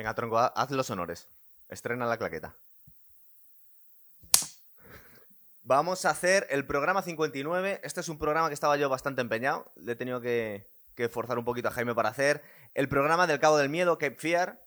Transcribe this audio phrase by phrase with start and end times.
[0.00, 1.28] Venga, tronco, ha- haz los honores.
[1.68, 2.54] Estrena la claqueta.
[5.62, 7.82] Vamos a hacer el programa 59.
[7.84, 9.70] Este es un programa que estaba yo bastante empeñado.
[9.76, 12.42] Le he tenido que, que forzar un poquito a Jaime para hacer.
[12.72, 14.64] El programa del Cabo del Miedo, Cape Fear,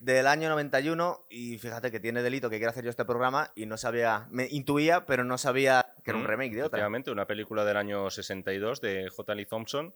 [0.00, 1.24] del año 91.
[1.30, 4.26] Y fíjate que tiene delito que quiero hacer yo este programa y no sabía.
[4.30, 6.76] Me intuía, pero no sabía que era un Mm, remake de otra.
[6.76, 9.34] Efectivamente, una película del año 62 de J.
[9.34, 9.94] Lee Thompson,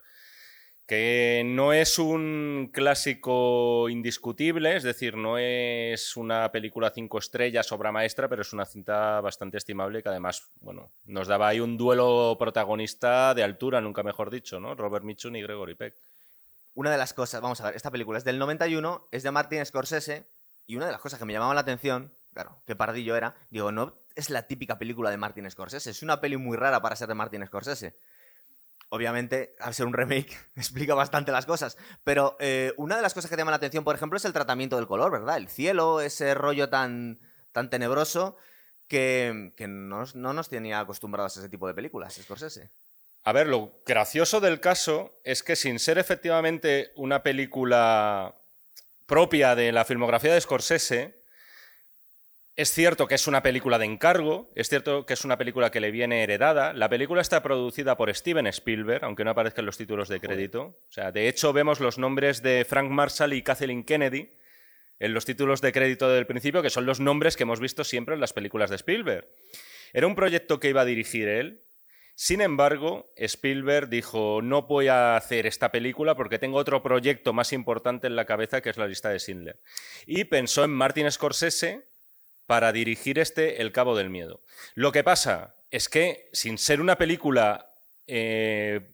[0.87, 7.91] que no es un clásico indiscutible, es decir, no es una película cinco estrellas, obra
[7.91, 12.37] maestra, pero es una cinta bastante estimable que además, bueno, nos daba ahí un duelo
[12.39, 14.77] protagonista de altura, nunca mejor dicho, ¿no?
[14.77, 15.97] Robert Mitchum y Gregory Peck.
[16.75, 19.65] una de las cosas, vamos a ver, esta película es del 91, es de Martin
[19.67, 20.29] Scorsese,
[20.67, 23.73] y una de las cosas que me llamaban la atención, claro, qué pardillo era, digo,
[23.73, 27.09] no es la típica película de Martin Scorsese, es una peli muy rara para ser
[27.09, 27.97] de Martin Scorsese.
[28.89, 31.77] Obviamente, al ser un remake, explica bastante las cosas.
[32.05, 34.77] Pero eh, una de las cosas que llama la atención, por ejemplo, es el tratamiento
[34.77, 35.37] del color, ¿verdad?
[35.37, 37.19] El cielo, ese rollo tan,
[37.53, 38.37] tan tenebroso
[38.89, 42.71] que, que nos- no nos tenía acostumbrados a ese tipo de películas, Scorsese.
[43.25, 48.37] A ver, lo gracioso del caso es que sin ser efectivamente una película
[49.07, 51.25] propia de la filmografía de Scorsese,
[52.57, 55.79] es cierto que es una película de encargo, es cierto que es una película que
[55.79, 56.73] le viene heredada.
[56.73, 60.81] La película está producida por Steven Spielberg, aunque no aparezcan los títulos de crédito.
[60.89, 64.33] O sea, de hecho vemos los nombres de Frank Marshall y Kathleen Kennedy
[64.99, 68.15] en los títulos de crédito del principio, que son los nombres que hemos visto siempre
[68.15, 69.29] en las películas de Spielberg.
[69.93, 71.63] Era un proyecto que iba a dirigir él,
[72.19, 77.53] sin embargo, Spielberg dijo, no voy a hacer esta película porque tengo otro proyecto más
[77.53, 79.61] importante en la cabeza que es la lista de Schindler.
[80.07, 81.91] Y pensó en Martin Scorsese
[82.47, 84.41] para dirigir este El Cabo del Miedo.
[84.75, 87.73] Lo que pasa es que, sin ser una película
[88.07, 88.93] eh,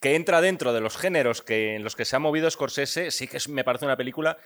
[0.00, 3.28] que entra dentro de los géneros que, en los que se ha movido Scorsese, sí
[3.28, 4.38] que es- me parece una película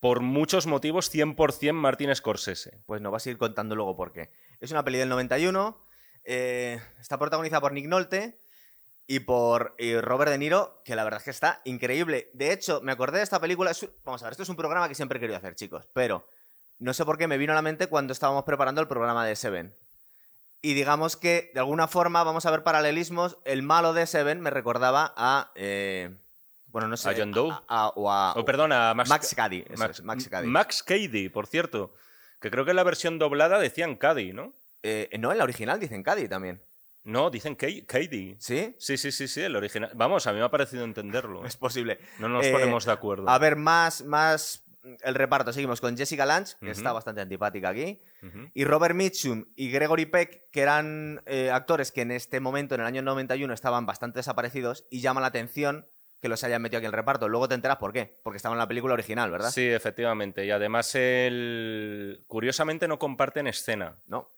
[0.00, 2.78] por muchos motivos 100% Martin Scorsese.
[2.86, 4.30] Pues nos vas a ir contando luego por qué.
[4.58, 5.86] Es una peli del 91,
[6.24, 8.40] eh, está protagonizada por Nick Nolte
[9.06, 12.30] y por Robert De Niro, que la verdad es que está increíble.
[12.32, 13.72] De hecho, me acordé de esta película.
[14.04, 16.26] vamos a ver, esto es un programa que siempre he querido hacer, chicos, pero
[16.82, 19.36] no sé por qué me vino a la mente cuando estábamos preparando el programa de
[19.36, 19.76] Seven.
[20.60, 23.38] Y digamos que, de alguna forma, vamos a ver paralelismos.
[23.44, 25.50] El malo de Seven me recordaba a.
[25.56, 26.16] eh,
[26.66, 27.10] bueno, no sé.
[27.10, 27.50] ¿A John Doe?
[27.50, 28.32] a- a- o a.
[28.34, 29.64] Oh, perdona, Max, Max Cady.
[29.76, 30.46] Max, es, Max Cady.
[30.46, 31.94] Max Cady, por cierto.
[32.40, 34.54] Que creo que en la versión doblada decían Cady, ¿no?
[34.82, 36.62] Eh, no, en la original dicen Cady también.
[37.04, 38.36] No, dicen Ca- Cady.
[38.38, 38.76] ¿Sí?
[38.78, 39.90] Sí, sí, sí, sí, el original.
[39.94, 41.44] Vamos, a mí me ha parecido entenderlo.
[41.46, 41.98] Es posible.
[42.20, 43.28] No nos Eh, ponemos de acuerdo.
[43.28, 45.52] A ver, más, más el reparto.
[45.52, 48.00] Seguimos con Jessica Lange, que está bastante antipática aquí.
[48.54, 52.82] Y Robert Mitchum y Gregory Peck, que eran eh, actores que en este momento, en
[52.82, 55.86] el año 91, estaban bastante desaparecidos y llama la atención
[56.20, 57.28] que los hayan metido aquí en el reparto.
[57.28, 58.20] Luego te enteras por qué.
[58.22, 59.50] Porque estaban en la película original, ¿verdad?
[59.50, 60.46] Sí, efectivamente.
[60.46, 62.24] Y además, el...
[62.28, 63.98] curiosamente no comparten escena.
[64.06, 64.32] ¿No?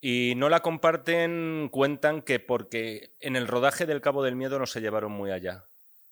[0.00, 4.66] Y no la comparten, cuentan que porque en el rodaje del Cabo del Miedo no
[4.66, 5.66] se llevaron muy allá.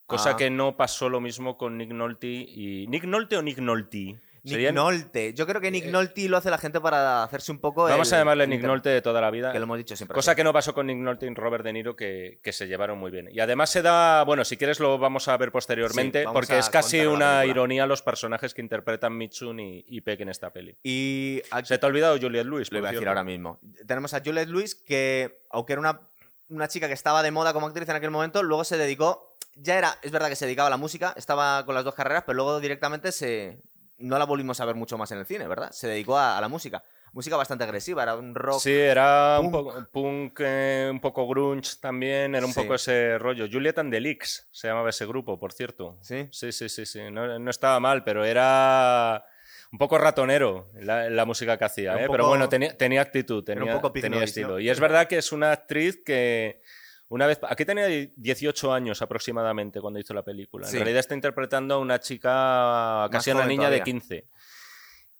[0.06, 0.36] Cosa Ah.
[0.36, 2.86] que no pasó lo mismo con Nick Nolte y...
[2.88, 4.20] ¿Nick Nolte o Nick Nolte?
[4.46, 5.32] Nick Serían- Nolte.
[5.32, 7.84] Yo creo que Nick Nolte lo hace la gente para hacerse un poco.
[7.84, 9.50] Vamos el- a llamarle Nick Nolte de toda la vida.
[9.50, 10.14] Que lo hemos dicho siempre.
[10.14, 10.36] Cosa así.
[10.36, 13.10] que no pasó con Nick Nolte y Robert De Niro, que, que se llevaron muy
[13.10, 13.30] bien.
[13.32, 16.68] Y además se da, bueno, si quieres lo vamos a ver posteriormente, Sí, porque es
[16.68, 20.76] casi una ironía los personajes que interpretan Mitchum y, y Peck en esta peli.
[20.82, 23.58] Y aquí- Se te ha olvidado Juliette Lewis, Lo iba a decir ahora mismo.
[23.86, 26.02] Tenemos a Juliette Lewis, que, aunque era una,
[26.50, 29.33] una chica que estaba de moda como actriz en aquel momento, luego se dedicó.
[29.56, 32.24] Ya era, es verdad que se dedicaba a la música, estaba con las dos carreras,
[32.26, 33.60] pero luego directamente se.
[33.98, 35.70] No la volvimos a ver mucho más en el cine, ¿verdad?
[35.70, 36.82] Se dedicó a, a la música.
[37.12, 38.58] Música bastante agresiva, era un rock.
[38.60, 39.64] Sí, era un punk.
[39.72, 42.60] poco punk, eh, un poco grunge también, era un Sí.
[42.60, 43.46] poco ese rollo.
[43.50, 45.96] Juliet and the Leaks se llamaba ese grupo, por cierto.
[46.02, 46.28] ¿Sí?
[46.32, 47.02] Sí, sí, sí, sí.
[47.12, 49.24] No, no estaba mal, pero era
[49.70, 52.06] un poco ratonero la, la música que hacía, un ¿eh?
[52.06, 54.58] poco- Pero bueno, tenía, tenía actitud, era un tenía, poco tenía estilo.
[54.58, 56.62] Y es verdad que es una actriz que
[57.08, 57.40] una vez...
[57.48, 60.66] Aquí tenía 18 años aproximadamente cuando hizo la película.
[60.66, 60.76] Sí.
[60.76, 63.84] En realidad está interpretando a una chica, casi a una niña de todavía.
[63.84, 64.28] 15.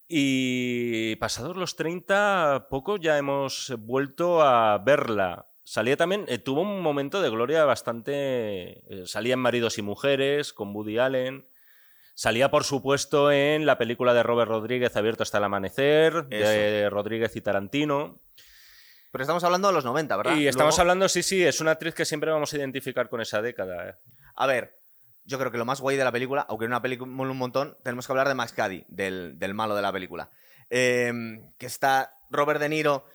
[0.09, 5.47] Y pasados los 30, poco ya hemos vuelto a verla.
[5.65, 8.13] Salía también, eh, tuvo un momento de gloria bastante.
[8.13, 11.49] eh, salía en Maridos y Mujeres con Woody Allen.
[12.15, 17.35] Salía, por supuesto, en la película de Robert Rodríguez, Abierto hasta el amanecer, de Rodríguez
[17.35, 18.21] y Tarantino.
[19.15, 20.35] Pero estamos hablando de los 90, ¿verdad?
[20.35, 23.21] Y estamos Luego- hablando, sí, sí, es una actriz que siempre vamos a identificar con
[23.21, 23.89] esa década.
[23.91, 23.95] eh.
[24.35, 24.77] A ver,
[25.23, 27.79] yo creo que lo más guay de la película, aunque era una película un montón,
[27.85, 30.31] tenemos que hablar de Max Cady, del, del malo de la película.
[30.69, 31.13] Eh,
[31.59, 33.07] que está Robert De Niro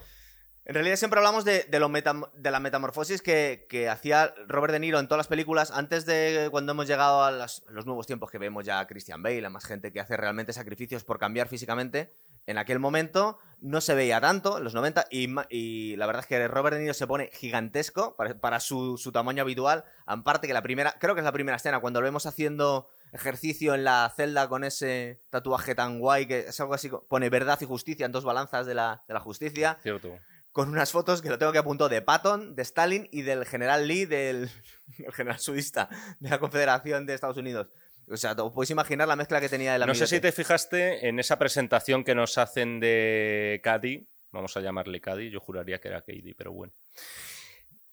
[0.69, 5.27] En realidad siempre hablamos de, la metamorfosis que, hacía Robert De Niro en todas las
[5.27, 9.23] películas antes de cuando hemos llegado a los nuevos tiempos que vemos ya a Christian
[9.23, 12.13] Bale, a más gente que hace realmente sacrificios por cambiar físicamente.
[12.45, 16.47] En aquel momento no se veía tanto, en los 90, y, la verdad es que
[16.47, 19.85] Robert De Niro se pone gigantesco para, su, tamaño habitual.
[20.05, 23.73] Aparte que la primera, creo que es la primera escena, cuando lo vemos haciendo ejercicio
[23.73, 27.65] en la celda con ese tatuaje tan guay que es algo así, pone verdad y
[27.65, 30.19] justicia en dos balanzas de la, de la justicia Cierto.
[30.59, 33.87] Con unas fotos que lo tengo que apuntar de Patton, de Stalin y del general
[33.87, 34.49] Lee, del
[34.97, 35.87] el general sudista
[36.19, 37.69] de la Confederación de Estados Unidos.
[38.09, 41.07] O sea, te podéis imaginar la mezcla que tenía el No sé si te fijaste
[41.07, 45.87] en esa presentación que nos hacen de Cady, vamos a llamarle Cady, yo juraría que
[45.87, 46.73] era Cady, pero bueno.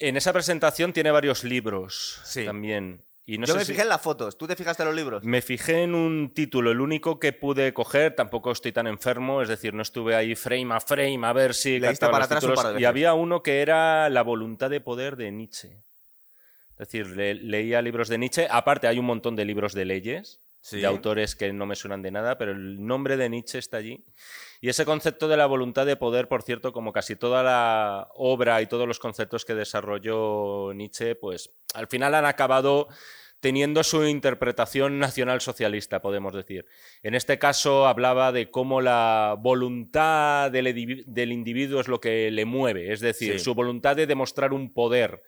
[0.00, 2.44] En esa presentación tiene varios libros Sí.
[2.44, 3.04] también.
[3.28, 4.38] Y no Yo sé me si- fijé en las fotos.
[4.38, 5.24] ¿Tú te fijaste en los libros?
[5.24, 9.48] Me fijé en un título, el único que pude coger, tampoco estoy tan enfermo, es
[9.48, 12.50] decir, no estuve ahí frame a frame a ver si Leíste para los atrás un
[12.50, 15.82] títulos, par de y había uno que era La voluntad de poder de Nietzsche.
[16.78, 20.40] Es decir, le- leía libros de Nietzsche, aparte hay un montón de libros de leyes,
[20.60, 20.78] Sí.
[20.80, 24.04] de autores que no me suenan de nada, pero el nombre de Nietzsche está allí.
[24.60, 28.62] Y ese concepto de la voluntad de poder, por cierto, como casi toda la obra
[28.62, 32.88] y todos los conceptos que desarrolló Nietzsche, pues al final han acabado
[33.40, 36.66] teniendo su interpretación nacionalsocialista, podemos decir.
[37.02, 42.92] En este caso hablaba de cómo la voluntad del, individuo es lo que le mueve,
[42.92, 43.38] es decir, Sí.
[43.44, 45.22] su voluntad de demostrar un poder,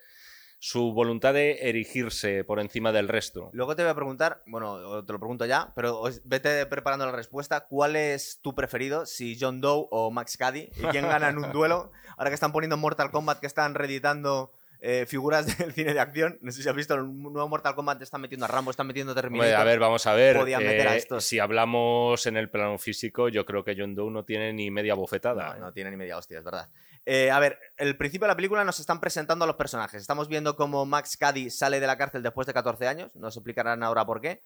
[0.59, 3.49] su voluntad de erigirse por encima del resto.
[3.53, 7.61] Luego te voy a preguntar, bueno, te lo pregunto ya, pero vete preparando la respuesta.
[7.61, 9.05] ¿Cuál es tu preferido?
[9.05, 10.69] Si John Doe o Max Cady.
[10.75, 11.91] ¿Y quién gana en un duelo?
[12.17, 14.51] Ahora que están poniendo en Mortal Kombat, que están reeditando
[14.81, 16.37] eh, figuras del cine de acción.
[16.41, 19.11] No sé si has visto el nuevo Mortal Kombat, están metiendo a Rambo, están metiendo
[19.11, 19.53] a Terminator.
[19.53, 20.37] a ver, vamos a ver.
[20.37, 21.25] Podían meter a eh, estos.
[21.25, 24.93] Si hablamos en el plano físico, yo creo que John Doe no tiene ni media
[24.93, 25.49] bofetada.
[25.49, 25.59] No, ¿eh?
[25.59, 26.69] no tiene ni media hostia, es verdad.
[27.05, 30.01] Eh, a ver, el principio de la película nos están presentando a los personajes.
[30.01, 33.11] Estamos viendo cómo Max Cady sale de la cárcel después de 14 años.
[33.15, 34.43] Nos explicarán ahora por qué.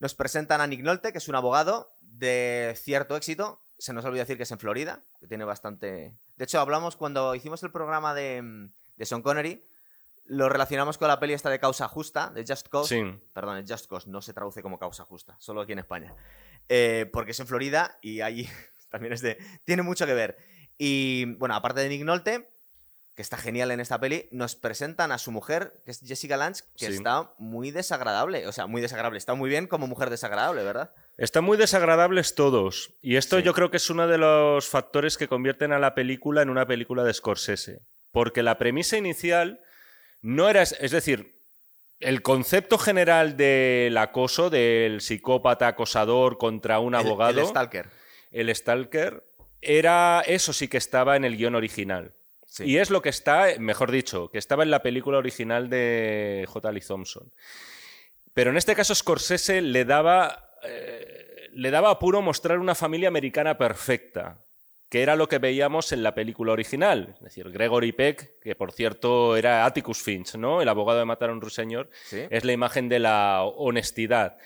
[0.00, 3.60] Nos presentan a Nick Nolte, que es un abogado de cierto éxito.
[3.78, 6.14] Se nos olvidó decir que es en Florida, que tiene bastante...
[6.36, 9.66] De hecho, hablamos cuando hicimos el programa de, mm, de Sean Connery,
[10.26, 12.94] lo relacionamos con la peli esta de Causa Justa, de Just Cause.
[12.94, 13.20] Sí.
[13.32, 16.14] Perdón, el Just Cause no se traduce como causa justa, solo aquí en España.
[16.68, 18.48] Eh, porque es en Florida y allí
[18.90, 19.38] también es de.
[19.64, 20.38] Tiene mucho que ver.
[20.78, 22.50] Y bueno, aparte de Nick Nolte,
[23.14, 26.62] que está genial en esta peli, nos presentan a su mujer, que es Jessica Lange,
[26.76, 26.94] que Sí.
[26.94, 28.48] está muy desagradable.
[28.48, 29.18] O sea, muy desagradable.
[29.18, 30.92] Está muy bien como mujer desagradable, ¿verdad?
[31.16, 32.94] Están muy desagradables todos.
[33.02, 33.44] Y esto Sí.
[33.44, 36.66] yo creo que es uno de los factores que convierten a la película en una
[36.66, 37.82] película de Scorsese.
[38.10, 39.60] Porque la premisa inicial
[40.24, 40.62] no era.
[40.62, 41.38] Es decir,
[42.00, 47.40] el concepto general del acoso, del psicópata acosador contra un El- abogado.
[47.40, 47.88] El, Stalker.
[48.30, 49.22] el Stalker,
[49.60, 50.22] era.
[50.26, 52.14] Eso sí que estaba en el guion original.
[52.46, 52.64] Sí.
[52.64, 56.72] Y es lo que está, mejor dicho, que estaba en la película original de J.
[56.72, 57.32] Lee Thompson.
[58.32, 63.58] Pero en este caso Scorsese le daba, eh, le daba apuro mostrar una familia americana
[63.58, 64.43] perfecta,
[64.94, 67.14] que era lo que veíamos en la película original.
[67.16, 70.62] Es decir, Gregory Peck, que por cierto era Atticus Finch, ¿no?
[70.62, 72.20] el abogado de matar a un ruiseñor, Sí.
[72.30, 74.36] es la imagen de la honestidad.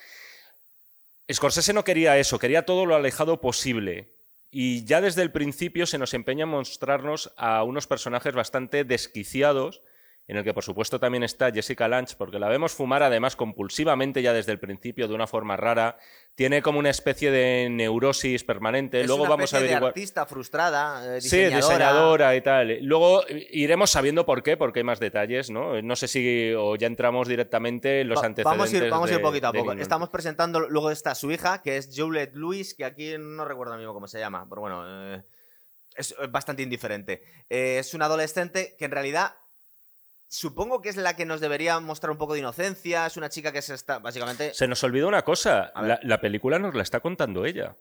[1.31, 4.15] Scorsese no quería eso, quería todo lo alejado posible.
[4.51, 9.83] Y ya desde el principio se nos empeña en mostrarnos a unos personajes bastante desquiciados,
[10.29, 14.23] en el que por supuesto también está Jessica Lange, porque la vemos fumar además compulsivamente
[14.23, 15.97] ya desde el principio de una forma rara.
[16.35, 19.01] Tiene como una especie de neurosis permanente.
[19.01, 19.89] Es Luego una vamos a de averiguar.
[19.89, 21.57] artista frustrada, eh, Sí, diseñadora.
[21.67, 22.79] diseñadora y tal.
[22.83, 25.81] Luego iremos sabiendo por qué, porque hay más detalles, ¿no?
[25.83, 28.59] No sé si o ya entramos directamente en los Va- antecedentes.
[28.59, 29.73] Vamos a ir, vamos a ir de- poquito a poco.
[29.73, 33.95] Estamos presentando, luego está su hija, que es Juliette Lewis, que aquí no recuerdo mismo
[33.95, 34.85] cómo se llama, pero bueno,
[35.17, 35.23] eh,
[35.97, 37.23] es es bastante indiferente.
[37.49, 39.35] Eh, es una adolescente que en realidad
[40.29, 43.53] supongo que es la que nos debería mostrar un poco de inocencia, es una chica
[43.53, 45.73] que se está, básicamente, Se nos olvidó una cosa.
[45.75, 47.77] La, la película nos la está contando ella.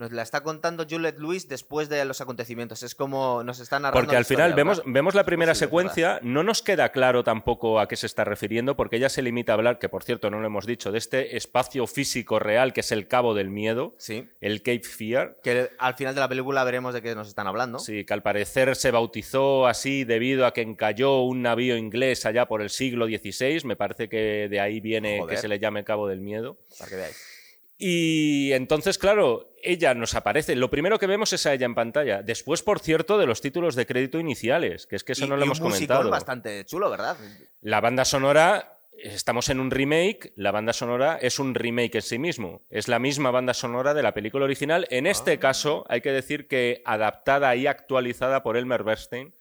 [0.00, 2.82] Nos la está contando Juliette Lewis después de los acontecimientos.
[2.82, 4.00] Es como nos está narrando.
[4.00, 7.96] Porque al final vemos, vemos la primera secuencia, no nos queda claro tampoco a qué
[7.96, 10.64] se está refiriendo, porque ella se limita a hablar, que por cierto no lo hemos
[10.66, 14.26] dicho, de este espacio físico real que es el cabo del miedo, Sí.
[14.40, 15.36] el Cape Fear.
[15.42, 17.78] Que al final de la película veremos de qué nos están hablando.
[17.78, 22.46] Sí, que al parecer se bautizó así debido a que encalló un navío inglés allá
[22.46, 23.60] por el siglo XVI.
[23.66, 25.36] Me parece que de ahí viene Joder.
[25.36, 26.56] que se le llame Cabo del Miedo.
[26.78, 27.29] Para que veáis.
[27.82, 30.54] Y entonces, claro, ella nos aparece.
[30.54, 32.22] Lo primero que vemos es a ella en pantalla.
[32.22, 35.36] Después, por cierto, de los títulos de crédito iniciales, que es que eso Y- no
[35.36, 36.10] lo y hemos un comentado.
[36.10, 37.16] bastante chulo, ¿verdad?
[37.62, 42.18] La banda sonora, estamos en un remake, la banda sonora es un remake en sí
[42.18, 42.66] mismo.
[42.68, 44.86] Es la misma banda sonora de la película original.
[44.90, 45.40] En este Ah.
[45.40, 49.34] caso, hay que decir que adaptada y actualizada por Elmer Bernstein,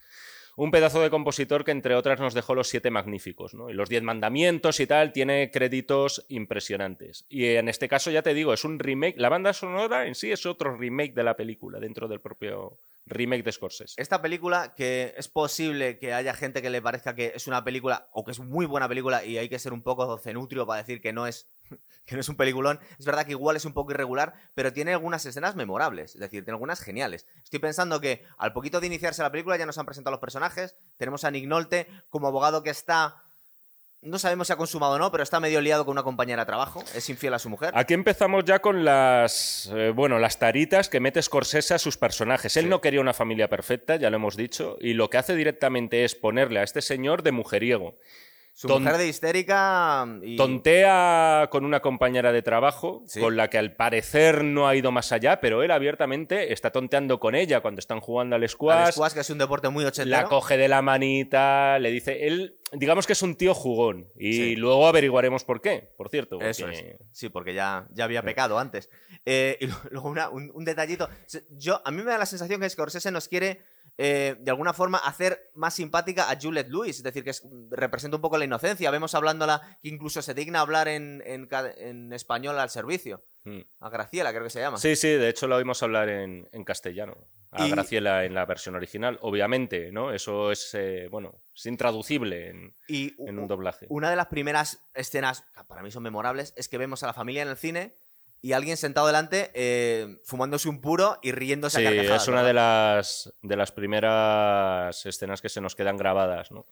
[0.56, 3.70] un pedazo de compositor que entre otras nos dejó los siete magníficos, ¿no?
[3.70, 7.26] Y los diez mandamientos y tal, tiene créditos impresionantes.
[7.30, 9.18] Y en este caso, ya te digo, es un remake.
[9.18, 13.44] La banda sonora en sí es otro remake de la película, dentro del propio remake
[13.44, 14.02] de Scorsese.
[14.02, 18.10] Esta película, que es posible que haya gente que le parezca que es una película,
[18.12, 21.02] o que es muy buena película, y hay que ser un poco cenutrio para decir
[21.02, 21.50] que no es
[22.06, 22.80] que no es un peliculón.
[22.98, 26.44] Es verdad que igual es un poco irregular, pero tiene algunas escenas memorables, es decir,
[26.44, 27.28] tiene algunas geniales.
[27.44, 30.76] Estoy pensando que al poquito de iniciarse la película ya nos han presentado los personajes.
[30.98, 33.24] Tenemos a Nick Nolte como abogado que está
[34.02, 36.46] no sabemos si ha consumado o no, pero está medio liado con una compañera de
[36.46, 36.84] trabajo.
[36.96, 37.72] Es infiel a su mujer.
[37.74, 42.56] Aquí empezamos ya con las, eh, bueno, las taritas que mete Scorsese a sus personajes.
[42.56, 46.06] Él no quería una familia perfecta, ya lo hemos dicho, y lo que hace directamente
[46.06, 47.98] es ponerle a este señor de mujeriego.
[48.54, 50.06] Su mujer de histérica.
[50.22, 50.36] Y...
[50.36, 55.12] Tontea con una compañera de trabajo, con la que al parecer no ha ido más
[55.12, 58.88] allá, pero él abiertamente está tonteando con ella cuando están jugando al squash.
[58.88, 60.22] Al squash, que es un deporte muy ochentero.
[60.22, 62.28] La coge de la manita, le dice.
[62.28, 64.10] Él, digamos que es un tío jugón.
[64.16, 66.42] Y luego averiguaremos por qué, por cierto.
[66.42, 66.84] Eso es.
[67.12, 68.90] Sí, porque ya, ya había pecado antes.
[69.26, 71.10] Eh, y luego un, un detallito.
[71.52, 73.62] Yo, a mí me da la sensación que Scorsese nos quiere
[74.02, 77.34] eh, de alguna forma hacer más simpática a Juliette Lewis, es decir, que
[77.70, 78.90] representa un poco la inocencia.
[78.92, 81.22] Vemos hablándola que incluso se digna hablar en,
[82.14, 83.26] español al servicio.
[83.44, 83.60] Hmm.
[83.82, 84.78] A Graciela, creo que se llama.
[84.78, 87.28] Sí, sí, de hecho la oímos hablar en, castellano.
[87.52, 90.14] A Graciela en la versión original, obviamente, ¿no?
[90.14, 93.86] Eso es, eh, bueno, es intraducible en, en un doblaje.
[93.90, 97.14] Una de las primeras escenas, que para mí son memorables, es que vemos a la
[97.14, 97.98] familia en el cine
[98.42, 102.54] y alguien sentado delante eh, fumándose un puro y riéndose sí, a es una de
[102.54, 106.52] las, de las primeras escenas que se nos quedan grabadas.
[106.52, 106.66] ¿no?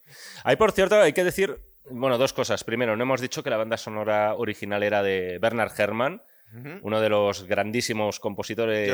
[0.44, 1.60] Hay, por cierto, hay que decir,
[1.90, 2.64] bueno, dos cosas.
[2.64, 6.22] Primero, no hemos dicho que la banda sonora original era de Bernard Herrmann,
[6.82, 8.88] uno de los grandísimos compositores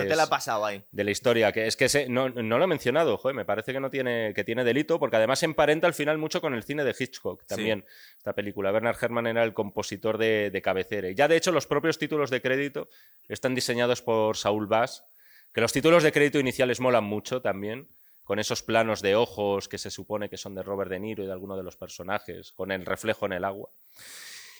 [0.90, 1.52] de la historia.
[1.52, 4.64] Que es que no, lo he mencionado, joder, me parece que no tiene, que tiene
[4.64, 7.84] delito, porque además emparenta al final mucho con el cine de Hitchcock también,
[8.16, 8.72] esta película.
[8.72, 11.10] Bernard Herrmann era el compositor de, de cabecera.
[11.10, 12.88] Ya de hecho los propios títulos de crédito
[13.28, 15.04] están diseñados por Saul Bass,
[15.52, 17.88] que los títulos de crédito iniciales molan mucho también
[18.24, 21.26] con esos planos de ojos que se supone que son de Robert De Niro y
[21.26, 23.70] de alguno de los personajes, con el reflejo en el agua.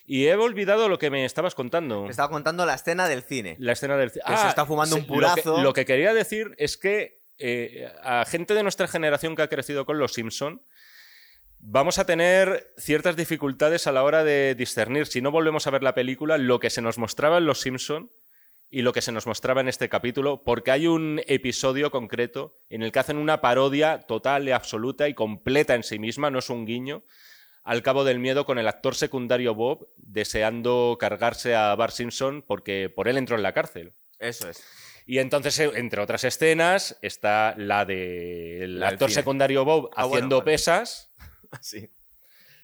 [0.06, 2.02] Y he olvidado lo que me estabas contando.
[2.02, 3.56] Me estaba contando la escena del cine.
[3.58, 4.24] La escena del cine.
[4.26, 5.62] Que se ah, está fumando un purazo.
[5.62, 9.86] Lo que, quería decir es que eh, a gente de nuestra generación que ha crecido
[9.86, 10.62] con los Simpson
[11.66, 15.82] vamos a tener ciertas dificultades a la hora de discernir, si no volvemos a ver
[15.82, 18.12] la película, lo que se nos mostraba en Los Simpson
[18.68, 22.82] y lo que se nos mostraba en este capítulo, porque hay un episodio concreto en
[22.82, 26.50] el que hacen una parodia total y absoluta y completa en sí misma, no es
[26.50, 27.04] un guiño,
[27.64, 32.92] al cabo del miedo con el actor secundario Bob deseando cargarse a Bart Simpson porque
[32.94, 33.94] por él entró en la cárcel.
[34.18, 34.62] Eso es.
[35.06, 41.12] Y entonces, eh, entre otras escenas, está la del actor secundario Bob ah, haciendo pesas.
[41.60, 41.90] sí.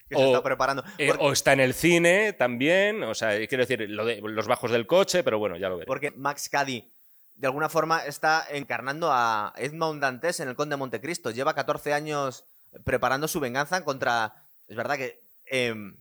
[0.09, 0.85] Que o, se está preparando.
[0.99, 3.02] Eh, o está en el cine también.
[3.02, 5.87] O sea, quiero decir, lo de, los bajos del coche, pero bueno, ya lo veré.
[5.87, 6.92] Porque Max Caddy,
[7.35, 11.30] de alguna forma, está encarnando a Edmond Dantes en El Conde de Montecristo.
[11.30, 12.47] Lleva 14 años
[12.85, 14.39] preparando su venganza contra
[14.70, 15.96] es verdad que em,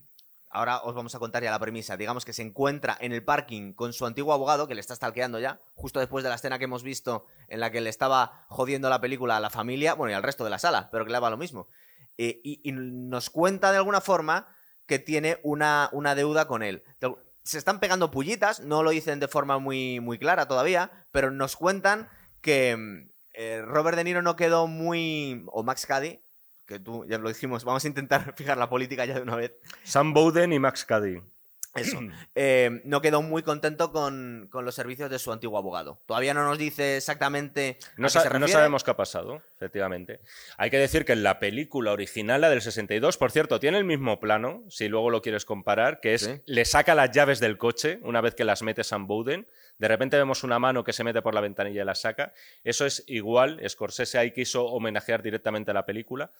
[0.51, 1.97] ahora os vamos a contar ya la premisa.
[1.97, 5.39] Digamos que se encuentra en el parking con su antiguo abogado, que le está stalkeando
[5.39, 8.87] ya, justo después de la escena que hemos visto en la que le estaba jodiendo
[8.87, 11.15] la película a la familia, bueno, y al resto de la sala, pero que le
[11.15, 11.67] daba lo mismo.
[12.17, 16.83] Eh, y, nos cuenta de alguna forma que tiene una, una deuda con él.
[17.43, 21.55] Se están pegando pullitas, no lo dicen de forma muy, muy clara todavía, pero nos
[21.55, 22.07] cuentan
[22.41, 25.43] que em, eh, Robert De Niro no quedó muy.
[25.47, 26.21] o Max Caddy
[26.69, 29.53] que tú ya lo dijimos, vamos a intentar fijar la política ya de una vez.
[29.83, 31.21] Sam Bowden y Max Cady.
[31.75, 31.99] Eso.
[32.35, 35.99] Eh, no quedó muy contento con, los servicios de su antiguo abogado.
[36.05, 37.77] Todavía no nos dice exactamente.
[37.97, 40.21] No, no sabemos qué ha pasado, efectivamente.
[40.57, 43.83] Hay que decir que en la película original, la del 62, por cierto, tiene el
[43.83, 47.99] mismo plano, si luego lo quieres comparar, que es le saca las llaves del coche
[48.03, 49.45] una vez que las mete Sam Bowden.
[49.79, 52.33] De repente vemos una mano que se mete por la ventanilla y la saca.
[52.63, 53.61] Eso es igual.
[53.67, 56.31] Scorsese ahí quiso homenajear directamente a la película.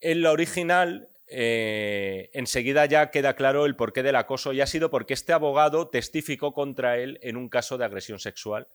[0.00, 4.90] En la original, eh, enseguida ya queda claro el porqué del acoso y ha sido
[4.90, 8.66] porque este abogado testificó contra él en un caso de agresión sexual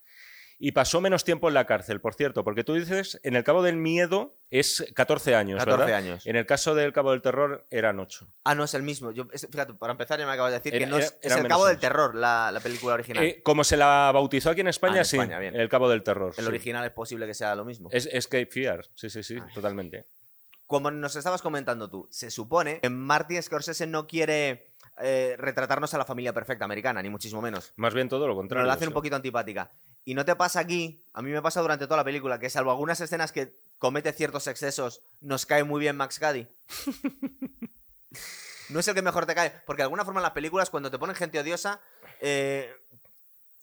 [0.57, 3.62] y pasó menos tiempo en la cárcel, por cierto, porque tú dices, en el Cabo
[3.62, 6.25] del Miedo es 14 años, 14 años.
[6.25, 8.27] En el caso del Cabo del Terror eran 8.
[8.45, 9.12] Ah, no es el mismo.
[9.12, 11.77] Yo, fíjate, para empezar ya me acabas de decir que no es, el Cabo del
[11.77, 13.24] Terror, la, película original.
[13.24, 16.33] Eh, como se la bautizó aquí en España, ah, sí, el Cabo del Terror.
[16.38, 17.89] El original es posible que sea lo mismo.
[17.91, 20.07] Es Escape Fear, sí, sí, sí, totalmente.
[20.65, 25.97] Como nos estabas comentando tú, se supone que Martin Scorsese no quiere eh, retratarnos a
[25.97, 27.73] la familia perfecta americana, ni muchísimo menos.
[27.75, 28.63] Más bien todo lo contrario.
[28.63, 29.71] Nos la hacen un poquito antipática.
[30.03, 32.71] Y no te pasa aquí, a mí me pasa durante toda la película, que salvo
[32.71, 36.47] algunas escenas que comete ciertos excesos, nos cae muy bien Max Cady.
[38.69, 40.89] no es el que mejor te cae, porque de alguna forma en las películas cuando
[40.91, 41.81] te ponen gente odiosa,
[42.21, 42.71] eh,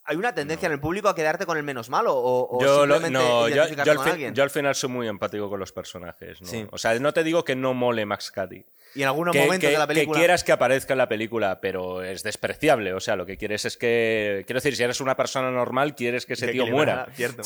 [0.04, 2.86] hay una tendencia en el público a quedarte con el menos malo o, o Yo,
[2.86, 4.34] lo- simplemente no, yo, al con fin- alguien.
[4.34, 6.40] yo al final soy muy empático con los personajes.
[6.42, 6.46] ¿no?
[6.48, 6.66] Sí.
[6.72, 8.64] O sea, no te digo que no mole Max Cady.
[8.94, 10.18] Y en algunos que, momentos que- de la que película...
[10.18, 12.92] quieras que aparezca en la película, pero es despreciable.
[12.94, 14.42] O sea, lo que quieres es que.
[14.46, 17.06] Quiero decir, si eres una persona normal, quieres que ese que tío muera.
[17.14, 17.42] Cierto.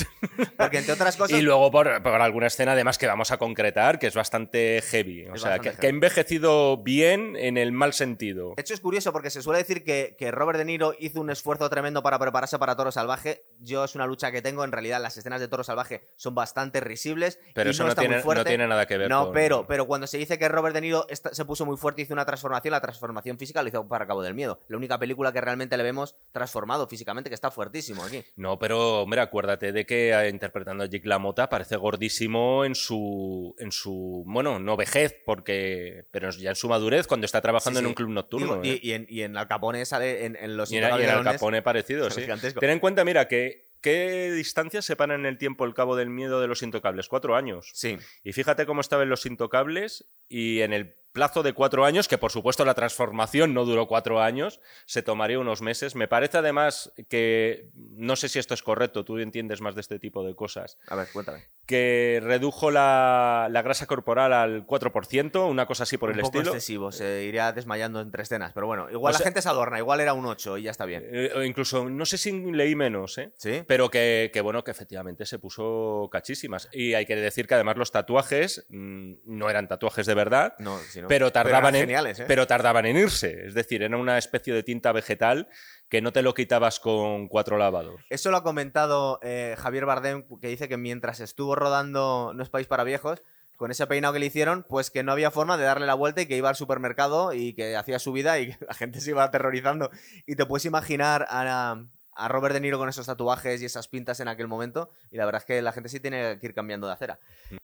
[0.57, 1.37] Porque entre otras cosas...
[1.39, 5.27] Y luego por, por alguna escena, además, que vamos a concretar, que es bastante heavy.
[5.27, 8.55] O Es sea, que, que ha envejecido bien en el mal sentido.
[8.57, 11.31] De hecho, es curioso porque se suele decir que, que Robert De Niro hizo un
[11.31, 13.43] esfuerzo tremendo para prepararse para Toro Salvaje.
[13.61, 14.65] Yo es una lucha que tengo.
[14.65, 17.39] En realidad, las escenas de Toro Salvaje son bastante risibles.
[17.55, 19.35] Pero y eso no, no, está muy tiene, no tiene nada que ver No, con.
[19.35, 22.05] pero, pero cuando se dice que Robert De Niro esta- se puso muy fuerte y
[22.05, 24.61] hizo una transformación, la transformación física lo hizo para Cabo del Miedo.
[24.69, 28.25] La única película que realmente le vemos transformado físicamente, que está fuertísimo aquí.
[28.37, 33.55] No, pero hombre, acuérdate de que eh, interpretando a Jake LaMotta parece gordísimo en su,
[33.59, 37.85] en su, bueno, no vejez, porque, pero ya en su madurez cuando está trabajando Sí,
[37.85, 38.61] en un club nocturno.
[38.65, 38.81] Y, ¿eh?
[38.83, 41.25] y en, y en Al Capone sale en, en Los Y en, y en Al
[41.25, 42.23] Capone parecido, sí.
[42.23, 42.61] gigantesco.
[42.61, 46.41] Ten en cuenta, mira, que ¿qué distancia separa en el tiempo el Cabo del Miedo
[46.41, 47.09] de los Intocables?
[47.09, 47.71] Cuatro años.
[47.75, 47.97] Sí.
[48.25, 52.19] Y fíjate cómo estaba en Los Intocables y en el plazo de cuatro años, que
[52.19, 55.95] por supuesto la transformación no duró cuatro años, se tomaría unos meses.
[55.95, 59.99] Me parece además que, no sé si esto es correcto, tú entiendes más de este
[59.99, 61.47] tipo de cosas, A ver, cuéntame.
[61.67, 66.39] Que redujo la, la grasa corporal al 4%, una cosa así por un el poco
[66.39, 66.55] estilo.
[66.55, 68.53] excesivo, se iría desmayando entre escenas.
[68.53, 70.71] Pero bueno, igual O la sea- gente se adorna, igual era un 8 y ya
[70.71, 71.05] está bien.
[71.07, 73.33] Eh, incluso, no sé si leí menos, ¿eh?
[73.37, 73.65] ¿Sí?
[73.67, 76.69] Pero que, que bueno, que efectivamente se puso cachísimas.
[76.73, 80.79] Y hay que decir que además los tatuajes mm, no eran tatuajes de verdad, No,
[80.79, 81.09] sí, no.
[81.09, 82.25] pero tardaban eran en geniales, ¿eh?
[82.29, 83.47] pero tardaban en irse.
[83.47, 85.49] Es decir, era una especie de tinta vegetal
[85.89, 88.01] que no te lo quitabas con cuatro lavados.
[88.11, 92.49] Eso lo ha comentado eh, Javier Bardem, que dice que mientras estuvo rodando No es
[92.51, 93.23] país para viejos,
[93.57, 96.21] con ese peinado que le hicieron, pues que no había forma de darle la vuelta
[96.21, 99.11] y que iba al supermercado y que hacía su vida y que la gente se
[99.11, 99.91] iba aterrorizando.
[100.27, 101.81] Y te puedes imaginar a,
[102.13, 104.91] a Robert De Niro con esos tatuajes y esas pintas en aquel momento.
[105.11, 107.19] Y la verdad es que la gente sí tiene que ir cambiando de acera.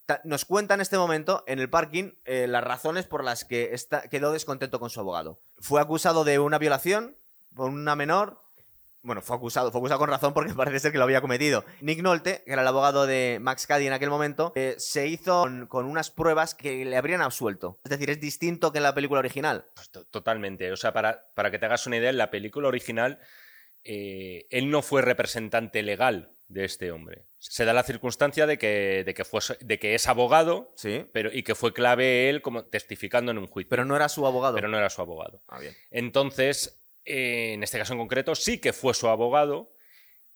[0.06, 3.74] Ta- Nos cuenta en este momento, en el parking, eh, las razones por las que
[3.74, 5.42] está- quedó descontento con su abogado.
[5.58, 7.18] Fue acusado de una violación
[7.54, 8.40] por una menor.
[9.04, 11.64] Bueno, fue acusado, fue acusado con razón porque parece ser que lo había cometido.
[11.80, 15.42] Nick Nolte, que era el abogado de Max Cady en aquel momento, eh, se hizo
[15.42, 17.80] con, con unas pruebas que le habrían absuelto.
[17.84, 19.66] Es decir, es distinto que en la película original.
[19.74, 20.70] Pues to- Totalmente.
[20.70, 23.18] O sea, para, para que te hagas una idea, en la película original,
[23.84, 27.26] eh, él no fue representante legal de este hombre.
[27.38, 31.06] Se da la circunstancia de que, de que, fuese- de que es abogado Sí.
[31.12, 33.68] pero, y que fue clave él como testificando en un juicio.
[33.70, 34.54] Pero no era su abogado.
[34.54, 35.42] pero no era su abogado.
[35.48, 35.74] Ah, bien.
[35.90, 39.72] Entonces, en este caso en concreto, sí que fue su abogado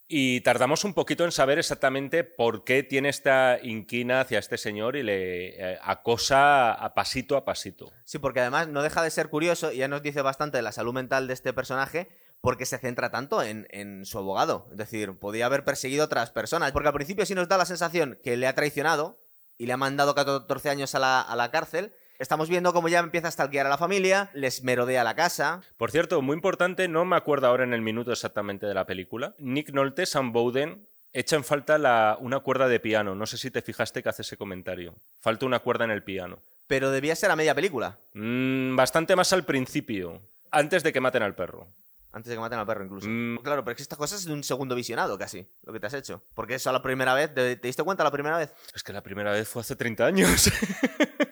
[0.09, 4.97] y tardamos un poquito en saber exactamente por qué tiene esta inquina hacia este señor
[4.97, 7.93] y le eh, acosa a pasito a pasito.
[8.05, 10.71] Sí, porque además no deja de ser curioso y ya nos dice bastante de la
[10.71, 12.09] salud mental de este personaje
[12.41, 14.69] porque se centra tanto en, su abogado.
[14.71, 16.71] Es decir, podía haber perseguido a otras personas.
[16.71, 19.19] Porque al principio sí nos da la sensación que le ha traicionado
[19.59, 21.93] y le ha mandado 14 años a la cárcel.
[22.19, 25.61] Estamos viendo cómo ya empieza a stalkear a la familia, les merodea la casa.
[25.77, 29.35] Por cierto, muy importante, no me acuerdo ahora en el minuto exactamente de la película,
[29.39, 33.15] Nick Nolte, Sam Bowden, echa en falta la- una cuerda de piano.
[33.15, 34.95] No sé si te fijaste que hace ese comentario.
[35.21, 36.43] Falta una cuerda en el piano.
[36.67, 37.99] Pero debía ser a media película.
[38.15, 41.69] Mm, bastante más al principio, antes de que maten al perro.
[42.13, 43.07] Antes de que maten al perro, incluso.
[43.11, 43.39] Mm.
[43.43, 45.87] Claro, pero es que estas cosas es de un segundo visionado casi, lo que te
[45.87, 46.25] has hecho.
[46.35, 48.55] Porque eso a la primera vez, ¿te, te diste cuenta la primera vez?
[48.75, 50.51] Es que la primera vez fue hace 30 años.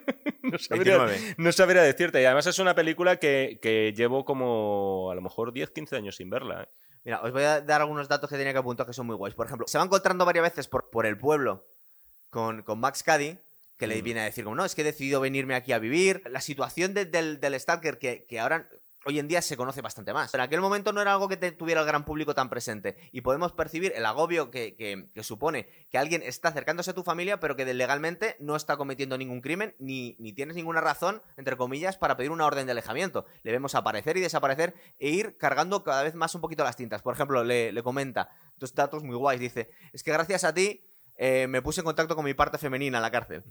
[0.54, 1.34] no, sabría, 29.
[1.38, 2.20] no sabría decirte.
[2.22, 6.16] Y además es una película que, que llevo como a lo mejor 10, 15 años
[6.16, 6.62] sin verla.
[6.64, 6.68] ¿eh?
[7.04, 9.34] Mira, os voy a dar algunos datos que tenía que apuntar que son muy guays.
[9.34, 11.66] Por ejemplo, se va encontrando varias veces por, por el pueblo
[12.30, 13.38] con, con Max Cady,
[13.76, 14.04] que le Mm.
[14.04, 16.22] viene a decir como, no, es que he decidido venirme aquí a vivir.
[16.30, 18.68] La situación de- del, del Stalker que, que ahora...
[19.06, 20.32] Hoy en día se conoce bastante más.
[20.34, 22.96] En aquel momento no era algo que tuviera el gran público tan presente.
[23.12, 27.54] Y podemos percibir el agobio que, supone que alguien está acercándose a tu familia, pero
[27.56, 32.30] que legalmente no está cometiendo ningún crimen, ni, tienes ninguna razón, entre comillas, para pedir
[32.30, 33.26] una orden de alejamiento.
[33.42, 37.02] Le vemos aparecer y desaparecer e ir cargando cada vez más un poquito las tintas.
[37.02, 39.40] Por ejemplo, le, le comenta dos datos muy guays.
[39.40, 40.84] Dice, es que gracias a ti
[41.16, 43.44] eh, me puse en contacto con mi parte femenina en la cárcel.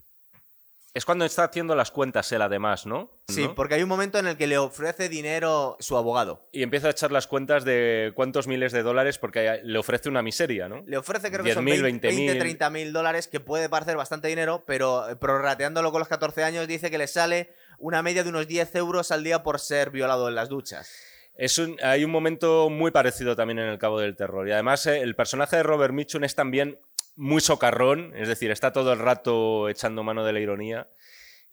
[0.95, 3.09] Es cuando está haciendo las cuentas él, además, ¿no?
[3.27, 3.55] Sí, ¿No?
[3.55, 6.47] porque hay un momento en el que le ofrece dinero su abogado.
[6.51, 10.21] Y empieza a echar las cuentas de cuántos miles de dólares porque le ofrece una
[10.21, 10.83] miseria, ¿no?
[10.85, 12.15] Le ofrece creo que son 10.000, 20, 20.000.
[12.15, 16.43] 20 30 mil dólares, que puede parecer bastante dinero, pero eh, prorrateándolo con los 14
[16.43, 19.89] años dice que le sale una media de unos 10 euros al día por ser
[19.89, 20.91] violado en las duchas.
[21.35, 24.47] Es un- hay un momento muy parecido también en El Cabo del Terror.
[24.47, 26.77] Y además eh, el personaje de Robert Mitchum es también
[27.15, 30.87] muy socarrón, es decir, está todo el rato echando mano de la ironía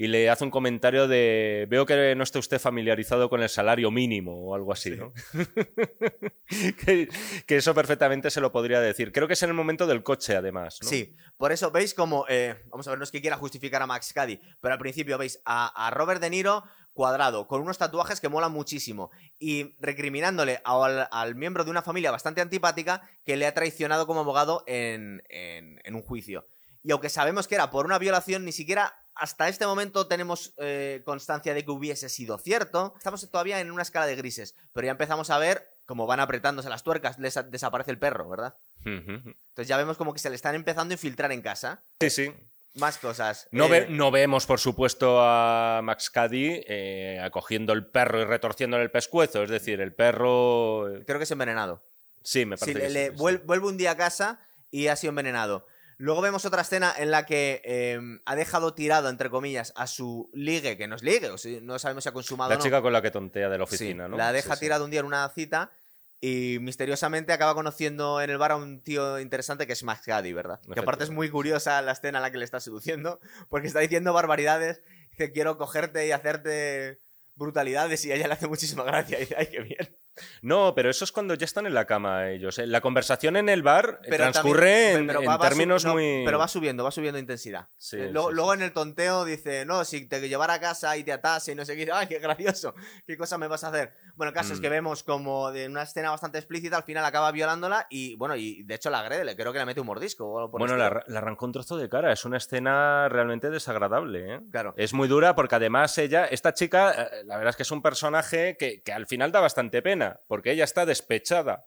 [0.00, 3.90] y le hace un comentario de veo que no está usted familiarizado con el salario
[3.90, 5.12] mínimo o algo así, ¿no?
[6.86, 7.06] que,
[7.46, 9.12] eso perfectamente se lo podría decir.
[9.12, 10.78] Creo que es en el momento del coche, además.
[10.80, 10.88] ¿no?
[10.88, 13.86] Sí, por eso veis como, eh, vamos a ver, no es que quiera justificar a
[13.86, 16.64] Max Caddy, pero al principio veis a, Robert De Niro
[17.00, 22.42] cuadrado, con unos tatuajes que molan muchísimo, y recriminándole al, miembro de una familia bastante
[22.42, 26.46] antipática que le ha traicionado como abogado en, en un juicio.
[26.82, 31.00] Y aunque sabemos que era por una violación, ni siquiera hasta este momento tenemos eh,
[31.06, 32.92] constancia de que hubiese sido cierto.
[32.98, 36.68] Estamos todavía en una escala de grises, pero ya empezamos a ver cómo van apretándose
[36.68, 38.56] las tuercas, desaparece el perro, ¿verdad?
[38.84, 41.82] Entonces ya vemos como que se le están empezando a infiltrar en casa.
[42.00, 42.34] Sí, sí.
[42.74, 43.48] Más cosas.
[43.50, 48.84] No, eh, no vemos, por supuesto, a Max Caddy eh, acogiendo el perro y retorciéndole
[48.84, 49.42] el pescuezo.
[49.42, 50.86] Es decir, el perro.
[51.06, 51.82] Creo que es envenenado.
[52.22, 52.80] Sí, me parece.
[52.80, 55.66] que sí, vuelve un día a casa y ha sido envenenado.
[56.00, 60.30] Luego vemos otra escena en la que em, ha dejado tirado, entre comillas, a su
[60.32, 62.80] ligue, que no es ligue, o si, no sabemos si ha consumado La o chica
[62.80, 64.16] con la que tontea de la oficina, ¿no?
[64.16, 65.72] La deja tirado un día en una cita
[66.20, 70.32] y misteriosamente acaba conociendo en el bar a un tío interesante que es Max Gaddy,
[70.32, 70.60] ¿verdad?
[70.72, 73.80] Que aparte es muy curiosa la escena en la que le está seduciendo, porque está
[73.80, 74.82] diciendo barbaridades,
[75.16, 77.00] que quiero cogerte y hacerte
[77.36, 79.96] brutalidades y a ella le hace muchísima gracia y dice, ay, qué bien.
[80.42, 82.58] No, pero eso es cuando ya están en la cama ellos.
[82.58, 82.66] ¿eh?
[82.66, 85.08] La conversación en el bar transcurre en,
[85.40, 86.22] términos muy.
[86.24, 87.68] Pero va subiendo, va subiendo intensidad.
[87.92, 91.52] Eh, luego, en el tonteo dice, no, si te llevara a casa y te atase
[91.52, 92.74] y no sé qué, ¡ay, qué gracioso!
[93.06, 93.92] ¿Qué cosa me vas a hacer?
[94.16, 94.72] Bueno, el caso es que mm.
[94.72, 98.74] vemos como de una escena bastante explícita, al final acaba violándola y, bueno, y de
[98.74, 100.48] hecho la agrede, le creo que le mete un mordisco.
[100.48, 102.12] bueno, le arrancó un trozo de cara.
[102.12, 104.34] Es una escena realmente desagradable.
[104.34, 104.40] ¿eh?
[104.50, 104.74] Claro.
[104.76, 108.56] Es muy dura porque además ella, esta chica, la verdad es que es un personaje
[108.58, 111.66] que, que al final da bastante pena porque ella está despechada.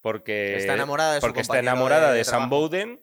[0.00, 3.00] Porque está enamorada de, porque está enamorada de, Sam Bowden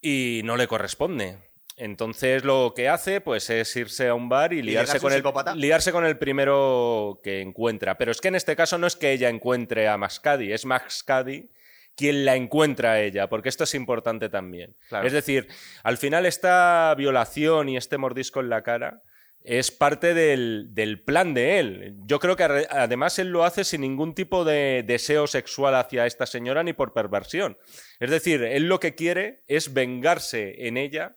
[0.00, 1.38] y no le corresponde.
[1.76, 5.22] Entonces lo que hace pues es irse a un bar y, liarse, con el,
[5.56, 7.98] liarse con el primero que encuentra.
[7.98, 10.64] Pero es que en este caso no es que ella encuentre a Max Cady, es
[10.64, 11.50] Max Cady
[11.96, 14.76] quien la encuentra a ella, porque esto es importante también.
[15.02, 15.48] Es decir,
[15.82, 19.02] al final esta violación y este mordisco en la cara
[19.46, 21.94] es parte del, plan de él.
[22.04, 26.26] Yo creo que además él lo hace sin ningún tipo de deseo sexual hacia esta
[26.26, 27.56] señora ni por perversión.
[28.00, 31.16] Es decir, él lo que quiere es vengarse en ella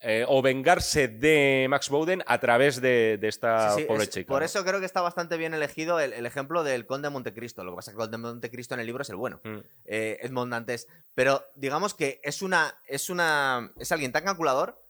[0.00, 4.28] eh, o vengarse de Max Bowden a través de, esta pobre chica.
[4.28, 7.64] Por eso creo que está bastante bien elegido el, ejemplo del Conde de Montecristo.
[7.64, 9.40] Lo que pasa es que el Conde de Montecristo en el libro es el bueno,
[9.42, 9.58] mm.
[9.86, 10.86] eh, Edmond Dantes.
[11.14, 14.83] Pero digamos que es una, es una, es alguien tan calculador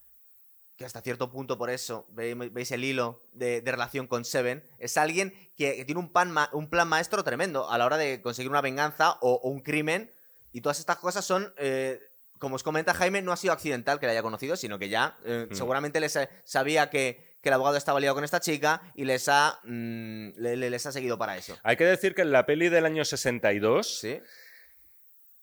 [0.77, 5.33] que hasta cierto punto por eso veis el hilo de, relación con Seven, es alguien
[5.57, 6.11] que, tiene un,
[6.53, 10.11] un, plan maestro tremendo a la hora de conseguir una venganza o, un crimen.
[10.53, 12.01] Y todas estas cosas son, eh,
[12.39, 15.19] como os comenta Jaime, no ha sido accidental que la haya conocido, sino que ya
[15.25, 15.55] eh, mm.
[15.55, 20.31] seguramente les sabía que, el abogado estaba liado con esta chica y les ha, mm,
[20.39, 21.55] les ha seguido para eso.
[21.63, 23.99] Hay que decir que en la peli del año 62...
[23.99, 24.19] ¿Sí?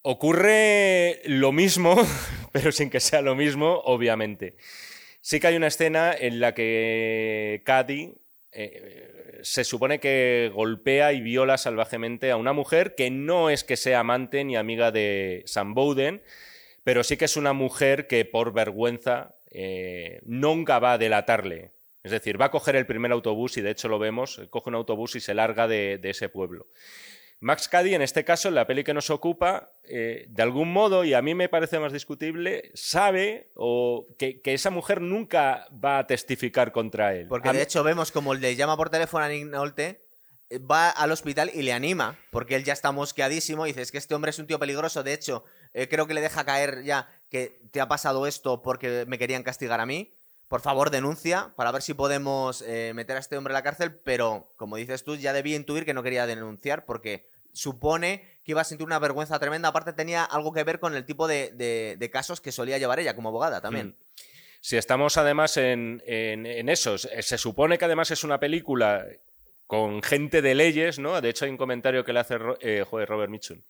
[0.04, 1.96] Ocurre lo mismo,
[2.52, 4.58] pero sin que sea lo mismo, obviamente.
[5.22, 8.16] Sí que hay una escena en la que Cady
[8.52, 13.78] eh, se supone que golpea y viola salvajemente a una mujer que no es que
[13.78, 16.24] sea amante ni amiga de Sam Bowden,
[16.84, 21.72] pero sí que es una mujer que por vergüenza eh, nunca va a delatarle.
[22.04, 24.76] Es decir, va a coger el primer autobús y de hecho lo vemos, coge un
[24.76, 26.68] autobús y se larga de ese pueblo.
[27.44, 31.04] Max Cady, en este caso, en la peli que nos ocupa, eh, de algún modo,
[31.04, 36.06] y a mí me parece más discutible, sabe o que, esa mujer nunca va a
[36.06, 37.28] testificar contra él.
[37.28, 40.06] Porque de hecho vemos como le llama por teléfono a Nick Nolte,
[40.52, 43.92] eh, va al hospital y le anima, porque él ya está mosqueadísimo y dice, es
[43.92, 46.84] que este hombre es un tío peligroso, de hecho, eh, creo que le deja caer
[46.84, 50.14] ya que te ha pasado esto porque me querían castigar a mí.
[50.48, 54.54] Por favor, denuncia para ver si podemos meter a este hombre a la cárcel, pero
[54.58, 58.66] como dices tú, ya debía intuir que no quería denunciar porque supone que iba a
[58.66, 59.70] sentir una vergüenza tremenda.
[59.70, 63.30] Aparte, tenía algo que ver con el tipo de, casos que solía llevar ella como
[63.30, 63.88] abogada también.
[63.88, 63.96] Mm.
[64.62, 69.06] Si estamos además en, en, eso, se supone que además es una película
[69.66, 71.20] con gente de leyes, ¿no?
[71.20, 73.62] De hecho, hay un comentario que le hace eh, Robert Mitchum.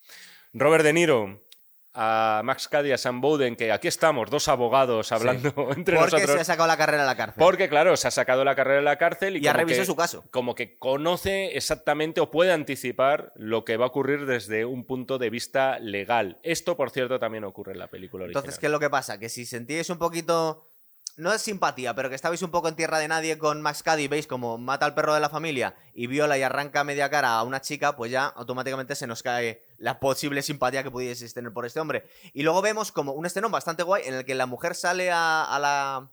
[0.52, 1.46] Robert De Niro
[1.94, 6.22] a Max Cady y a Sam Bowden, que aquí estamos, dos abogados hablando entre nosotros.
[6.22, 7.36] Porque se ha sacado la carrera a la cárcel.
[7.38, 9.96] Porque, claro, se ha sacado la carrera a la cárcel y, y ha revisado su
[9.96, 10.24] caso.
[10.32, 15.18] Como que conoce exactamente o puede anticipar lo que va a ocurrir desde un punto
[15.18, 16.40] de vista legal.
[16.44, 18.42] Esto, por cierto, también ocurre en la película original.
[18.42, 19.20] Entonces, ¿qué es lo que pasa?
[19.20, 20.71] Que si sentíais un poquito
[21.18, 24.08] no es simpatía, pero que estabais un poco en tierra de nadie con Max Cady,
[24.08, 27.44] veis como mata al perro de la familia y viola y arranca media cara a
[27.44, 31.66] una chica, pues ya automáticamente se nos cae la posible simpatía que pudieseis tener por
[31.66, 32.10] este hombre.
[32.34, 35.58] Y luego vemos como un estenón bastante guay en el que la mujer sale a,
[35.62, 36.12] la...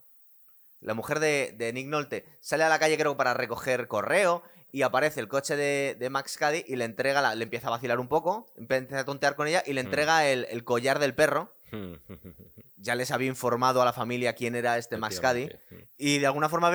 [0.81, 4.83] La mujer de, de Nick Nolte sale a la calle creo para recoger correo y
[4.83, 8.47] aparece el coche de, Max Cady y le entrega, le empieza a vacilar un poco,
[8.55, 9.85] empieza a tontear con ella y le mm.
[9.85, 11.53] entrega el, collar del perro.
[12.79, 15.49] ya les había informado a la familia quién era este Max Cady.
[15.97, 16.71] Y de alguna forma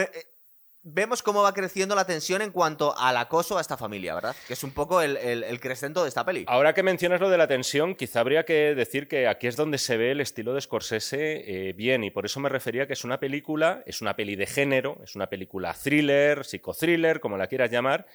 [0.84, 4.36] vemos cómo va creciendo la tensión en cuanto al acoso a esta familia, ¿verdad?
[4.46, 6.44] Que es un poco el, el, crescento de esta peli.
[6.46, 9.78] Ahora que mencionas lo de la tensión, quizá habría que decir que aquí es donde
[9.78, 13.02] se ve el estilo de Scorsese eh, bien, y por eso me refería que es
[13.02, 17.70] una película, es una peli de género, es una película thriller, psicothriller, como la quieras
[17.70, 18.06] llamar,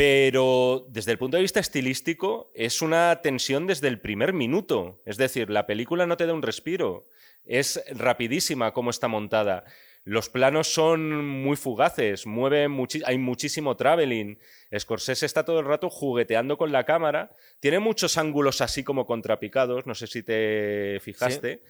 [0.00, 5.02] pero desde el punto de vista estilístico es una tensión desde el primer minuto.
[5.04, 7.04] Es decir, la película no te da un respiro.
[7.44, 9.64] Es rapidísima como está montada.
[10.04, 12.66] Los planos son muy fugaces, mueve
[13.04, 14.38] hay muchísimo traveling.
[14.74, 17.36] Scorsese está todo el rato jugueteando con la cámara.
[17.60, 21.60] Tiene muchos ángulos así como contrapicados, no sé si te fijaste.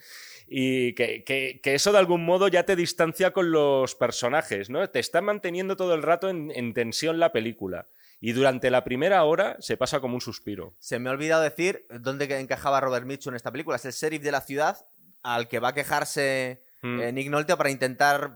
[0.47, 4.89] Y que, eso de algún modo ya te distancia con los personajes, ¿no?
[4.89, 7.87] Te está manteniendo todo el rato en, tensión la película.
[8.21, 10.75] Y durante la primera hora se pasa como un suspiro.
[10.79, 13.75] Se me ha olvidado decir dónde encajaba Robert Mitchum en esta película.
[13.75, 14.77] Es el sheriff de la ciudad
[15.23, 16.99] al que va a quejarse Mm.
[16.99, 18.35] Eh, Nick Nolte para intentar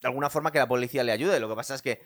[0.00, 1.40] de alguna forma que la policía le ayude.
[1.40, 2.02] Lo que pasa es que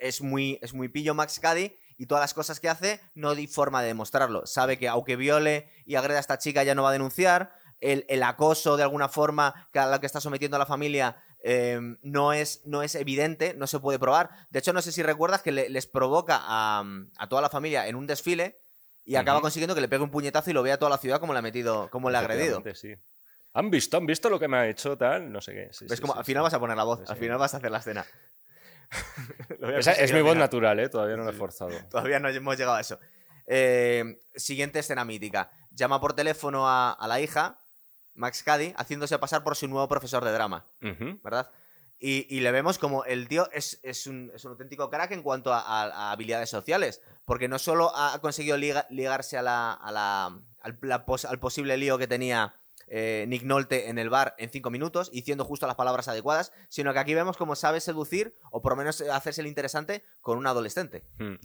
[0.00, 3.46] es, muy, es muy pillo Max Cady y todas las cosas que hace no hay
[3.46, 4.46] forma de demostrarlo.
[4.46, 7.54] Sabe que aunque viole y agreda a esta chica ya no va a denunciar.
[7.80, 12.32] El, acoso de alguna forma a la que está sometiendo a la familia em, no,
[12.32, 14.30] es, no es evidente, no se puede probar.
[14.50, 16.84] De hecho, no sé si recuerdas que les provoca a,
[17.28, 18.60] toda la familia en un desfile
[19.04, 21.32] y acaba consiguiendo que le pegue un puñetazo y lo vea toda la ciudad como
[21.32, 22.62] le ha metido, como le ha agredido.
[22.74, 22.94] Sí.
[23.54, 23.96] ¿Han visto?
[23.96, 25.30] ¿Han visto lo que me ha hecho tal?
[25.30, 25.70] No sé qué.
[25.86, 27.78] ¿Ves como al final vas a poner la voz, al final vas a hacer la
[27.78, 28.06] escena.
[29.98, 30.88] es mi voz natural, ¿eh?
[30.88, 31.72] Todavía no lo he forzado.
[31.90, 32.98] Todavía no hemos llegado a eso.
[33.46, 35.50] Eh, siguiente escena mítica.
[35.70, 37.61] Llama por teléfono a, la hija,
[38.14, 40.66] Max Cady, haciéndose pasar por su nuevo profesor de drama.
[40.80, 41.50] ¿Verdad?
[41.98, 47.00] Y, le vemos como el tío es, un, auténtico crack en cuanto a, habilidades sociales.
[47.24, 52.56] Porque no solo ha conseguido ligarse a la, al posible lío que tenía
[52.94, 56.92] eh, Nick Nolte en el bar en cinco minutos, diciendo justo las palabras adecuadas, sino
[56.92, 60.46] que aquí vemos cómo sabe seducir o por lo menos hacerse el interesante con un
[60.46, 61.04] adolescente.
[61.18, 61.36] Hmm.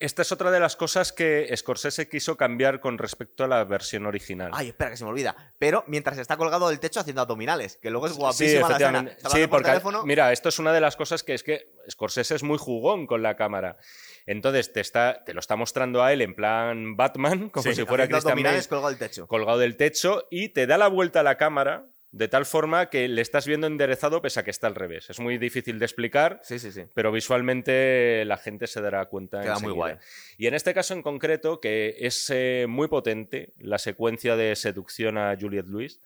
[0.00, 4.06] Esta es otra de las cosas que Scorsese quiso cambiar con respecto a la versión
[4.06, 4.50] original.
[4.52, 5.36] Ay, espera, que se me olvida.
[5.58, 9.16] Pero mientras está colgado del techo haciendo abdominales, que luego es guapísima sí, la escena.
[9.30, 12.58] Sí, porque, mira, esto es una de las cosas que es que Scorsese es muy
[12.58, 13.78] jugón con la cámara.
[14.26, 18.08] Entonces te, está, te lo está mostrando a él en plan Batman, como si fuera
[18.08, 19.26] Christian Bale, colgado del techo.
[19.28, 23.08] Colgado del techo y te da la vuelta a la cámara de tal forma que
[23.08, 25.10] le estás viendo enderezado pese a que está al revés.
[25.10, 26.84] Es muy difícil de explicar, sí, sí, sí.
[26.94, 29.40] pero visualmente la gente se dará cuenta.
[29.40, 29.96] Queda muy guay.
[30.38, 35.18] Y en este caso en concreto, que es eh, muy potente la secuencia de seducción
[35.18, 36.00] a Juliette Lewis,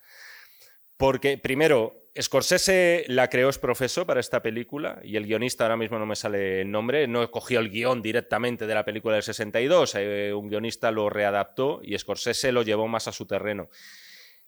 [0.96, 5.98] porque, primero, Scorsese la creó es profeso para esta película y el guionista ahora mismo
[5.98, 9.94] no me sale el nombre, no cogió el guion directamente de la película del 62,
[9.96, 13.68] eh, un guionista lo readaptó y Scorsese lo llevó más a su terreno.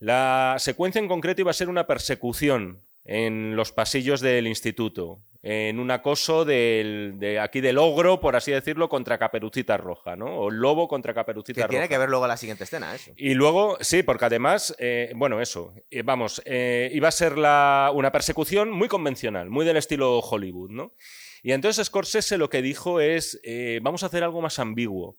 [0.01, 5.79] La secuencia en concreto iba a ser una persecución en los pasillos del instituto, en
[5.79, 10.39] un acoso de aquí del ogro, por así decirlo, contra Caperucita Roja, ¿no?
[10.39, 11.71] O lobo contra Caperucita que Roja.
[11.71, 13.13] Tiene que ver luego la siguiente escena, eso.
[13.15, 17.91] Y luego, sí, porque además, eh, bueno, eso, eh, vamos, eh, iba a ser la,
[17.95, 20.95] una persecución muy convencional, muy del estilo Hollywood, ¿no?
[21.43, 23.41] Y entonces Scorsese lo que dijo es,
[23.83, 25.19] vamos a hacer algo más ambiguo.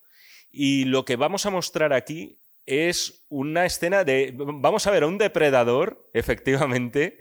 [0.52, 5.08] Y lo que vamos a mostrar aquí es una escena de, vamos a ver, a
[5.08, 7.20] un depredador, efectivamente,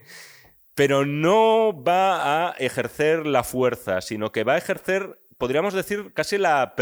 [0.74, 6.38] pero no va a ejercer la fuerza, sino que va a ejercer, podríamos decir, casi
[6.38, 6.74] la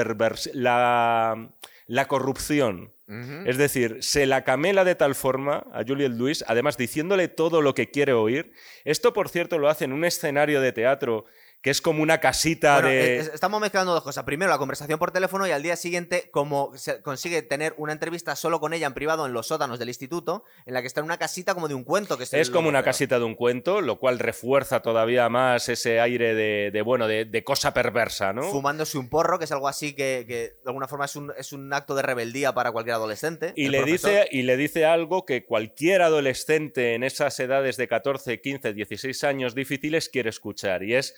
[0.54, 1.50] la,
[1.86, 2.92] la corrupción.
[3.46, 7.74] Es decir, se la camela de tal forma a Juliette Lewis, además diciéndole todo lo
[7.74, 8.52] que quiere oír.
[8.84, 11.24] Esto, por cierto, lo hace en un escenario de teatro
[11.60, 13.18] que es como una casita de...
[13.18, 14.22] Estamos mezclando dos cosas.
[14.24, 18.36] Primero, la conversación por teléfono y al día siguiente, como se consigue tener una entrevista
[18.36, 21.06] solo con ella en privado en los sótanos del instituto, en la que está en
[21.06, 22.16] una casita como de un cuento.
[22.16, 26.34] Que es, como una casita de un cuento, lo cual refuerza todavía más ese aire
[26.34, 28.42] de, bueno, de, cosa perversa, ¿no?
[28.42, 31.72] Fumándose un porro, que es algo así que, de alguna forma es un, es un,
[31.72, 33.52] acto de rebeldía para cualquier adolescente.
[33.56, 38.40] Y le, dice, y le dice algo que cualquier adolescente en esas edades de 14,
[38.40, 41.14] 15, 16 años difíciles quiere escuchar, y es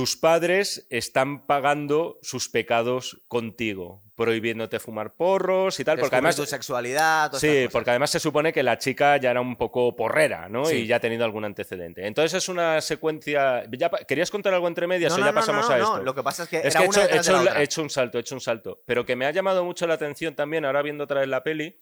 [0.00, 6.46] tus padres están pagando sus pecados contigo, prohibiéndote fumar porros y tal, porque además tu
[6.46, 7.30] sexualidad.
[7.34, 10.64] Sí, porque además se supone que la chica ya era un poco porrera, ¿no?
[10.64, 10.76] Sí.
[10.76, 12.06] Y ya ha tenido algún antecedente.
[12.06, 13.64] Entonces es una secuencia.
[13.70, 15.84] ya ¿Querías contar algo entre medias No, o no, ya no, pasamos no, a no,
[15.84, 16.02] esto?
[16.02, 18.16] Lo que pasa es que Es era que he una hecho, he hecho un salto,
[18.16, 18.82] he hecho un salto.
[18.86, 21.78] Pero que me ha llamado mucho la atención también, ahora viendo otra vez la peli,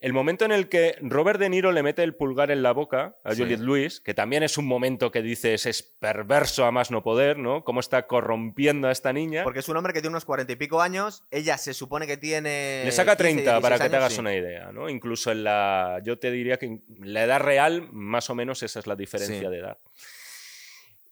[0.00, 3.16] el momento en el que Robert De Niro le mete el pulgar en la boca
[3.24, 3.42] a Sí.
[3.42, 7.38] Juliette Lewis, que también es un momento que dices es perverso a más no poder,
[7.38, 7.64] ¿no?
[7.64, 9.42] Cómo está corrompiendo a esta niña.
[9.44, 11.24] Porque es un hombre que tiene unos cuarenta y pico años.
[11.30, 12.82] Ella se supone que tiene.
[12.84, 14.20] Le saca 15, 30 para 16 que te hagas sí.
[14.20, 14.88] una idea, ¿no?
[14.88, 16.00] Incluso en la.
[16.04, 19.40] Yo te diría que en la edad real, más o menos esa es la diferencia
[19.40, 19.46] Sí.
[19.48, 19.78] de edad.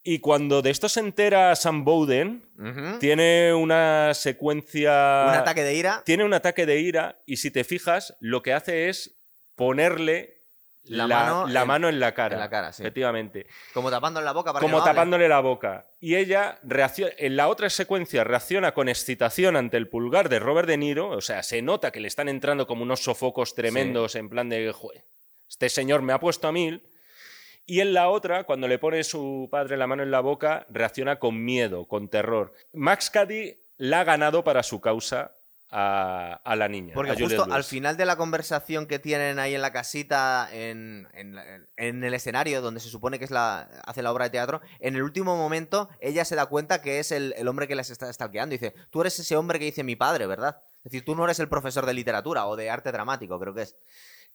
[0.08, 2.48] Y cuando de esto se entera Sam Bowden,
[3.00, 5.26] tiene una secuencia.
[5.28, 6.02] Un ataque de ira.
[6.04, 9.16] Tiene un ataque de ira, y si te fijas, lo que hace es
[9.56, 10.44] ponerle
[10.84, 12.34] La la, mano la en- mano en la cara.
[12.36, 12.84] en la cara, sí.
[12.84, 13.48] Efectivamente.
[13.74, 14.92] Como tapándole la boca para que Como no hable.
[14.94, 15.88] tapándole la boca.
[15.98, 20.68] Y ella reacciona, en la otra secuencia reacciona con excitación ante el pulgar de Robert
[20.68, 21.08] De Niro.
[21.10, 24.70] O sea, se nota que le están entrando como unos sofocos tremendos en plan de,
[24.72, 25.02] "Joder,
[25.48, 26.84] este señor me ha puesto a mil.
[27.66, 31.18] Y en la otra, cuando le pone su padre la mano en la boca, reacciona
[31.18, 32.52] con miedo, con terror.
[32.72, 35.32] Max Cady la ha ganado para su causa
[35.68, 36.94] a, a la niña.
[36.94, 37.66] Porque justo al Lewis.
[37.66, 41.36] final de la conversación que tienen ahí en la casita, en, en
[41.76, 44.94] en el escenario donde se supone que es la, hace la obra de teatro, en
[44.94, 48.10] el último momento ella se da cuenta que es el, el hombre que les está
[48.12, 48.52] stalkeando.
[48.52, 50.62] Dice, tú eres ese hombre que dice mi padre, ¿verdad?
[50.78, 53.62] Es decir, tú no eres el profesor de literatura o de arte dramático, creo que
[53.62, 53.76] es.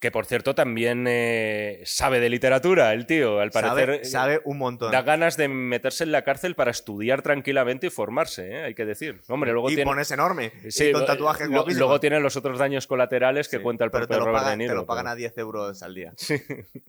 [0.01, 3.39] Que por cierto también eh, sabe de literatura, el tío.
[3.39, 4.91] Al parecer Sabe, eh, sabe un montón.
[4.91, 8.63] da ganas de meterse en la cárcel para estudiar tranquilamente y formarse, ¿eh?
[8.63, 9.21] hay que decir.
[9.27, 9.87] Hombre, luego y tiene.
[9.89, 10.51] ponerse enorme.
[10.69, 11.67] Sí, y con tatuajes lo-.
[11.67, 14.57] Luego tiene los otros daños colaterales que Sí, cuenta el pero propio te Robert pagan,
[14.59, 14.81] De te Niro.
[14.81, 16.13] lo pagan pero- a 10 euros al día.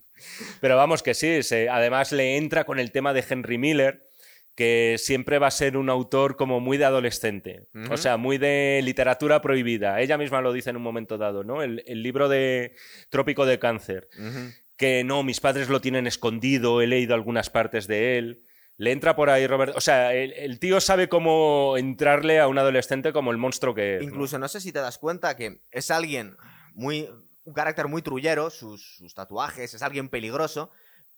[0.60, 4.06] Pero vamos que sí, se- además le entra con el tema de Henry Miller,
[4.54, 8.80] que siempre va a ser un autor como muy de adolescente, o sea, muy de
[8.82, 10.00] literatura prohibida.
[10.00, 11.62] Ella misma lo dice en un momento dado, ¿no?
[11.62, 12.74] El, el libro de
[13.08, 14.08] Trópico de Cáncer,
[14.76, 18.44] que no, mis padres lo tienen escondido, he leído algunas partes de él.
[18.76, 19.76] Le entra por ahí Robert.
[19.76, 23.96] O sea, el, el tío sabe cómo entrarle a un adolescente como el monstruo que
[23.96, 24.02] es.
[24.02, 24.08] ¿no?
[24.08, 26.36] Incluso no sé si te das cuenta que es alguien
[26.74, 27.08] muy.
[27.44, 30.70] un carácter muy trullero, sus, sus tatuajes, es alguien peligroso.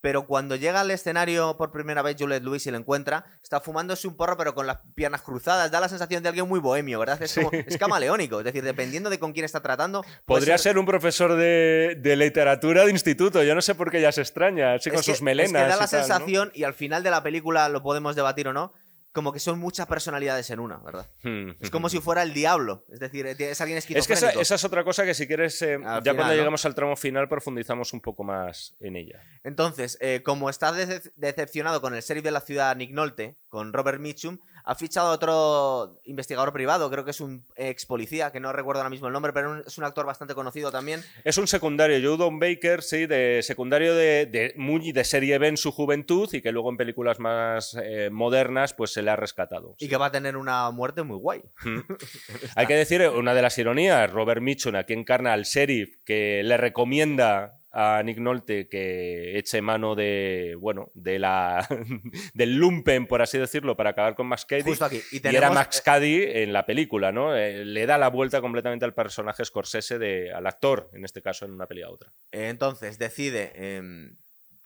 [0.05, 4.07] Pero cuando llega al escenario por primera vez Juliette Lewis y lo encuentra, está fumándose
[4.07, 5.71] un porro pero con las piernas cruzadas.
[5.71, 7.23] Da la sensación de alguien muy bohemio, ¿verdad?
[7.23, 8.39] Es, como, es camaleónico.
[8.41, 10.05] Es decir, dependiendo de con quién está tratando.
[10.27, 13.43] Podría ser un profesor de, de literatura de instituto.
[13.43, 15.53] Yo no sé por qué ella se extraña, así con que- sus melenas.
[15.53, 18.47] Es que da y la sensación, y al final de la película lo podemos debatir
[18.49, 18.75] o no,
[19.15, 21.09] como que son muchas personalidades en una, ¿verdad?
[21.23, 21.53] Hmm.
[21.61, 22.85] Es como si fuera el diablo.
[22.93, 24.43] Es decir, es alguien Es que esa, esquizofrénico.
[24.43, 26.33] esa es otra cosa que si quieres, eh, ya cuando final, ¿no?
[26.35, 29.23] lleguemos al tramo final profundizamos un poco más en ella.
[29.45, 33.73] Entonces, eh, como está dece- decepcionado con el sheriff de la ciudad Nick Nolte, con
[33.73, 38.41] Robert Mitchum, ha fichado a otro investigador privado, creo que es un ex policía, que
[38.41, 41.03] no recuerdo ahora mismo el nombre, pero es un actor bastante conocido también.
[41.23, 45.57] Es un secundario, Judon Baker, sí, de secundario de, de muy de serie B en
[45.59, 49.77] su juventud y que luego en películas más eh, modernas pues se le ha rescatado.
[49.79, 51.43] Y que va a tener una muerte muy guay.
[52.57, 56.57] Hay que decir, una de las ironías, Robert Mitchum, aquí encarna al sheriff que le
[56.57, 61.67] recomienda a Nick Nolte que eche mano de, bueno, de la,
[62.35, 64.63] del lumpen, por así decirlo, para acabar con Max Cady.
[64.63, 65.03] Justo aquí.
[65.11, 67.35] Y, Y tenemos, era Max eh, Cady en la película, ¿no?
[67.37, 71.45] Eh, le da la vuelta completamente al personaje Scorsese, de, al actor, en este caso,
[71.45, 72.13] en una peli a otra.
[72.31, 74.17] eh, entonces decide em,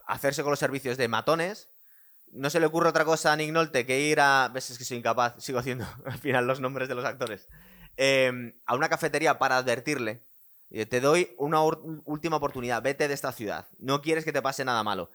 [0.07, 1.71] hacerse con los servicios de matones.
[2.31, 4.51] No se le ocurre otra cosa a Nick Nolte que ir a.
[4.53, 7.49] Ves, es que soy incapaz, sigo haciendo al final los nombres de los actores.
[7.97, 10.28] Em, a una cafetería para advertirle.
[10.71, 13.67] Eh, Te doy una última oportunidad, vete de esta ciudad.
[13.79, 15.11] No quieres que te pase nada malo.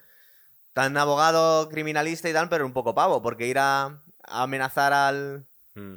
[0.74, 3.86] Tan abogado criminalista y tal, pero un poco pavo, porque ir a,
[4.24, 5.96] a amenazar al, Mm.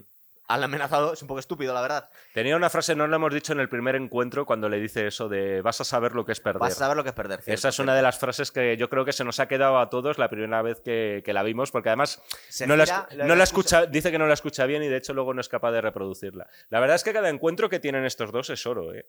[0.49, 2.09] al amenazado es un poco estúpido, la verdad.
[2.33, 5.29] Tenía una frase, no lo hemos dicho en el primer encuentro, cuando le dice eso
[5.29, 6.61] de vas a saber lo que es perder.
[6.61, 7.43] Vas a saber lo que es perder.
[7.43, 9.79] cierto, Esa es una de las frases que yo creo que se nos ha quedado
[9.79, 13.07] a todos la primera vez que, que la vimos, porque además Se no la, gira,
[13.37, 15.73] la escucha, dice que no la escucha bien y de hecho luego no es capaz
[15.73, 16.47] de reproducirla.
[16.71, 19.07] La verdad es que cada encuentro que tienen estos dos es oro, ¿eh?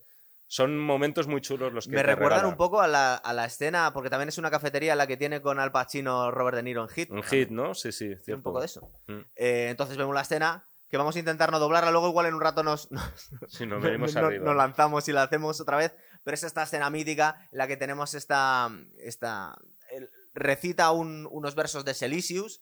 [0.49, 3.91] Son momentos muy chulos los que Me recuerdan un poco a la, a la escena,
[3.93, 6.87] porque también es una cafetería la que tiene con Al Pacino Robert De Niro en
[6.89, 7.11] Hit.
[7.11, 7.73] Un hit, ¿no?
[7.73, 8.35] Sí, sí, cierto.
[8.35, 8.89] un poco de eso.
[9.07, 9.19] Mm.
[9.35, 12.39] Eh, entonces vemos la escena, que vamos a intentar no doblarla, luego igual en un
[12.41, 13.03] rato nos, nos,
[13.49, 14.45] Sí, nos venimos no- arriba.
[14.45, 17.75] nos lanzamos y la hacemos otra vez, pero es esta escena mítica en la que
[17.75, 18.69] tenemos esta...
[18.99, 19.57] esta
[19.91, 22.61] el- recita un- unos versos de Selisius,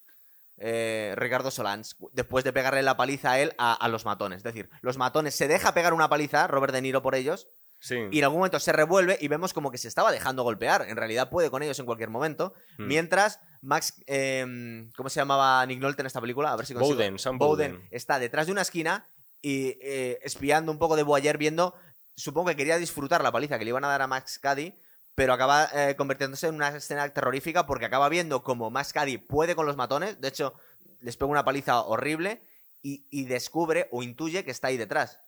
[0.57, 4.38] eh, Ricardo Solans, después de pegarle la paliza a él a, a los matones.
[4.38, 7.49] Es decir, los matones se deja pegar una paliza, Robert De Niro por ellos,
[7.86, 7.99] Sí.
[8.11, 10.88] y en algún momento se revuelve y vemos como que se estaba dejando golpear.
[10.89, 12.55] En realidad puede con ellos en cualquier momento.
[12.79, 12.88] Mm.
[12.88, 16.51] Mientras Max, eh, ¿cómo se llamaba Nick Nolte en esta película?
[16.51, 16.95] A ver si consigo.
[16.95, 17.88] Bowden, Sam Bowden.
[17.91, 19.07] está detrás de una esquina
[19.39, 21.75] y eh, espiando un poco de Boyer viendo,
[22.15, 24.73] supongo que quería disfrutar la paliza que le iban a dar a Max Caddy,
[25.13, 29.55] pero acaba eh, convirtiéndose en una escena terrorífica porque acaba viendo como Max Caddy puede
[29.55, 30.55] con los matones, de hecho
[31.01, 32.41] les pega una paliza horrible
[32.81, 35.21] y, y descubre o intuye que está ahí detrás.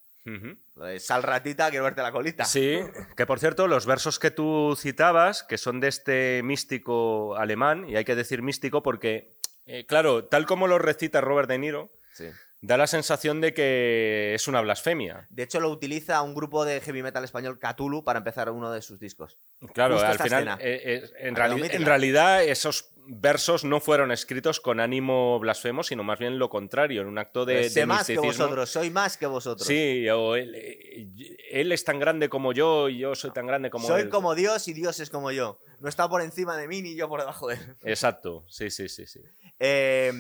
[0.99, 2.43] Sal ratita, quiero verte la colita.
[2.45, 2.79] Sí,
[3.15, 7.95] que por cierto, los versos que tú citabas, que son de este místico alemán, y
[7.95, 12.25] hay que decir místico porque, eh, claro, tal como lo recita Robert De Niro, Sí.
[12.61, 15.27] Da la sensación de que es una blasfemia.
[15.29, 18.81] De hecho, lo utiliza un grupo de heavy metal español, Cthulhu, para empezar uno de
[18.81, 19.37] sus discos.
[19.73, 24.79] Claro, Justo al final, eh, eh, en, reali- realidad esos versos no fueron escritos con
[24.81, 28.17] ánimo blasfemo, sino más bien lo contrario, en un acto de, sé de más que
[28.17, 29.65] vosotros, soy más que vosotros.
[29.65, 31.07] Sí, o él, eh,
[31.51, 34.09] él es tan grande como yo y yo soy tan grande como soy él.
[34.09, 35.61] como Dios y Dios es como yo.
[35.79, 37.75] No está por encima de mí ni yo por debajo de él.
[37.83, 39.21] Exacto, sí, sí, sí, sí.
[39.59, 40.11] Eh,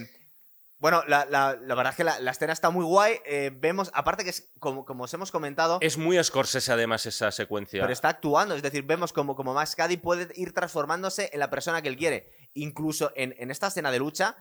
[0.79, 3.15] bueno, la, la- la verdad es que la, la escena está muy guay.
[3.25, 7.31] eh, vemos, aparte que es, como, como os hemos comentado, Es muy Scorsese además esa
[7.31, 7.81] secuencia.
[7.81, 8.55] pero está actuando.
[8.55, 11.97] Es decir, vemos como, como Max Caddy puede ir transformándose en la persona que él
[11.97, 12.31] quiere.
[12.53, 14.35] Incluso en, en esta escena de lucha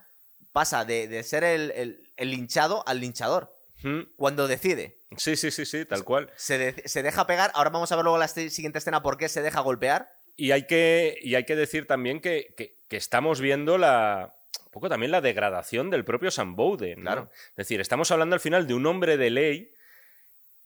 [0.53, 3.55] pasa de, de ser el, el- el linchado al linchador.
[3.83, 5.03] Mm, Cuando decide.
[5.19, 6.31] Sí, sí, sí, sí, tal cual.
[6.37, 7.51] Se, de- se deja pegar.
[7.55, 10.11] Ahora vamos a ver luego la siguiente escena por qué se deja golpear.
[10.35, 14.35] Y hay que, y hay que decir también que, que- que estamos viendo la.
[14.77, 16.99] Poco también la degradación del propio Sam Bowden.
[16.99, 17.03] ¿no?
[17.11, 17.31] Claro.
[17.33, 19.73] Es decir, estamos hablando al final de un hombre de ley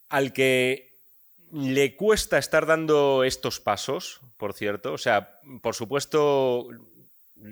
[0.09, 0.99] al que
[1.53, 4.93] le cuesta estar dando estos pasos, por cierto.
[4.95, 6.67] O sea, por supuesto,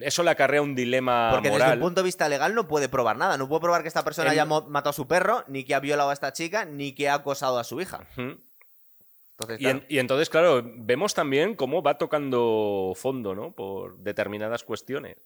[0.01, 3.17] eso le acarrea un dilema Porque desde un punto de vista legal no puede probar
[3.17, 3.37] nada.
[3.37, 5.81] No puede probar que esta persona En- haya matado a su perro, ni que ha
[5.81, 8.05] violado a esta chica, ni que ha acosado a su hija.
[8.17, 13.53] Entonces, Y, en- y entonces, claro, vemos también cómo va tocando fondo, ¿no?
[13.53, 15.19] Por determinadas cuestiones.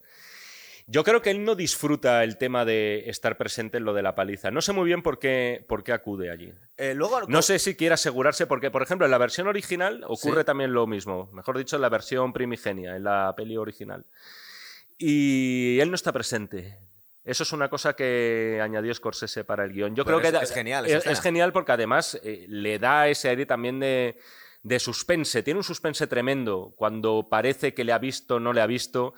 [0.87, 4.15] Yo creo que él no disfruta el tema de estar presente en lo de la
[4.15, 4.51] paliza.
[4.51, 6.53] No sé muy bien por qué, por qué acude allí.
[6.77, 10.41] eh, luego, No sé si quiere asegurarse, porque, por ejemplo, en la versión original ocurre
[10.41, 10.47] Sí.
[10.47, 11.31] también lo mismo.
[11.33, 14.05] Mejor dicho, en la versión primigenia, en la peli original.
[14.99, 16.79] Y él no está presente.
[17.25, 19.95] Eso es una cosa que añadió Scorsese para el guion.
[19.95, 23.07] Yo Pero creo que es- da- es genial Es, genial porque además eh, le da
[23.09, 24.19] ese aire también de,
[24.63, 25.43] de suspense.
[25.45, 29.15] Tiene un suspense tremendo cuando parece que le ha visto, no le ha visto.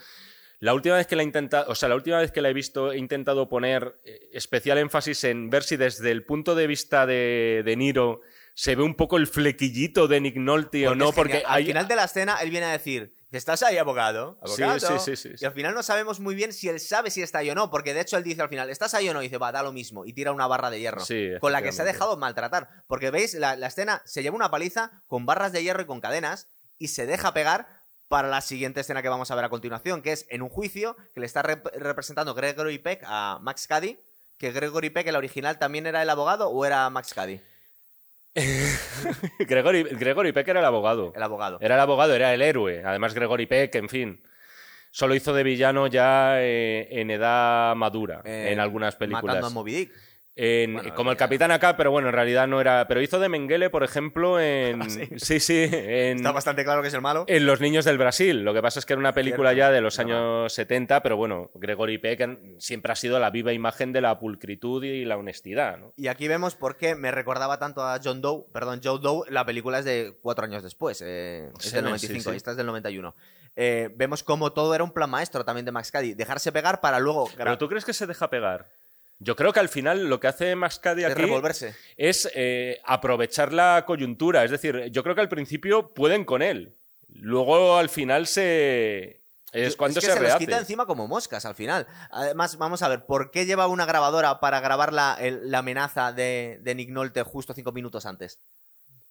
[0.65, 2.55] La última vez que la he intentado, o sea, la última vez que la he
[2.55, 7.05] visto, he intentado poner eh, especial énfasis en ver si desde el punto de vista
[7.05, 8.23] de, de Niro
[8.55, 11.97] se ve un poco el flequillito de Nick Nolte o no, porque al final de
[11.97, 14.39] la escena él viene a decir, ¿estás ahí, abogado?
[14.41, 14.81] ¿Abogado?
[14.81, 15.35] sí, sí, sí.
[15.39, 17.71] Y al final no sabemos muy bien si él sabe si está ahí o no,
[17.71, 19.21] porque de hecho él dice al final, ¿estás ahí o no?
[19.21, 20.07] Y dice, va, da lo mismo.
[20.07, 21.05] Y tira una barra de hierro.
[21.05, 22.71] Sí, con la que se ha dejado maltratar.
[22.87, 26.01] Porque veis, la, la escena se lleva una paliza con barras de hierro y con
[26.01, 26.49] cadenas
[26.79, 27.84] y se deja pegar
[28.15, 30.97] para la siguiente escena que vamos a ver a continuación, que es en un juicio
[31.15, 33.99] que le está rep- representando Gregory Peck a Max Caddy,
[34.39, 37.41] que Gregory Peck, el original, también era el abogado o era Max Caddy,
[39.41, 41.12] Gregory, Gregory Peck era el abogado.
[41.17, 41.59] el abogado.
[41.61, 42.83] Era el abogado, era el héroe.
[42.85, 44.23] Además, Gregory Peck, en fin.
[44.93, 49.53] Solo hizo de villano ya eh, en edad madura, Eh, en algunas Matando a películas.
[49.53, 49.93] Moby Dick.
[50.37, 52.89] En- Bueno, como el capitán acá, pero bueno, en realidad no era.
[52.89, 54.80] Pero hizo de Mengele, por ejemplo, en.
[54.82, 55.09] Ah, sí.
[55.16, 57.24] sí, sí, en, Está bastante claro que es el malo.
[57.28, 58.43] en Los Niños del Brasil.
[58.45, 61.16] Lo que pasa es que era una película Cierto, ya de los años 70, pero
[61.16, 65.78] bueno, Gregory Peck siempre ha sido la viva imagen de la pulcritud y la honestidad,
[65.78, 65.93] ¿no?
[65.97, 68.45] Y aquí vemos por qué me recordaba tanto a John Doe.
[68.53, 71.01] Perdón, Joe Doe, la película es de cuatro años después.
[71.07, 72.35] eh, es Sí, del sí, 95, sí.
[72.35, 73.14] y esta es del 91.
[73.57, 76.14] Eh, vemos cómo todo era un plan maestro también de Max Caddy.
[76.14, 78.66] Dejarse pegar para luego Pero tú crees que se deja pegar.
[79.25, 80.81] Yo creo que al final lo que hace es
[81.12, 81.75] aquí revolverse.
[81.97, 84.45] es eh, aprovechar la coyuntura.
[84.45, 86.77] Es decir, yo creo que al principio pueden con él.
[87.09, 89.22] Luego al final se.
[89.53, 90.39] Es cuando que se, se rehace.
[90.47, 91.87] quita encima como moscas al final.
[92.11, 96.12] Además, vamos a ver, ¿por qué lleva una grabadora para grabar la, el- la amenaza
[96.12, 98.41] de, de Nick Nolte justo cinco minutos antes?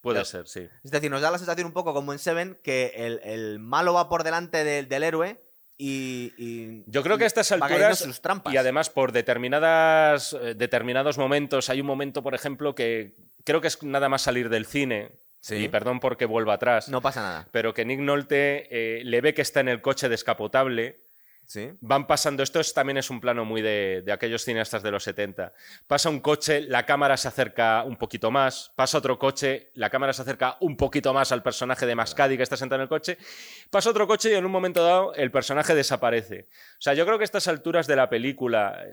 [0.01, 0.68] Puede ser, sí.
[0.84, 3.93] Es decir, nos da la sensación un poco como en Seven que el, el malo
[3.93, 5.41] va por delante del- del héroe
[5.86, 8.00] y, y- Yo creo que a estas alturas.
[8.00, 8.54] sus trampas.
[8.54, 13.68] Y además, por determinadas, eh, determinados momentos, hay un momento, por ejemplo, que creo que
[13.68, 15.12] es nada más salir del cine.
[15.42, 15.56] Sí.
[15.56, 16.88] Y perdón porque vuelvo atrás.
[16.88, 17.48] no pasa nada.
[17.52, 21.02] Pero que Nick Nolte eh, le ve que está en el coche descapotable.
[21.46, 21.72] Sí.
[21.82, 25.04] Van pasando, esto es- también es un plano muy de, de aquellos cineastas de los
[25.04, 25.54] 70.
[25.88, 30.14] Pasa un coche, la cámara se acerca un poquito más, pasa otro coche, la cámara
[30.14, 33.18] se acerca un poquito más al personaje de Mascadi que está sentado en el coche,
[33.70, 36.48] pasa otro coche y en un momento dado el personaje desaparece.
[36.80, 38.84] O sea, yo creo que a estas alturas de la película,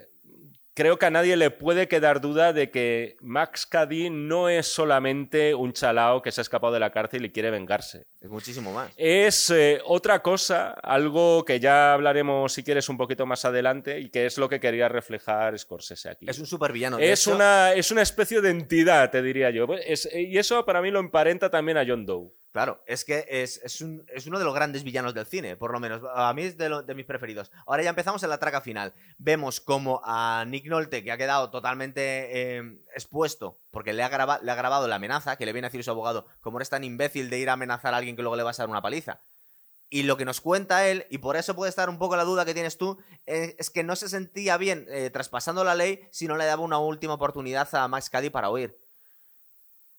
[0.75, 5.55] creo que a nadie le puede quedar duda de que Max Cady no es solamente
[5.55, 8.07] un chalao que se ha escapado de la cárcel y quiere vengarse.
[8.21, 8.91] Es muchísimo más.
[8.97, 14.11] Es eh, otra cosa, algo que ya hablaremos si quieres un poquito más adelante y
[14.11, 16.27] que es lo que quería reflejar Scorsese aquí.
[16.29, 16.99] Es un supervillano.
[16.99, 19.67] Es hecho, una, es una especie de entidad, te diría yo.
[19.87, 22.31] Es- y eso para mí lo emparenta también a John Doe.
[22.53, 25.71] Claro, es que es, es un- es uno de los grandes villanos del cine, por
[25.73, 26.03] lo menos.
[26.15, 27.53] A mí es de, de mis preferidos.
[27.65, 28.93] Ahora ya empezamos en la traca final.
[29.19, 34.41] Vemos como a Nick Nolte, que ha quedado totalmente eh, expuesto, porque le ha, graba-
[34.43, 36.83] le ha grabado la amenaza, que le viene a decir su abogado, como eres tan
[36.83, 39.21] imbécil de ir a amenazar a alguien que luego le vas a dar una paliza.
[39.89, 42.45] Y lo que nos cuenta él, y por eso puede estar un poco la duda
[42.45, 46.27] que tienes tú, eh, es que no se sentía bien eh, traspasando la ley si
[46.27, 48.77] no le daba una última oportunidad a Max Cady para huir.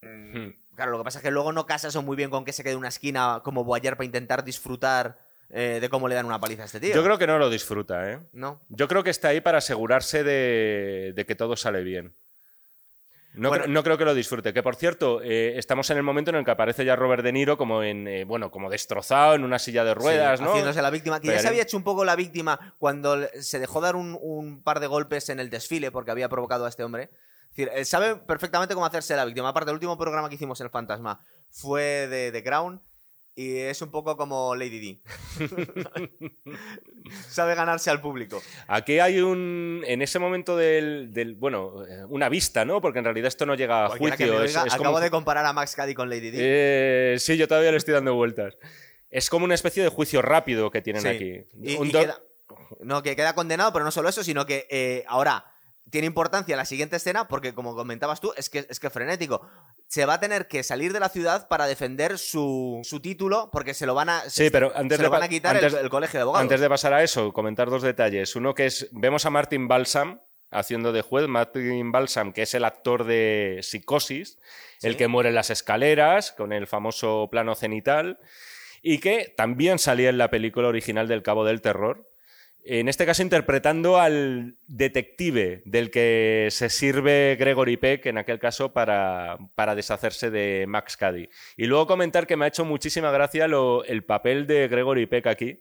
[0.02, 0.61] Hmm.
[0.82, 2.63] Claro, lo que pasa es que luego no casa eso muy bien con que se
[2.63, 5.19] quede en una esquina como Boyer para intentar disfrutar
[5.51, 6.95] eh, de cómo le dan una paliza a este tío.
[6.95, 8.19] Yo creo que no lo disfruta, ¿eh?
[8.34, 8.61] No.
[8.69, 12.15] Yo creo que está ahí para asegurarse de, de que todo sale bien.
[13.36, 13.65] No, Bueno.
[13.65, 14.53] cre- no creo que lo disfrute.
[14.53, 17.32] Que por cierto, eh, estamos en el momento en el que aparece ya Robert De
[17.32, 20.49] Niro como en, eh, bueno, como destrozado en una silla de ruedas, Sí, ¿no?
[20.51, 21.19] Haciéndose la víctima.
[21.19, 24.63] Que ya se había hecho un poco la víctima cuando se dejó dar un, un
[24.63, 27.11] par de golpes en el desfile porque había provocado a este hombre.
[27.52, 29.49] Es decir, él sabe perfectamente cómo hacerse la víctima.
[29.49, 32.82] Aparte, el último programa que hicimos, El Fantasma, fue de The Crown
[33.36, 35.02] y es un poco como Lady D.
[37.30, 38.41] sabe ganarse al público.
[38.68, 39.84] Aquí hay un.
[39.86, 41.12] En ese momento del.
[41.14, 42.82] del- bueno, eh, una vista, ¿no?
[42.82, 44.43] Porque en realidad esto no llega a Cualquiera juicio.
[44.43, 46.38] es- como acabo un- de comparar a Max Cady con Lady D.
[46.39, 48.58] Eh, sí, yo todavía le estoy dando vueltas.
[49.10, 51.08] Es como una especie de juicio rápido que tienen Sí.
[51.10, 51.43] aquí.
[51.62, 52.22] Y- Un y do- queda-
[52.82, 55.45] no, que queda condenado, pero no solo eso, sino que eh, ahora
[55.92, 59.48] tiene importancia la siguiente escena porque, como comentabas tú, es que es que frenético.
[59.88, 63.74] Se va a tener que salir de la ciudad para defender su, su título porque
[63.76, 65.74] se lo van a, Sí, pero antes se de lo van pa- a quitar antes-
[65.74, 66.42] el, el colegio de abogados.
[66.44, 68.36] Antes de pasar a eso, comentar dos detalles.
[68.36, 72.66] Uno que es, vemos a Martin Balsam haciendo de juez, Martin Balsam, que es el
[72.66, 74.38] actor de Psicosis,
[74.82, 78.20] el que muere en las escaleras, con el famoso plano cenital,
[78.82, 82.11] y que también salía en la película original del Cabo del Terror.
[82.64, 88.72] En este caso interpretando al detective del que se sirve Gregory Peck, en aquel caso,
[88.72, 91.28] para, para deshacerse de Max Cady.
[91.57, 95.26] Y luego comentar que me ha hecho muchísima gracia lo- el papel de Gregory Peck
[95.28, 95.59] aquí,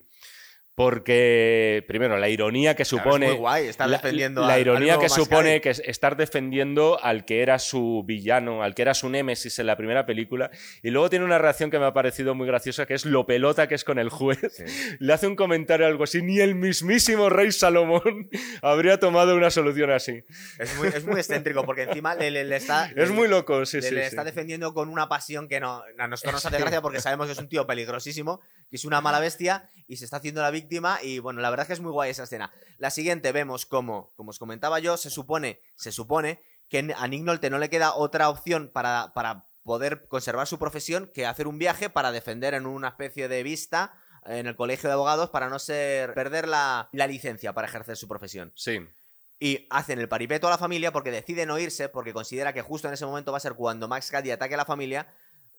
[0.74, 3.26] porque, primero, la ironía que Claro, supone...
[3.26, 6.98] es muy guay estar la- defendiendo la al ironía que supone que es estar defendiendo
[7.02, 10.50] al que era su villano, al que era su némesis en la primera película.
[10.82, 13.68] Y luego tiene una reacción que me ha parecido muy graciosa, que es lo pelota
[13.68, 14.40] que es con el juez.
[15.00, 18.28] Le hace un comentario algo así, ni el mismísimo rey Salomón
[18.62, 20.24] habría tomado una solución así.
[20.58, 22.86] Es muy, es muy excéntrico porque encima le, le- le está...
[22.96, 23.94] Es le- muy loco, sí, sí.
[23.94, 27.26] le está defendiendo con una pasión que no, a nosotros nos hace gracia porque sabemos
[27.26, 28.40] que es un tío peligrosísimo,
[28.70, 31.64] que es una mala bestia y se está haciendo la víctima y bueno, la verdad
[31.64, 32.52] es que es muy guay esa escena.
[32.78, 37.24] La siguiente vemos como, como os comentaba yo, se supone, se supone que a Nick
[37.24, 41.58] Nolte no le queda otra opción para, para poder conservar su profesión que hacer un
[41.58, 45.58] viaje para defender en una especie de vista en el colegio de abogados para no
[45.58, 48.52] ser perder la, la licencia para ejercer su profesión.
[48.54, 48.80] Sí.
[49.38, 52.88] Y hacen el paripeto a la familia porque deciden no irse, porque considera que justo
[52.88, 55.08] en ese momento va a ser cuando Max Cady ataque a la familia.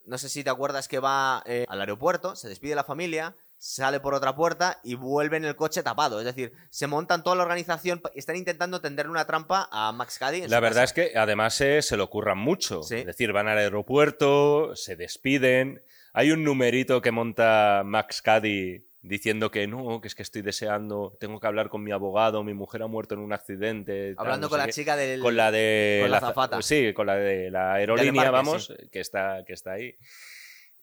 [0.04, 3.36] No sé si te acuerdas que va eh, al aeropuerto, se despide de la familia,
[3.58, 6.18] sale por otra puerta y vuelve en el coche tapado.
[6.18, 10.18] Es decir, se montan toda la organización y están intentando tenderle una trampa a Max
[10.18, 10.42] Cady.
[10.42, 10.84] en La verdad casa.
[10.84, 12.82] es que además eh, se lo curran mucho.
[12.82, 12.96] Sí.
[12.96, 15.82] Es decir, van al aeropuerto, se despiden.
[16.12, 21.16] Hay un numerito que monta Max Cady diciendo que no, que es que estoy deseando,
[21.18, 24.14] tengo que hablar con mi abogado, mi mujer ha muerto en un accidente.
[24.14, 24.72] tal, Hablando no con sé la qué.
[24.72, 25.20] chica del...
[25.20, 26.62] Con la de con la za- azafata.
[26.62, 29.96] Sí, con la de la aerolínea, vamos, que, está, que está ahí.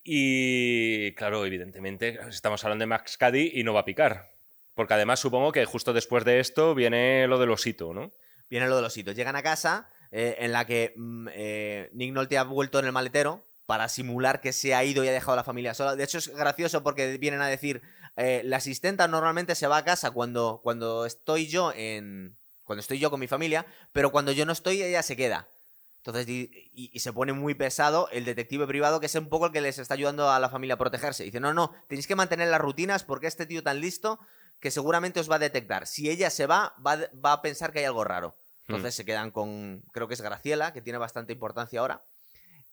[0.04, 4.32] Y claro, evidentemente, estamos hablando de Max Cady y no va a picar.
[4.74, 8.12] Porque además supongo que justo después de esto viene lo del osito, ¿no?
[8.50, 9.16] Viene lo de los hitos.
[9.16, 12.92] Llegan a casa eh, en la que mm, eh, Nick Nolte ha vuelto en el
[12.92, 15.96] maletero para simular que se ha ido y ha dejado a la familia sola.
[15.96, 17.82] De hecho, es gracioso porque vienen a decir,
[18.20, 22.38] eh, la asistenta normalmente se va a casa cuando, cuando estoy yo en...
[22.64, 25.50] Cuando estoy yo con mi familia, pero cuando yo no estoy, ella se queda.
[25.98, 29.48] Entonces, y, y- y se pone muy pesado el detective privado, que es un poco
[29.48, 31.24] el que les está ayudando a la familia a protegerse.
[31.24, 34.20] Dice, no, no, tenéis que mantener las rutinas porque este tío tan listo
[34.60, 35.88] que seguramente os va a detectar.
[35.88, 38.38] Si ella se va, va, a- va a pensar que hay algo raro.
[38.68, 42.06] Entonces se quedan con, creo que es Graciela, que tiene bastante importancia ahora.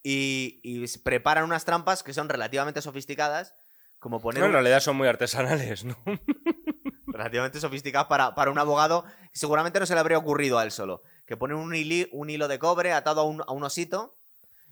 [0.02, 3.54] Y, y preparan unas trampas que son relativamente sofisticadas,
[4.06, 4.38] como poner...
[4.38, 5.96] No, en realidad son muy artesanales, ¿no?
[7.08, 11.02] relativamente sofisticadas para, para un abogado seguramente no se le habría ocurrido a él solo.
[11.26, 14.16] Que ponen un, hili- un hilo de cobre atado a un, a un osito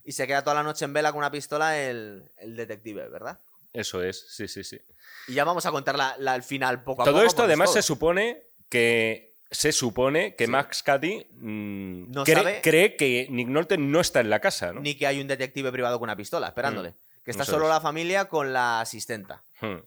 [0.05, 3.41] y se queda toda la noche en vela con una pistola el, el detective, ¿verdad?
[3.72, 4.78] Eso es, sí, sí, sí.
[5.26, 7.26] Y ya vamos a contar la, la- el final poco a Todo poco.
[7.26, 7.74] esto porque es además todo.
[7.74, 10.51] se supone que se supone que Sí.
[10.53, 14.80] Max Cady mm, No cree, cree que Nick Nolte no está en la casa, ¿no?
[14.80, 16.95] Ni que hay un detective privado con una pistola esperándole.
[17.25, 17.70] Que está Eso solo es.
[17.70, 19.45] la familia con la asistenta.
[19.61, 19.79] Hmm.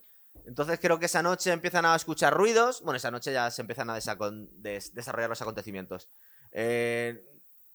[0.45, 2.81] Entonces creo que esa noche empiezan a escuchar ruidos.
[2.81, 6.09] Bueno, esa noche ya se empiezan a des- desarrollar los acontecimientos.
[6.51, 7.23] Eh,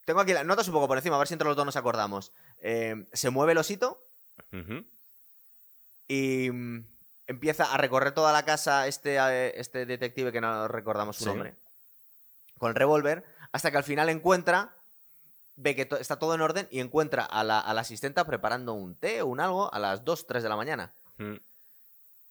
[0.04, 1.76] tengo aquí las notas un poco por encima, a ver si entre los dos nos
[1.76, 2.32] acordamos.
[2.58, 4.04] Eh, se mueve el osito
[6.08, 6.86] y mm,
[7.26, 11.28] empieza a recorrer toda la casa este, eh, este detective que no recordamos su Sí.
[11.30, 11.56] nombre.
[12.58, 14.76] Con el revólver, hasta que al final encuentra,
[15.56, 18.72] ve que to- está todo en orden y encuentra a la, a la asistenta preparando
[18.74, 20.94] un té o un algo a las 2, 3 de la mañana.
[21.18, 21.36] Hmm.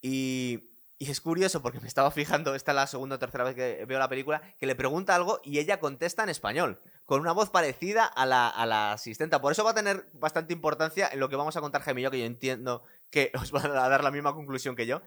[0.00, 0.68] Y,
[0.98, 3.84] y es curioso porque me estaba fijando, esta es la segunda o tercera vez que
[3.86, 7.50] veo la película, que le pregunta algo y ella contesta en español, con una voz
[7.50, 9.40] parecida a la, a la asistenta.
[9.40, 12.18] Por eso va a tener bastante importancia en lo que vamos a contar yo, que
[12.20, 15.02] yo entiendo que os van a dar la misma conclusión que yo.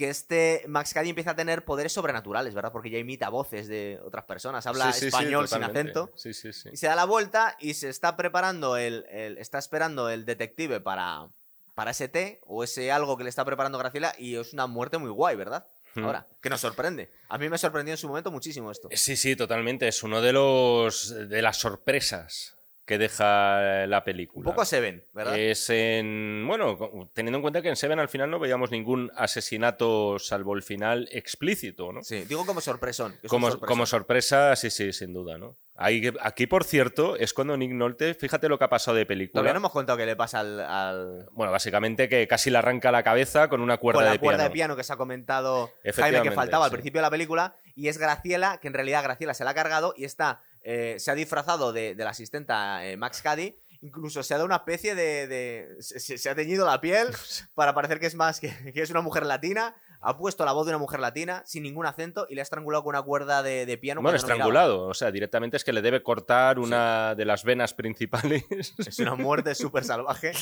[0.00, 2.72] Que este Max Cady empieza a tener poderes sobrenaturales, ¿verdad?
[2.72, 6.10] Porque ya imita voces de otras personas, habla Sí, sí, sí, español sin acento.
[6.16, 6.70] Sí, sí, sí.
[6.72, 10.80] Y se da la vuelta y se está preparando el, el- está esperando el detective
[10.80, 11.28] para,
[11.74, 14.96] para ese té o ese algo que le está preparando Graciela y es una muerte
[14.96, 15.66] muy guay, ¿verdad?
[15.94, 16.04] Hmm.
[16.06, 17.10] Ahora, que nos sorprende.
[17.28, 18.88] A mí me sorprendió en su momento muchísimo esto.
[18.92, 19.86] Sí, sí, totalmente.
[19.86, 22.56] Es uno de los de las sorpresas
[22.90, 24.44] que deja la Un película.
[24.50, 25.38] poco Seven, ¿verdad?
[25.38, 26.44] Es en.
[26.44, 26.76] Bueno,
[27.14, 31.08] teniendo en cuenta que en Seven al final no veíamos ningún asesinato salvo el final
[31.12, 32.02] explícito, ¿no?
[32.02, 33.12] Sí, digo como sorpresón.
[33.22, 33.68] un Como, sorpresón.
[33.68, 35.56] como sorpresa, sí, sí, sin duda, ¿no?
[35.76, 39.34] Ahí- aquí, por cierto, es cuando Nick Nolte, fíjate lo que ha pasado de película.
[39.40, 42.90] Todavía no hemos contado qué le pasa al, al- Bueno, básicamente que casi le arranca
[42.90, 44.48] la cabeza con una cuerda con la de cuerda piano.
[44.48, 47.86] de piano que se ha comentado Jaime que faltaba al principio de la película y
[47.86, 51.14] es Graciela, que en realidad Graciela se la ha cargado y está eh, se ha
[51.14, 53.56] disfrazado de, de la asistenta eh, Max Cady.
[53.82, 55.26] Incluso se ha dado una especie de.
[55.26, 57.08] de- se, ha teñido la piel
[57.54, 59.74] para parecer que es más que, que es una mujer latina.
[60.02, 62.82] Ha puesto la voz de una mujer latina sin ningún acento y le ha estrangulado
[62.84, 64.00] con una cuerda de, de piano.
[64.00, 64.82] Bueno, no estrangulado.
[64.86, 68.44] O sea, directamente es que le debe cortar una de las venas principales.
[68.78, 70.32] Es una muerte súper salvaje.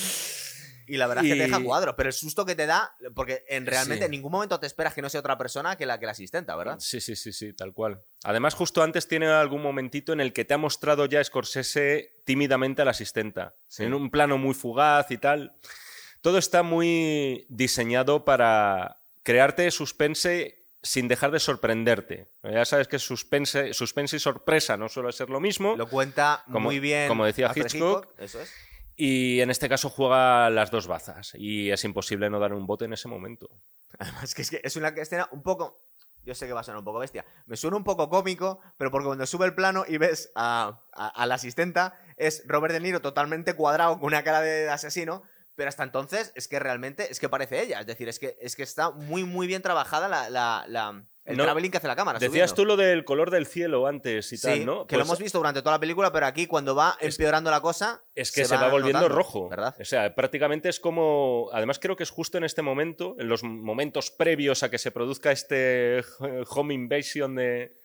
[0.89, 1.95] Y la verdad es que te deja Y- cuadro.
[1.97, 4.05] Pero el susto que te da, porque en realmente Sí.
[4.07, 6.57] en ningún momento te esperas que no sea otra persona que la, que la asistenta,
[6.57, 6.77] ¿verdad?
[6.81, 8.01] Sí, sí, sí, sí, tal cual.
[8.25, 12.83] Además, justo antes tiene algún momentito en el que te ha mostrado ya Scorsese tímidamente
[12.83, 13.55] a la asistenta.
[13.69, 13.85] Sí.
[13.85, 15.55] En un plano muy fugaz y tal.
[16.21, 22.31] Todo está muy diseñado para crearte suspense sin dejar de sorprenderte.
[22.45, 25.77] Ya sabes que suspense, suspense y sorpresa no suele ser lo mismo.
[25.77, 27.09] Lo cuenta Como- muy bien.
[27.09, 28.07] como decía Alfred Hitchcock.
[28.19, 28.53] Eso es.
[29.01, 31.33] Y en este caso juega las dos bazas.
[31.37, 33.49] Y es imposible no dar un bote en ese momento.
[33.99, 35.85] Además, que es, que es una escena un poco.
[36.25, 37.25] Yo sé que va a sonar un poco bestia.
[37.47, 40.83] Me suena un poco cómico, pero porque cuando sube el plano y ves a,
[41.17, 45.23] la asistenta, es Robert De Niro totalmente cuadrado, con una cara de asesino.
[45.55, 47.79] Pero hasta entonces es que realmente es que parece ella.
[47.79, 51.71] Es decir, es que, es que está muy, muy bien trabajada la- el No, traveling
[51.71, 52.19] que hace la cámara.
[52.19, 52.55] Decías subiendo.
[52.55, 54.87] tú lo del color del cielo antes y Sí, tal, ¿no?
[54.87, 57.51] que lo Pues hemos visto durante toda la película, pero aquí cuando va Es- empeorando
[57.51, 58.03] la cosa.
[58.15, 59.49] Es que se, va, volviendo notando, rojo.
[59.49, 59.75] ¿Verdad?
[59.81, 61.49] O sea, prácticamente es como.
[61.53, 64.91] Además, creo que es justo en este momento, en los momentos previos a que se
[64.91, 66.03] produzca este
[66.49, 67.79] home invasion de,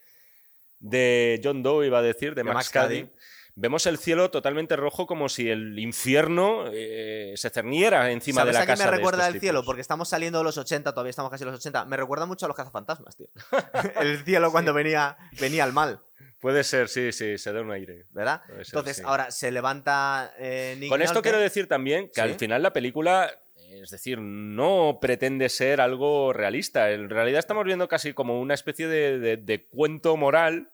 [0.80, 3.02] de John Doe, iba a decir, de, De Max, Max Cady.
[3.04, 3.12] Cady.
[3.56, 8.54] Vemos el cielo totalmente rojo como si el infierno eh, se cerniera encima de ¿Sabes
[8.56, 8.86] la a casa.
[8.86, 9.64] me recuerda el cielo?
[9.64, 11.86] Porque estamos saliendo de los 80, todavía estamos casi en los 80.
[11.86, 13.28] Me recuerda mucho a los cazafantasmas, tío.
[14.02, 16.02] el cielo cuando venía, venía al mal,
[16.40, 18.06] Puede ser, sí, sí, se da un aire.
[18.10, 18.42] ¿verdad?
[18.48, 19.04] Ser, Entonces, sí.
[19.06, 21.30] ahora se levanta eh, Nick Con esto Nolte.
[21.30, 22.22] quiero decir también que Sí.
[22.22, 23.32] al final la película,
[23.70, 26.92] es decir, no pretende ser algo realista.
[26.92, 30.70] En realidad estamos viendo casi como una especie de, de- de cuento moral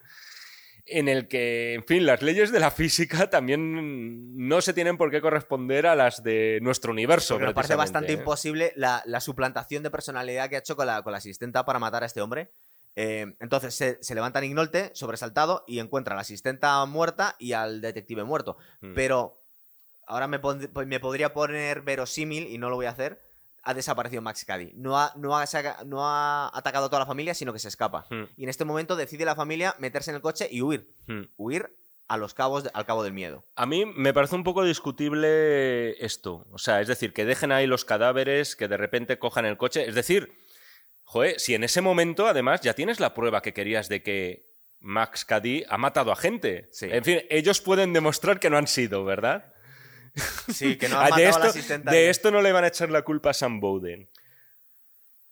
[0.92, 5.12] en el que, en fin, las leyes de la física también no se tienen por
[5.12, 7.40] qué corresponder a las de nuestro universo.
[7.40, 11.12] Me parece bastante imposible la, la suplantación de personalidad que ha hecho con la, con
[11.12, 12.52] la asistenta para matar a este hombre.
[12.96, 17.54] Eh, entonces se, se levanta Nick Nolte, sobresaltado, y encuentra a la asistenta muerta y
[17.54, 18.58] al detective muerto.
[18.82, 18.94] Mm.
[18.94, 19.44] Pero
[20.06, 23.22] ahora me, pon- me podría poner verosímil, y no lo voy a hacer,
[23.70, 24.72] ha desaparecido Max Cady.
[24.76, 25.46] No ha, no, ha
[25.86, 28.06] no ha atacado a toda la familia, sino que se escapa.
[28.10, 30.94] Mm, Y en este momento decide la familia meterse en el coche y huir.
[31.08, 31.22] mm.
[31.38, 31.76] Huir
[32.08, 33.46] a los cabos de- al cabo del miedo.
[33.56, 36.48] A mí me parece un poco discutible esto.
[36.52, 39.88] O sea, es decir, que dejen ahí los cadáveres, que de repente cojan el coche.
[39.88, 40.34] Es decir,
[41.04, 44.50] joder, si en ese momento además ya tienes la prueba que querías de que
[44.80, 46.68] Max Cady ha matado a gente.
[46.72, 46.88] Sí.
[46.90, 49.54] En fin, ellos pueden demostrar que no han sido, ¿verdad?
[50.54, 51.92] Sí, que no ha Ah, matado de a esto, la asistenta.
[51.92, 54.10] de esto no le van a echar la culpa a Sam Bowden.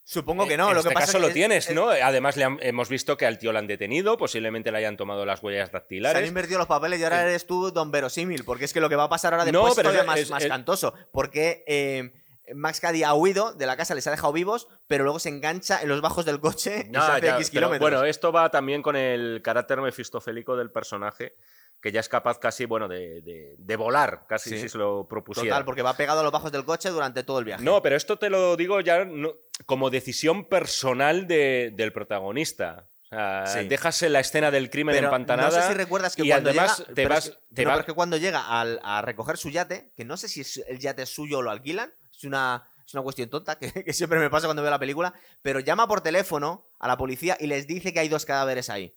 [0.04, 0.70] Supongo que no.
[0.70, 1.90] En lo este que pasa caso es lo que es- tienes, es- ¿no?
[1.90, 5.26] Además le han- hemos visto que al tío lo han detenido, posiblemente le hayan tomado
[5.26, 6.28] las huellas Se han dactilares.
[6.28, 9.04] invertido los papeles y ahora eres tú don verosímil, porque es que lo que va
[9.04, 12.14] a pasar ahora No, después pero es todavía es- más, más cantoso, porque eh,
[12.56, 15.82] Max Caddy ha huido de la casa, les ha dejado vivos, pero luego se engancha
[15.82, 17.82] en los bajos del coche y se hace ya, X kilómetros.
[17.82, 21.36] bueno, esto va también con el carácter mefistofélico del personaje,
[21.82, 24.62] que ya es capaz casi, bueno, de, de- de volar, casi Sí.
[24.62, 25.50] si se lo propusiera.
[25.50, 27.64] Total, porque va pegado a los bajos del coche durante todo el viaje.
[27.64, 29.34] No, pero esto te lo digo ya no-
[29.66, 32.88] como decisión personal de- del protagonista.
[33.06, 33.68] O sea, Sí.
[33.70, 35.56] dejas en la escena del crimen pero empantanada.
[35.56, 37.64] no sé si recuerdas que y cuando además llega, te pero vas- es que- te
[37.64, 40.28] no, va- pero es que cuando llega al- a recoger su yate, que no sé
[40.28, 43.58] si es- el yate es suyo o lo alquilan, es una, es una cuestión tonta
[43.58, 46.98] que, que siempre me pasa cuando veo la película, pero llama por teléfono a la
[46.98, 48.94] policía y les dice que hay dos cadáveres ahí.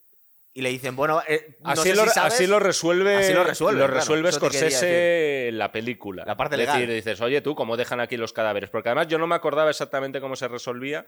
[0.52, 3.32] Y le dicen, bueno, eh, no Así, sé lo, si sabes- así lo resuelve, Así
[3.32, 6.24] lo resuelve, claro, quería Scorsese en la película.
[6.26, 6.80] La parte es legal.
[6.80, 8.68] decir, dices, oye, tú, ¿cómo dejan aquí los cadáveres?
[8.68, 11.06] Porque además yo no me acordaba exactamente cómo se resolvía.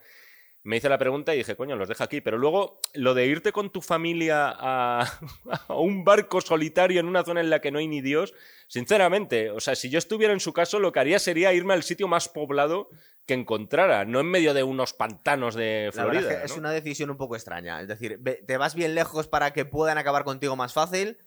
[0.64, 2.20] Me hice la pregunta y dije, coño, los deja aquí.
[2.20, 5.02] Pero luego, lo de irte con tu familia a,
[5.68, 8.32] a un barco solitario en una zona en la que no hay ni Dios,
[8.68, 11.82] sinceramente, o sea, si yo estuviera en su caso, lo que haría sería irme al
[11.82, 12.88] sitio más poblado
[13.26, 16.20] que encontrara, no en medio de unos pantanos de La Florida.
[16.20, 16.58] es que es ¿no?
[16.58, 17.80] una decisión un poco extraña.
[17.80, 21.18] Es decir, te vas bien lejos para que puedan acabar contigo más fácil.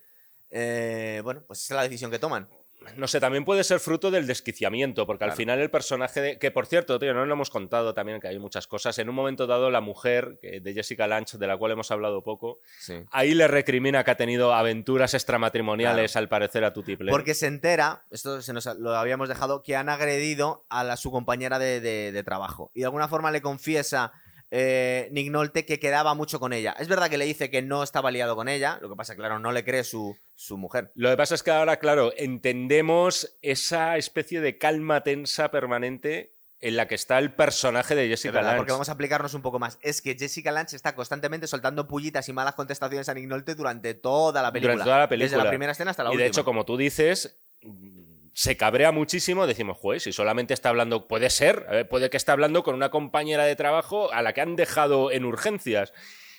[0.50, 2.48] Eh, bueno, pues esa es la decisión que toman.
[2.96, 6.38] No sé, también puede ser fruto del desquiciamiento, porque al final el personaje de...
[6.38, 8.96] Que por cierto, tío, no lo hemos contado también, que hay muchas cosas.
[8.98, 12.60] En un momento dado, la mujer de Jessica Lange, de la cual hemos hablado poco,
[12.78, 12.94] Sí.
[13.10, 17.10] ahí le recrimina que ha tenido aventuras extramatrimoniales, al parecer, a Tutiple.
[17.10, 21.10] Porque se entera, esto se nos lo habíamos dejado, que han agredido a la- su
[21.10, 22.70] compañera de, de- de trabajo.
[22.74, 24.12] Y de alguna forma le confiesa
[24.50, 26.74] eh, Nick Nolte que quedaba mucho con ella.
[26.78, 29.38] Es verdad que le dice que no estaba liado con ella, lo que pasa, claro,
[29.38, 30.92] no le cree su, su mujer.
[30.94, 36.76] Lo que pasa es que ahora, claro, entendemos esa especie de calma tensa permanente en
[36.76, 38.58] la que está el personaje de Es Jessica verdad, Lange.
[38.60, 39.78] porque vamos a aplicarnos un poco más.
[39.82, 43.92] Es que Jessica Lange está constantemente soltando pullitas y malas contestaciones a Nick Nolte durante
[43.94, 44.72] toda la película.
[44.74, 45.30] Durante toda la película.
[45.30, 46.22] Desde la primera escena hasta la y última.
[46.22, 47.38] de hecho, como tú dices,
[48.36, 49.46] se cabrea muchísimo.
[49.46, 52.90] Decimos, juez, si solamente está hablando, puede ser, ver, puede que esté hablando con una
[52.90, 55.94] compañera de trabajo a la que han dejado en urgencias.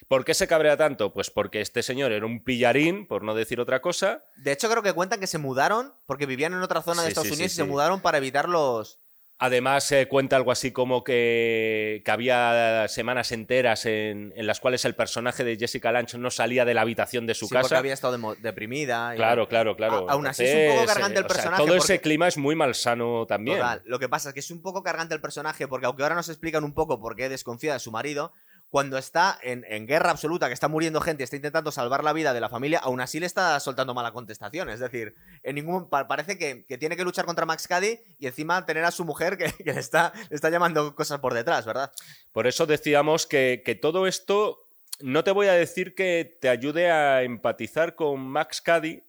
[0.08, 1.12] ¿Por qué se cabrea tanto?
[1.12, 4.24] Pues porque este señor era un pillarín, por no decir otra cosa.
[4.36, 7.10] De hecho, creo que cuentan que se mudaron porque vivían en otra zona de Sí,
[7.14, 9.00] Estados sí, sí, Unidos y se mudaron para evitar los.
[9.40, 14.84] Además, se cuenta algo así como que, que había semanas enteras en, en las cuales
[14.86, 17.78] el personaje de Jessica Lange no salía de la habitación de su Sí, porque casa.
[17.78, 19.14] había estado deprimida.
[19.14, 20.10] y- Claro, claro, claro.
[20.10, 22.28] A- aún así es un poco cargante el o sea, personaje todo ese porque- clima
[22.28, 23.58] es muy malsano también.
[23.58, 23.82] Total.
[23.86, 26.30] Lo que pasa es que es un poco cargante el personaje porque aunque ahora nos
[26.30, 28.34] explican un poco por qué desconfía de su marido,
[28.70, 32.34] cuando está en, en guerra absoluta, que está muriendo gente, está intentando salvar la vida
[32.34, 34.70] de la familia, aún así le está soltando mala contestación.
[34.70, 38.28] Es decir, en ningún pa- parece que, que tiene que luchar contra Max Caddy y
[38.28, 41.66] encima tener a su mujer que, que le, está, le está llamando cosas por detrás,
[41.66, 41.92] ¿verdad?
[42.34, 44.68] Por eso decíamos que, que todo esto,
[45.00, 49.02] no te voy a decir que te ayude a empatizar con Max Caddy,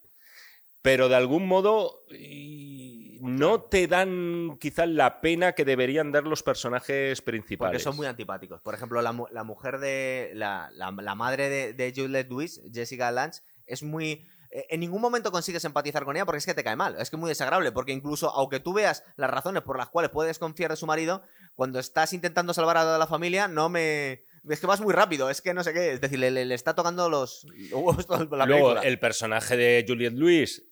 [0.82, 2.78] pero de algún modo y,
[3.20, 7.72] no te dan quizás la pena que deberían dar los personajes principales.
[7.72, 8.60] Porque son muy antipáticos.
[8.60, 10.30] Por ejemplo, la, mu- la mujer de.
[10.34, 14.26] La, la- la madre de, de Juliette Lewis, Jessica Lange, es muy.
[14.50, 16.96] eh, En ningún momento consigues empatizar con ella porque es que te cae mal.
[16.98, 17.72] Es que es muy desagradable.
[17.72, 21.22] Porque incluso, aunque tú veas las razones por las cuales puedes confiar de su marido,
[21.54, 24.24] cuando estás intentando salvar a toda la familia, no me.
[24.48, 25.92] Es que vas muy rápido, es que no sé qué.
[25.92, 30.64] Es decir, le, está tocando los, huevos la Luego, el personaje de Juliette Lewis,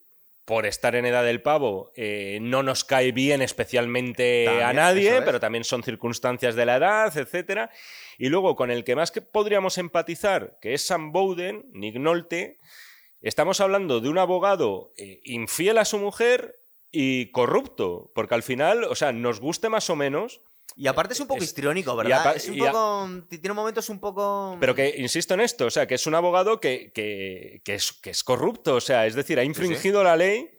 [0.47, 5.17] por estar en edad del pavo, eh, no nos cae bien especialmente a También, nadie,
[5.19, 5.23] es.
[5.25, 7.69] pero también son circunstancias de la edad, etcétera.
[8.17, 12.59] Y luego, con el que más que podríamos empatizar, que es Sam Bowden, Nick Nolte,
[13.21, 16.61] estamos hablando de un abogado eh, infiel a su mujer
[16.93, 20.43] y corrupto, porque al final, o sea, nos guste más o menos,
[20.75, 22.37] Y aparte es un poco es- histriónico, ¿verdad?
[22.37, 23.09] es un poco.
[23.29, 24.57] Tiene momentos un poco.
[24.61, 27.93] Pero que, insisto en esto, o sea, que es un abogado que, que- que es,
[27.93, 30.51] que es corrupto, o sea, es decir, ha infringido la ley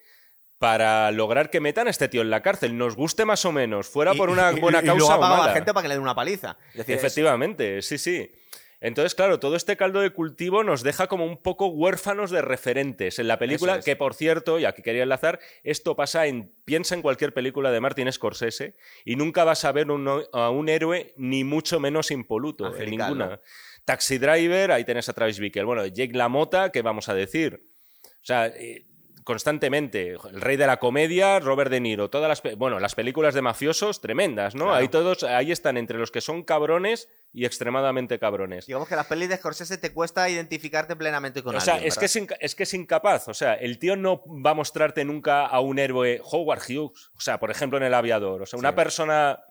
[0.59, 3.87] para lograr que metan a este tío en la cárcel, nos guste más o menos,
[3.87, 5.93] fuera por una Y- buena y luego causa o a la gente para que le
[5.95, 6.57] den una paliza.
[6.71, 8.31] Es decir, es- Efectivamente, sí, sí.
[8.79, 13.17] Entonces, claro, todo este caldo de cultivo nos deja como un poco huérfanos de referentes
[13.17, 13.85] en la película, es.
[13.85, 17.79] que por cierto, y aquí quería enlazar, esto pasa en, piensa en cualquier película de
[17.79, 19.87] Martin Scorsese y nunca vas a ver
[20.33, 23.41] a un héroe ni mucho menos impoluto, en ninguna.
[23.83, 25.63] Taxi Driver, ahí tenés a Travis Bickle.
[25.63, 27.71] Bueno, Jake LaMotta, ¿qué vamos a decir?
[28.03, 28.85] O sea, eh,
[29.27, 33.41] constantemente, el rey de la comedia, Robert De Niro, todas las, bueno, las películas de
[33.41, 34.63] mafiosos tremendas, ¿no?
[34.67, 34.77] Claro.
[34.79, 38.67] Ahí todos, ahí están entre los que son cabrones y extremadamente cabrones.
[38.67, 41.97] Digamos que las pelis de Scorsese te cuesta identificarte plenamente con O sea, alguien, es
[41.97, 42.05] que
[42.39, 43.27] es, que es incapaz.
[43.27, 47.11] O sea, el tío no va a mostrarte nunca a un héroe Howard Hughes.
[47.13, 48.43] O sea, por ejemplo, en El Aviador.
[48.43, 48.75] O sea, una Sí.
[48.75, 49.43] persona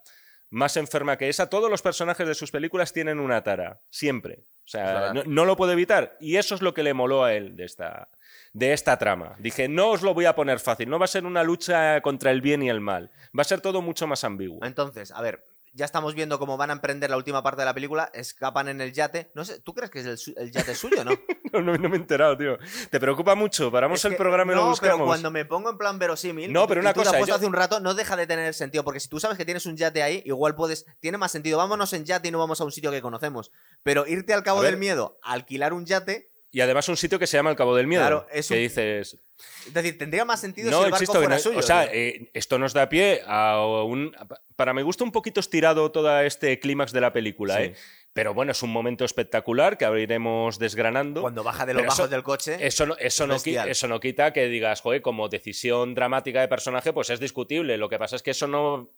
[0.49, 1.51] más enferma que esa.
[1.51, 3.83] Todos los personajes de sus películas tienen una tara.
[3.91, 4.47] Siempre.
[4.64, 6.16] O sea, no, no lo puede evitar.
[6.18, 8.09] Y eso es lo que le moló a él de esta,
[8.57, 9.35] de esta trama.
[9.39, 10.89] Dije, no os lo voy a poner fácil.
[10.89, 13.11] No va a ser una lucha contra el bien y el mal.
[13.39, 14.65] Va a ser todo mucho más ambiguo.
[14.65, 15.45] Entonces, a ver,
[15.75, 18.81] ya estamos viendo cómo van a emprender la última parte de la película, escapan en
[18.81, 19.31] el yate.
[19.35, 21.11] No sé, ¿tú crees que es el, su- el yate suyo, no?
[21.53, 22.59] No, no, no me he enterado, tío.
[22.91, 23.71] ¿Te preocupa mucho?
[23.71, 24.97] Paramos Es el que- programa y no, lo buscamos.
[24.97, 27.33] pero cuando me pongo en plan verosímil, No, pero una tú te cosa, has puesto
[27.33, 29.65] yo- hace un rato, no deja de tener sentido, porque si tú sabes que tienes
[29.65, 32.65] un yate ahí, igual puedes, tiene más sentido, vámonos en yate y no vamos a
[32.65, 33.53] un sitio que conocemos,
[33.83, 37.37] pero irte al Cabo del Miedo, alquilar un yate, Y además un sitio que se
[37.37, 38.03] llama el Cabo del Miedo.
[38.03, 39.19] Claro, es que un- dices...
[39.67, 41.59] es decir, tendría más sentido No, si el barco que fuera no- suyo.
[41.59, 44.17] o sea, eh, esto nos da pie a un...
[44.55, 47.63] Para mi gusto un poquito estirado todo este clímax de la película, Sí.
[47.65, 47.75] ¿eh?
[48.15, 51.21] Pero bueno, es un momento espectacular que ahora iremos desgranando.
[51.21, 54.33] Cuando baja de los bajos eso- del coche, Eso no, eso, no, eso no quita
[54.33, 57.77] que digas, joder, como decisión dramática de personaje, pues es discutible.
[57.77, 58.91] Lo que pasa es que eso no.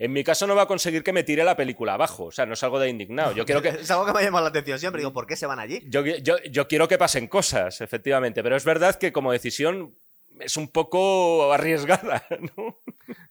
[0.00, 2.24] En mi caso no va a conseguir que me tire la película abajo.
[2.24, 3.32] O sea, no es algo de indignado.
[3.34, 3.68] Yo quiero que.
[3.80, 5.82] es algo que me ha llamado la atención siempre, digo, ¿por qué se van allí?
[5.86, 8.42] Yo, yo- yo quiero que pasen cosas, efectivamente.
[8.42, 9.94] Pero es verdad que como decisión
[10.40, 12.26] es un poco arriesgada,
[12.56, 12.80] ¿no?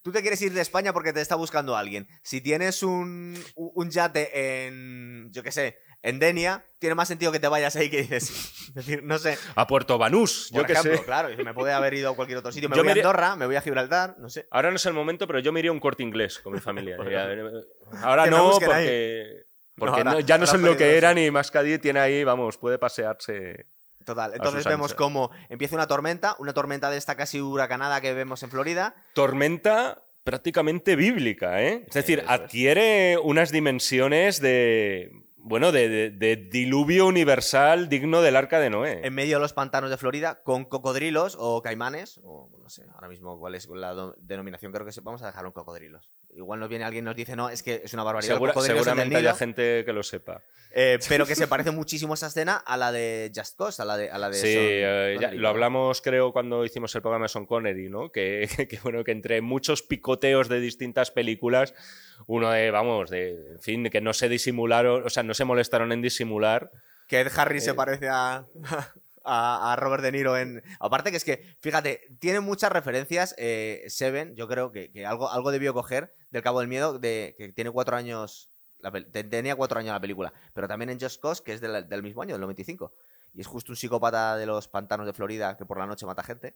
[0.02, 2.08] Tú te quieres ir de España porque te está buscando alguien.
[2.24, 7.40] Si tienes un, un yate en, yo qué sé, en Denia, tiene más sentido que
[7.40, 8.30] te vayas ahí que dices.
[8.30, 9.38] Es decir, no sé.
[9.56, 11.04] A Puerto Banús, yo Por ejemplo, sé.
[11.04, 12.70] claro, me puede haber ido a cualquier otro sitio.
[12.70, 14.48] Me Yo voy me a Andorra, me voy a Gibraltar, no sé.
[14.52, 16.60] Ahora no es el momento, pero yo me iría a un corte inglés con mi
[16.60, 16.98] familia.
[17.10, 17.28] Ya,
[18.04, 19.46] Ahora no, porque,
[19.76, 22.78] porque ahora- no- ya no son lo que eran y Mascadi tiene ahí, vamos, puede
[22.78, 23.66] pasearse.
[24.10, 24.34] Total.
[24.34, 28.50] Entonces vemos cómo empieza una tormenta, una tormenta de esta casi huracanada que vemos en
[28.50, 28.96] Florida.
[29.14, 31.86] tormenta prácticamente bíblica, ¿eh?
[31.88, 32.40] Es decir, Eso es.
[32.42, 35.12] adquiere unas dimensiones de.
[35.42, 39.00] Bueno, de, de- de diluvio universal digno del arca de Noé.
[39.04, 43.08] en medio de los pantanos de Florida con cocodrilos o caimanes, o no sé, ahora
[43.08, 46.12] mismo cuál es la denominación, creo que se- vamos a dejarlo en cocodrilos.
[46.36, 48.36] Igual nos viene alguien y nos dice, no, es que es una barbaridad.
[48.36, 50.44] Segura- seguramente Nilo", haya gente que lo sepa.
[50.72, 53.98] eh, pero que se parece muchísimo esa escena a la de Just Cause, a la
[53.98, 57.30] de, a la de Sí, eh, ya lo hablamos creo cuando hicimos el programa de
[57.30, 58.12] Son Connery, ¿no?
[58.12, 61.74] Que, que, bueno, que entre muchos picoteos de distintas películas,
[62.28, 65.92] uno de, vamos, de, en fin, que no se disimularon, o sea, no se molestaron
[65.92, 66.70] en disimular.
[67.08, 67.74] Que Ed Harris se Eh.
[67.74, 68.46] parece a,
[69.26, 70.64] a, a Robert De Niro en...
[70.80, 75.30] Aparte que es que, fíjate, tiene muchas referencias eh, Seven, yo creo que, que algo,
[75.30, 78.50] algo debió coger del Cabo del Miedo, de, que tiene cuatro años...
[78.80, 82.04] la tenía cuatro años la película, pero también en Just Cause, que es del, del
[82.04, 82.94] mismo año, del 95.
[83.34, 86.24] Y es justo un psicópata de los pantanos de Florida que por la noche mata
[86.24, 86.56] gente.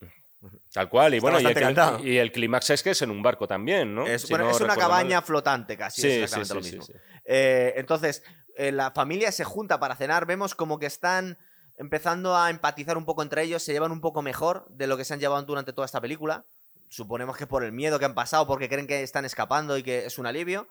[0.73, 3.21] Tal cual, y Está bueno, y el, y el clímax es que es en un
[3.21, 4.07] barco también, ¿no?
[4.07, 4.79] Es, Si bueno, no es una mal.
[4.79, 6.95] cabaña flotante casi, Sí, es exactamente sí, lo mismo.
[7.25, 8.23] Eh, entonces,
[8.55, 11.37] eh, la familia se junta para cenar, vemos como que están
[11.77, 15.05] empezando a empatizar un poco entre ellos, se llevan un poco mejor de lo que
[15.05, 16.45] se han llevado durante toda esta película.
[16.89, 20.05] Suponemos que por el miedo que han pasado, porque creen que están escapando y que
[20.05, 20.67] es un alivio.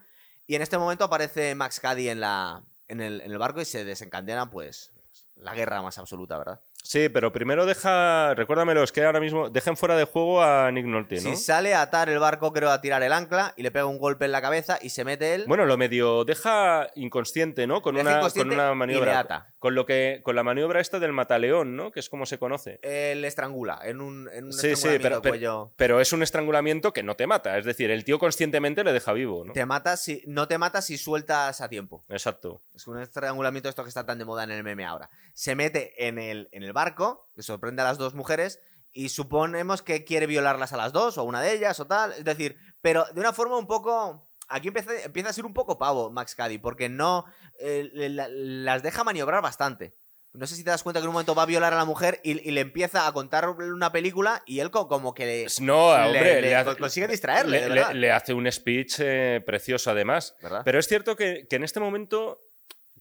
[0.47, 3.65] Y en este momento aparece Max Cady en, la, en, el, en el barco y
[3.65, 4.93] se desencadena, pues,
[5.37, 6.61] la guerra más absoluta, ¿verdad?
[6.85, 10.85] Sí, pero primero deja, recuérdamelo, es que ahora mismo dejen fuera de juego a Nick
[10.85, 11.21] Nolte, ¿no?
[11.21, 13.99] Si sale a atar el barco, creo, a tirar el ancla y le pega un
[13.99, 15.45] golpe en la cabeza y se mete él.
[15.47, 17.83] Bueno, lo medio deja inconsciente, ¿no?
[17.83, 19.13] Con una, con una y maniobra.
[19.13, 19.55] le ata.
[19.61, 21.93] Con lo que, con la maniobra esta del mataleón, ¿no?
[21.93, 22.81] Que es como se conoce.
[22.83, 25.73] Él estrangula en un, en un Sí, sí, pero, cuello.
[25.77, 27.59] pero es un estrangulamiento que no te mata.
[27.59, 29.53] Es decir, el tío conscientemente le deja vivo, ¿no?
[29.53, 32.05] Te mata si, no te mata si sueltas a tiempo.
[32.09, 32.61] Exacto.
[32.75, 35.09] Es un estrangulamiento esto que está tan de moda en el meme ahora.
[35.33, 38.61] Se mete en el, en el barco, que sorprende a las dos mujeres,
[38.93, 42.13] y suponemos que quiere violarlas a las dos, o a una de ellas, o tal.
[42.13, 44.29] Es decir, pero de una forma un poco...
[44.49, 47.25] Aquí empieza, empieza a ser un poco pavo Max Cady, porque no...
[47.59, 49.97] eh, la- las deja maniobrar bastante.
[50.35, 51.85] No sé si te das cuenta que en un momento va a violar a la
[51.85, 55.47] mujer y, y le empieza a contar una película y él co- como que le,
[55.61, 60.35] No, le- hombre, le- le hace- consigue distraerle, le, hace un speech eh, precioso además.
[60.43, 60.63] ¿Verdad?
[60.65, 62.41] Pero es cierto que, que en este momento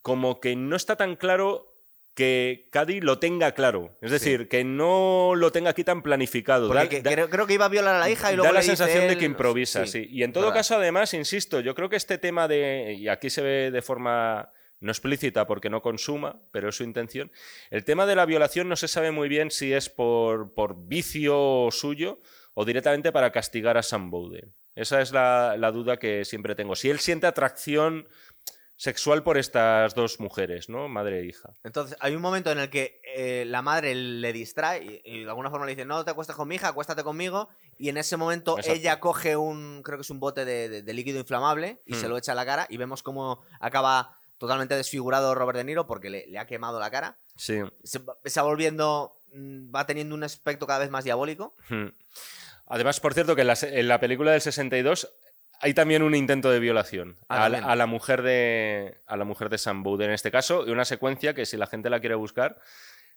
[0.01, 1.70] como que no está tan claro
[2.13, 3.97] que Cady lo tenga claro.
[4.01, 6.67] Es decir, que no lo tenga aquí tan planificado.
[6.67, 8.47] Porque Da- que- da- creo, creo que iba a violar a la hija y luego
[8.47, 10.07] da la sensación de que improvisa, sí.
[10.09, 13.41] Y en todo caso, además, insisto, yo creo que este tema de, y aquí se
[13.41, 14.49] ve de forma
[14.81, 17.31] no explícita porque no consuma, pero es su intención,
[17.69, 21.69] el tema de la violación no se sabe muy bien si es por, por vicio
[21.71, 22.19] suyo
[22.55, 24.53] o directamente para castigar a Sam Bowden.
[24.75, 26.75] Esa es la, la duda que siempre tengo.
[26.75, 28.07] Si él siente atracción
[28.81, 30.89] sexual por estas dos mujeres, ¿no?
[30.89, 31.53] Madre e hija.
[31.63, 35.29] Entonces, hay un momento en el que eh, la madre le distrae y, y de
[35.29, 37.47] alguna forma le dice, no te acuestes con mi hija, acuéstate conmigo.
[37.77, 38.79] Y en ese momento Exacto.
[38.79, 41.97] ella coge un, creo que es un bote de, de- de líquido inflamable y Hmm.
[41.97, 45.85] se lo echa a la cara y vemos cómo acaba totalmente desfigurado Robert De Niro
[45.85, 47.19] porque le, le ha quemado la cara.
[47.35, 47.59] Sí.
[47.83, 51.55] Se, va- se va volviendo, mm, va teniendo un aspecto cada vez más diabólico.
[51.69, 51.89] Hmm.
[52.65, 55.07] Además, por cierto, que en la, en la película del 62
[55.61, 57.71] hay también un intento de violación Ah, a, la, también.
[57.71, 60.85] a la mujer de a la mujer de Sam Bowden en este caso y una
[60.85, 62.57] secuencia que si la gente la quiere buscar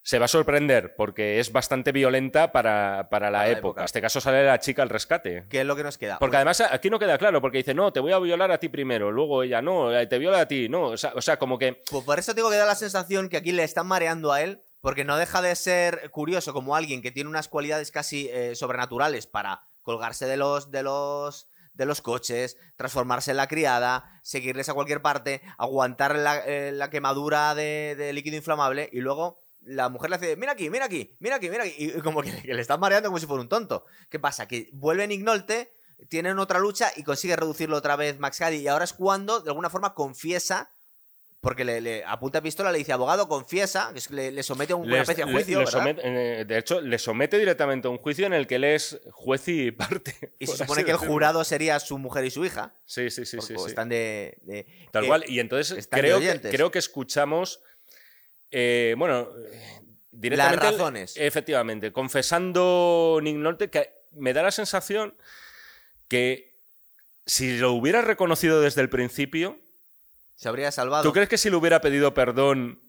[0.03, 3.57] se va a sorprender porque es bastante violenta para, para la época.
[3.57, 3.81] época.
[3.81, 5.45] En este caso sale la chica al rescate.
[5.49, 6.19] ¿Qué es lo que nos queda?
[6.19, 8.69] Porque además aquí no queda claro, porque dice, no, te voy a violar a ti
[8.69, 11.57] primero, luego ella, no, eh, te viola a ti, no, o sea, o sea, como
[11.57, 11.81] que...
[11.89, 14.61] Pues por eso tengo que dar la sensación que aquí le están mareando a él,
[14.79, 19.25] porque no deja de ser curioso como alguien que tiene unas cualidades casi eh, sobrenaturales
[19.25, 24.73] para colgarse de los, de los de los coches, transformarse en la criada, seguirles a
[24.73, 30.35] cualquier parte, aguantar la, eh, quemadura de, líquido inflamable y luego la mujer le hace,
[30.37, 33.19] mira aquí, mira aquí, mira aquí, mira aquí, y como que, le están mareando como
[33.19, 33.85] si fuera un tonto.
[34.09, 34.47] ¿Qué pasa?
[34.47, 35.73] Que vuelve Nick Nolte,
[36.09, 39.49] tienen otra lucha y consigue reducirlo otra vez Max Cady y ahora es cuando de
[39.49, 40.74] alguna forma confiesa
[41.45, 45.01] porque le, le apunta pistola, le dice abogado, confiesa, le, le somete a una les-
[45.01, 45.59] especie de juicio.
[45.59, 45.79] le ¿verdad?
[45.79, 48.99] somete- eh, de hecho, le somete directamente a un juicio en el que él es
[49.11, 50.33] juez y parte.
[50.39, 52.73] y se supone que el jurado sería su mujer y su hija.
[52.85, 53.59] Sí, sí, sí, porque sí.
[53.59, 53.67] sí.
[53.67, 54.39] Están de.
[54.41, 55.23] de- Tal que- cual.
[55.27, 57.61] Y entonces creo que, creo que escuchamos.
[58.49, 59.81] eh, bueno, eh,
[60.11, 60.65] directamente.
[60.65, 61.13] Las razones.
[61.15, 61.91] Efectivamente.
[61.91, 65.15] Confesando Nick Nolte, que me da la sensación
[66.07, 66.57] que
[67.27, 69.59] si lo hubiera reconocido desde el principio.
[70.35, 71.03] Se habría salvado.
[71.03, 72.81] ¿Tú crees que si le hubiera pedido perdón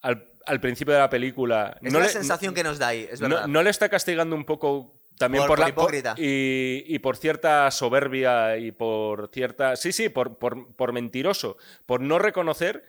[0.00, 1.76] al, al principio de la película.
[1.82, 3.46] Es no la le- sensación que nos da ahí, es verdad.
[3.48, 6.14] no le está castigando un poco también Por- por, por la hipócrita.
[6.18, 11.56] y, y por cierta soberbia y por cierta sí sí por, por, por mentiroso
[11.86, 12.84] por no reconocer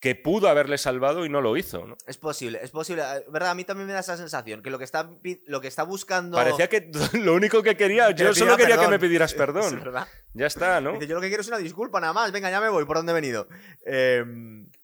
[0.00, 1.96] que pudo haberle salvado y no lo hizo ¿no?
[2.06, 3.02] Es posible, es posible.
[3.30, 3.50] ¿Verdad?
[3.50, 4.62] A mí también me da esa sensación.
[4.62, 5.10] Que lo que está,
[5.46, 6.36] lo que está buscando.
[6.36, 9.80] parecía que lo único que quería Que yo solo quería que me pidieras Es perdón
[9.80, 10.06] verdad.
[10.34, 12.32] ya está no Dice, yo lo que quiero es una disculpa nada más.
[12.32, 12.84] Venga, ya me voy.
[12.84, 13.48] ¿Por dónde he venido?
[13.86, 14.24] Eh,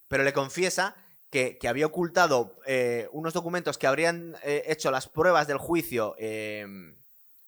[0.08, 0.96] pero le confiesa
[1.30, 6.14] que, que había ocultado eh, unos documentos que habrían eh, hecho las pruebas del juicio
[6.18, 6.64] eh,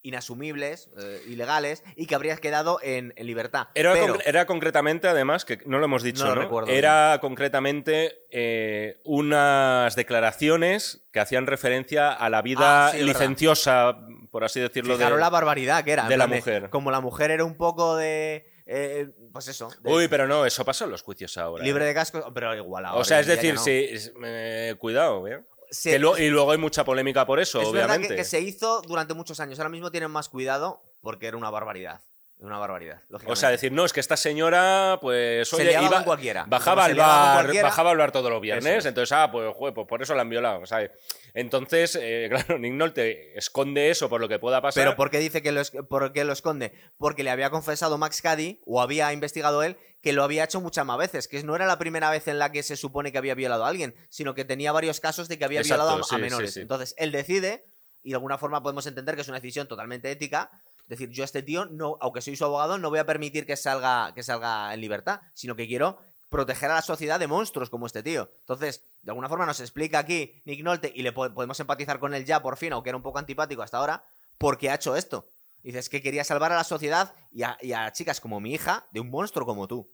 [0.07, 3.68] inasumibles, eh, ilegales, y que habría quedado en, en libertad.
[3.74, 6.40] Era, Pero- concre- era concretamente, además, que no lo hemos dicho, No lo ¿no?
[6.42, 13.98] recuerdo Era concretamente eh, unas declaraciones que hacían referencia a la vida Ah, sí, licenciosa,
[14.30, 16.09] por así decirlo, de, Fijaros la barbaridad que era.
[16.09, 16.70] de la mujer.
[16.70, 18.50] Como la mujer era un poco de.
[18.66, 19.70] eh, pues eso.
[19.82, 21.64] de- Uy, pero no, eso pasa en los juicios ahora.
[21.64, 21.88] libre ¿eh?
[21.88, 23.00] de casco, pero igual ahora.
[23.00, 23.61] O sea, es decir, no.
[23.61, 25.40] sí, es- eh, cuidado, ¿eh?
[25.70, 28.14] Se- Que lo- y luego hay mucha polémica por eso, es verdad obviamente.
[28.14, 29.58] que, que se hizo durante muchos años.
[29.58, 32.00] Ahora mismo tienen más cuidado porque era una barbaridad.
[32.39, 33.01] Una barbaridad.
[33.26, 36.45] O sea, decir, no, es que esta señora, pues, Se oye, liaba iba- cualquiera.
[36.47, 38.84] bajaba se al bar, bajaba al bar todos los viernes, es.
[38.84, 40.91] entonces, ah, pues, joder, pues por eso la han violado, ¿sabes?
[41.32, 44.82] Entonces, eh, claro, Nick Nolte esconde eso por lo que pueda pasar.
[44.84, 46.72] Pero ¿por qué dice que lo, por qué lo esconde?
[46.99, 50.84] Porque le había confesado Max Cady, o había investigado él, que lo había hecho muchas
[50.84, 51.28] más veces.
[51.28, 53.68] Que no era la primera vez en la que se supone que había violado a
[53.68, 56.20] alguien, sino que tenía varios casos de que había Exacto, violado a, a sí, sí,
[56.20, 56.53] menores.
[56.53, 56.61] sí.
[56.61, 57.64] Entonces, él decide,
[58.03, 60.51] y de alguna forma podemos entender que es una decisión totalmente ética,
[60.87, 63.57] decir, yo a este tío, no, aunque soy su abogado, no voy a permitir que
[63.57, 67.87] salga, que salga en libertad, sino que quiero proteger a la sociedad de monstruos como
[67.87, 68.30] este tío.
[68.41, 72.14] Entonces, de alguna forma nos explica aquí Nick Nolte y le po- podemos empatizar con
[72.14, 74.05] él ya por fin, aunque era un poco antipático hasta ahora,
[74.39, 75.30] porque ha hecho esto.
[75.62, 79.11] Dices que quería salvar a la sociedad y a, chicas como mi hija de un
[79.11, 79.91] monstruo como tú.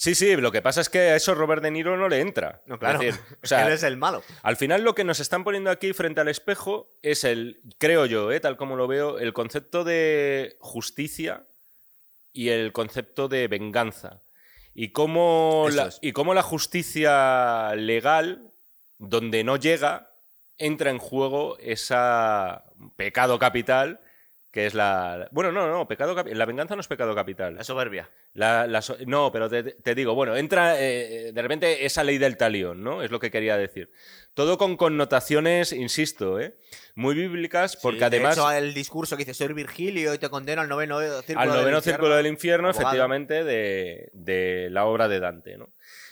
[0.00, 2.62] Sí, sí, lo que pasa es que a eso Robert De Niro no le entra.
[2.64, 3.02] No, claro.
[3.02, 4.22] Es decir, o sea, Él es el malo.
[4.42, 8.32] Al final lo que nos están poniendo aquí frente al espejo es el, creo yo,
[8.32, 8.40] ¿eh?
[8.40, 11.44] tal como lo veo, el concepto de justicia
[12.32, 14.22] y el concepto de venganza.
[14.72, 15.98] Y cómo, la, es.
[16.00, 18.54] y cómo la justicia legal,
[18.96, 20.14] donde no llega,
[20.56, 22.64] entra en juego esa
[22.96, 24.00] pecado capital
[24.50, 25.28] que es la...
[25.30, 27.54] Bueno, no, no, pecado la venganza no es pecado capital.
[27.54, 28.10] La soberbia.
[28.34, 32.18] La- la so- no, pero te, te digo, bueno, entra eh, de repente esa ley
[32.18, 33.02] del talión, ¿no?
[33.02, 33.92] Es lo que quería decir.
[34.34, 36.56] Todo con connotaciones, insisto, ¿eh?
[36.96, 40.28] muy bíblicas, porque Sí, además De hecho, el discurso que dice, soy Virgilio y te
[40.28, 41.80] condeno al noveno círculo al del noveno infierno".
[41.82, 42.88] círculo del infierno, Abogado.
[42.88, 45.70] efectivamente, de, de la obra de Dante, ¿no?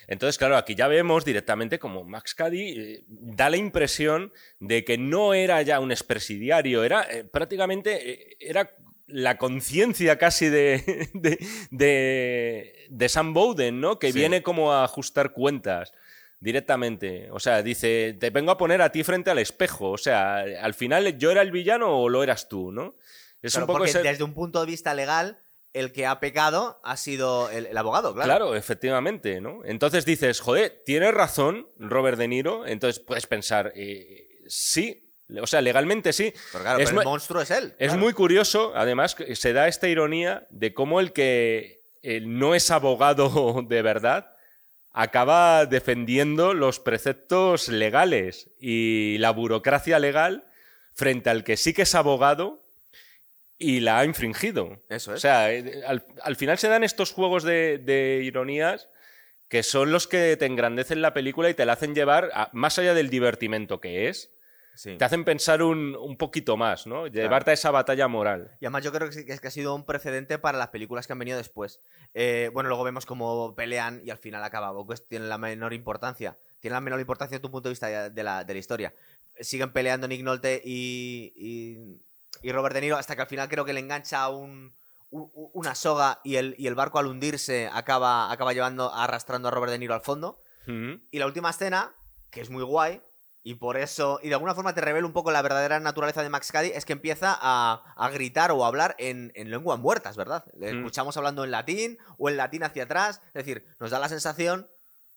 [0.08, 4.98] Entonces, claro, aquí ya vemos directamente como Max Cady eh, da la impresión de que
[4.98, 8.74] no era ya un expresidiario, era eh, prácticamente eh, era
[9.06, 11.38] la conciencia casi de, de,
[11.70, 13.98] de- de Sam Bowden, ¿no?
[13.98, 14.18] Que Sí.
[14.18, 15.92] viene como a ajustar cuentas
[16.40, 17.30] directamente.
[17.32, 19.90] O sea, dice, te vengo a poner a ti frente al espejo.
[19.90, 22.96] O sea, al final, ¿yo era el villano o lo eras tú, no?
[23.42, 25.38] Es Claro, un poco porque ese- desde un punto de vista legal,
[25.78, 28.28] el que ha pecado ha sido el, el abogado, claro.
[28.28, 29.60] Claro, efectivamente, ¿no?
[29.64, 35.60] Entonces dices, joder, tienes razón Robert De Niro, entonces puedes pensar, eh, sí, o sea,
[35.60, 36.32] legalmente sí.
[36.52, 37.74] Pero claro, Es pero el monstruo es él.
[37.78, 38.00] Es claro.
[38.00, 41.82] muy curioso, además, que se da esta ironía de cómo el que
[42.22, 44.34] no es abogado de verdad
[44.92, 50.46] acaba defendiendo los preceptos legales y la burocracia legal
[50.92, 52.67] frente al que sí que es abogado
[53.58, 54.78] y la ha infringido.
[54.88, 55.20] Eso O es.
[55.20, 58.88] sea, eh, al, al final se dan estos juegos de, de ironías
[59.48, 62.78] que son los que te engrandecen la película y te la hacen llevar, a- más
[62.78, 64.30] allá del divertimento que es,
[64.74, 64.96] Sí.
[64.96, 67.08] te hacen pensar un, un poquito más, ¿no?
[67.08, 68.52] Llevarte a esa batalla moral.
[68.60, 71.14] Y además yo creo que, es que ha sido un precedente para las películas que
[71.14, 71.80] han venido después.
[72.14, 74.72] Eh, bueno, luego vemos cómo pelean y al final acaba.
[74.86, 76.38] Pues tiene la menor importancia.
[76.60, 78.94] Tiene la menor importancia desde tu punto de vista de de la, de la historia.
[79.40, 82.00] Siguen peleando Nick Nolte y, y,
[82.42, 84.76] y Robert De Niro hasta que al final creo que le engancha un,
[85.10, 89.50] un- una soga y el, y el barco al hundirse acaba, acaba llevando, arrastrando a
[89.50, 90.40] Robert De Niro al fondo.
[90.64, 91.00] Ujú.
[91.10, 91.94] Y la última escena,
[92.30, 93.02] que es muy guay,
[93.42, 96.28] y por eso, y de alguna forma te revela un poco la verdadera naturaleza de
[96.28, 100.16] Max Cady, es que empieza a, a gritar o a hablar en, en lenguas muertas,
[100.16, 100.44] ¿verdad?
[100.58, 100.78] Le Mm.
[100.78, 104.68] escuchamos hablando en latín o en latín hacia atrás, es decir, nos da la sensación,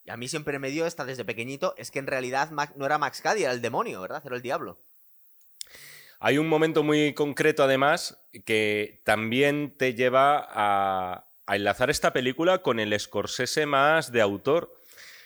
[0.05, 2.85] y a mí siempre me dio esta desde pequeñito, es que en realidad Mac- no
[2.85, 4.21] era Max Cady, era el demonio, ¿verdad?
[4.25, 4.79] Era el diablo.
[6.23, 12.59] Hay un momento muy concreto, además, que también te lleva a, a enlazar esta película
[12.59, 14.79] con el Scorsese más de autor.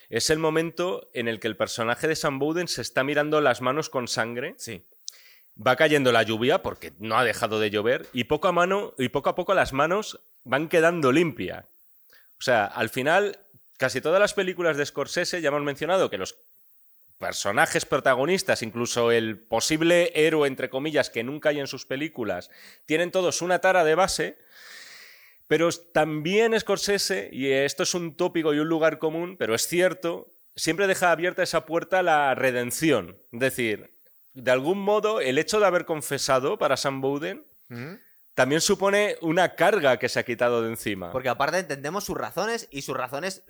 [0.09, 3.59] Es el momento en el que el personaje de Sam Bowden se está mirando las
[3.61, 4.85] manos con sangre, Sí.
[5.55, 9.09] va cayendo la lluvia porque no ha dejado de llover y poco a mano y
[9.09, 11.65] poco a poco las manos van quedando limpias.
[12.39, 13.39] O sea, al final
[13.77, 16.37] casi todas las películas de Scorsese ya hemos mencionado que los
[17.17, 22.49] personajes protagonistas, incluso el posible héroe, entre comillas, que nunca hay en sus películas,
[22.85, 24.37] tienen todos una tara de base,
[25.47, 30.33] pero también Scorsese, y esto es un tópico y un lugar común, pero es cierto,
[30.55, 33.17] siempre deja abierta esa puerta a la redención.
[33.31, 33.95] Es decir,
[34.33, 37.45] de algún modo, el hecho de haber confesado para Sam Bowden
[38.33, 41.11] también supone una carga que se ha quitado de encima.
[41.11, 43.43] Porque aparte entendemos sus razones y sus razones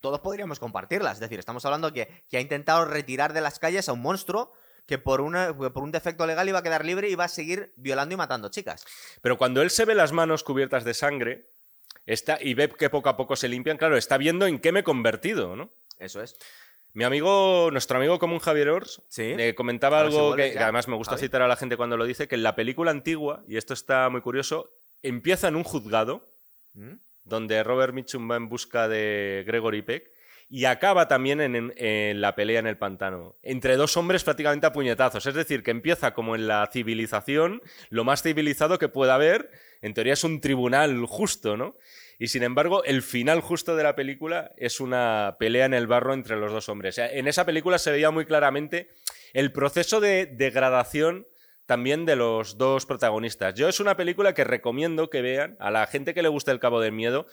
[0.00, 1.14] todos podríamos compartirlas.
[1.14, 4.52] Es decir, estamos hablando que, que ha intentado retirar de las calles a un monstruo
[4.86, 7.28] que por, una, que por un defecto legal iba a quedar libre y va a
[7.28, 8.86] seguir violando y matando chicas.
[9.20, 11.50] Pero cuando él se ve las manos cubiertas de sangre
[12.06, 14.80] está, y ve que poco a poco se limpian, claro, está viendo en qué me
[14.80, 15.70] he convertido, ¿no?
[15.98, 16.36] Eso es.
[16.94, 19.34] Mi amigo, nuestro amigo común Javier Ors, Sí.
[19.34, 21.26] le comentaba algo que, además me gusta Javi.
[21.26, 24.08] citar a la gente cuando lo dice, que en la película antigua, y esto está
[24.08, 24.70] muy curioso,
[25.02, 26.26] empieza en un juzgado,
[26.72, 26.94] ¿Mm?
[27.28, 30.10] Donde Robert Mitchum va en busca de Gregory Peck,
[30.50, 35.26] y acaba también en, la pelea en el pantano, entre dos hombres prácticamente a puñetazos.
[35.26, 37.60] Es decir, que empieza como en la civilización,
[37.90, 39.50] lo más civilizado que pueda haber,
[39.82, 41.76] en teoría es un tribunal justo, ¿no?
[42.18, 46.14] Y sin embargo, el final justo de la película es una pelea en el barro
[46.14, 46.98] entre los dos hombres.
[46.98, 48.88] En esa película se veía muy claramente
[49.34, 51.28] el proceso de degradación
[51.68, 53.52] también de los dos protagonistas.
[53.52, 55.54] Yo es una película que recomiendo que vean.
[55.60, 57.26] A la gente que le gusta El Cabo del Miedo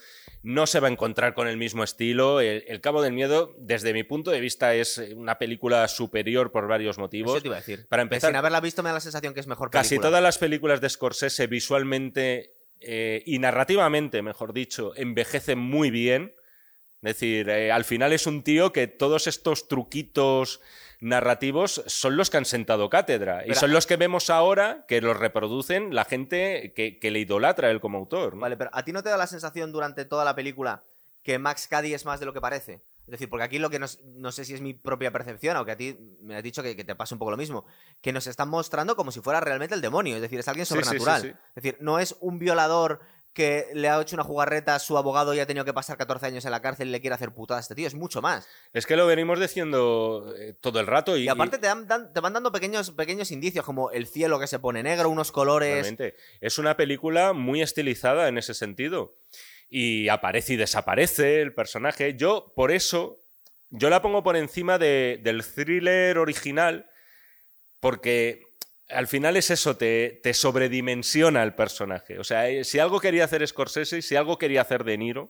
[0.44, 2.42] no se va a encontrar con el mismo estilo.
[2.42, 6.68] El, El Cabo del Miedo, desde mi punto de vista, es una película superior por
[6.68, 7.36] varios motivos.
[7.36, 7.88] Eso te iba a decir.
[7.88, 10.10] Para Que empezar, sin haberla visto me da la sensación que es mejor Casi película.
[10.10, 16.36] todas las películas de Scorsese visualmente eh, y narrativamente, mejor dicho, envejecen muy bien.
[17.02, 20.60] Es decir, eh, al final es un tío que todos estos truquitos
[21.02, 25.18] narrativos son los que han sentado cátedra y son los que vemos ahora que los
[25.18, 28.36] reproducen la gente que, que le idolatra a él como autor.
[28.36, 28.42] ¿no?
[28.42, 30.84] Vale, pero ¿a ti no te da la sensación durante toda la película
[31.24, 32.82] que Max Cady es más de lo que parece?
[33.06, 35.66] Es decir, porque aquí lo que nos, no sé si es mi propia percepción o
[35.66, 37.64] que a ti me has dicho que, que te pasa un poco lo mismo,
[38.02, 40.74] que nos están mostrando como si fuera realmente el demonio, es decir, es alguien Sí,
[40.74, 41.22] sí, sí, sobrenatural.
[41.22, 41.28] sí.
[41.56, 43.02] Es decir, no es un violador
[43.36, 46.26] que le ha hecho una jugarreta a su abogado y ha tenido que pasar 14
[46.26, 48.48] años en la cárcel y le quiere hacer putada a este tío, es mucho más.
[48.74, 52.14] Es que lo venimos diciendo eh, todo el rato y, Y aparte te, dan- dan-
[52.14, 55.74] te van dando pequeños, pequeños indicios, como el cielo que se pone negro, unos colores...
[55.74, 56.16] Realmente.
[56.40, 59.18] Es una película muy estilizada en ese sentido.
[59.68, 62.16] Y aparece y desaparece el personaje.
[62.16, 63.22] Yo, por eso,
[63.70, 66.90] yo la pongo por encima de- del thriller original,
[67.82, 68.45] porque
[68.90, 72.20] al final es eso, te, te sobredimensiona el personaje.
[72.20, 75.30] O sea, eh, si algo quería hacer Scorsese y si algo quería hacer De Niro,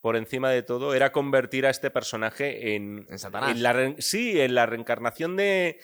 [0.00, 3.06] por encima de todo, era convertir a este personaje en...
[3.08, 3.50] En Satanás.
[3.52, 5.80] en la sí, en la reencarnación de...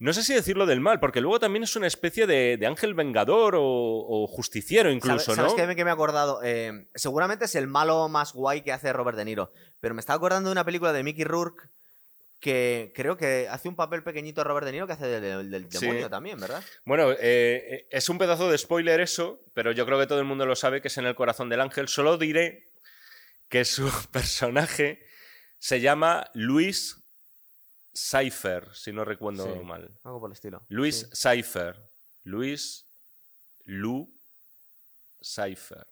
[0.00, 2.94] No sé si decirlo del mal, porque luego también es una especie de, de ángel
[2.94, 5.66] vengador o, o justiciero incluso, ¿Sabes, ¿sabes ¿no?
[5.66, 6.40] me, qué me he acordado?
[6.44, 9.50] Eh, seguramente es el malo más guay que hace Robert De Niro.
[9.80, 11.68] Pero me estaba acordando de una película de Mickey Rourke
[12.40, 15.72] que creo que hace un papel pequeñito Robert De Niro que hace del, del- del
[15.72, 15.80] Sí.
[15.86, 16.62] demonio también, ¿verdad?
[16.84, 20.46] Bueno, eh, es un pedazo de spoiler eso, pero yo creo que todo el mundo
[20.46, 21.88] lo sabe que es en el corazón del ángel.
[21.88, 22.66] Solo diré
[23.48, 25.04] que su personaje
[25.58, 27.02] se llama Luis
[27.92, 29.64] Cypher, si no recuerdo Sí.
[29.64, 29.98] mal.
[30.04, 30.64] Algo por el estilo.
[30.68, 31.28] Luis Sí.
[31.28, 31.90] Cypher.
[32.22, 32.86] Luis
[33.64, 34.08] Lu
[35.20, 35.86] Cypher.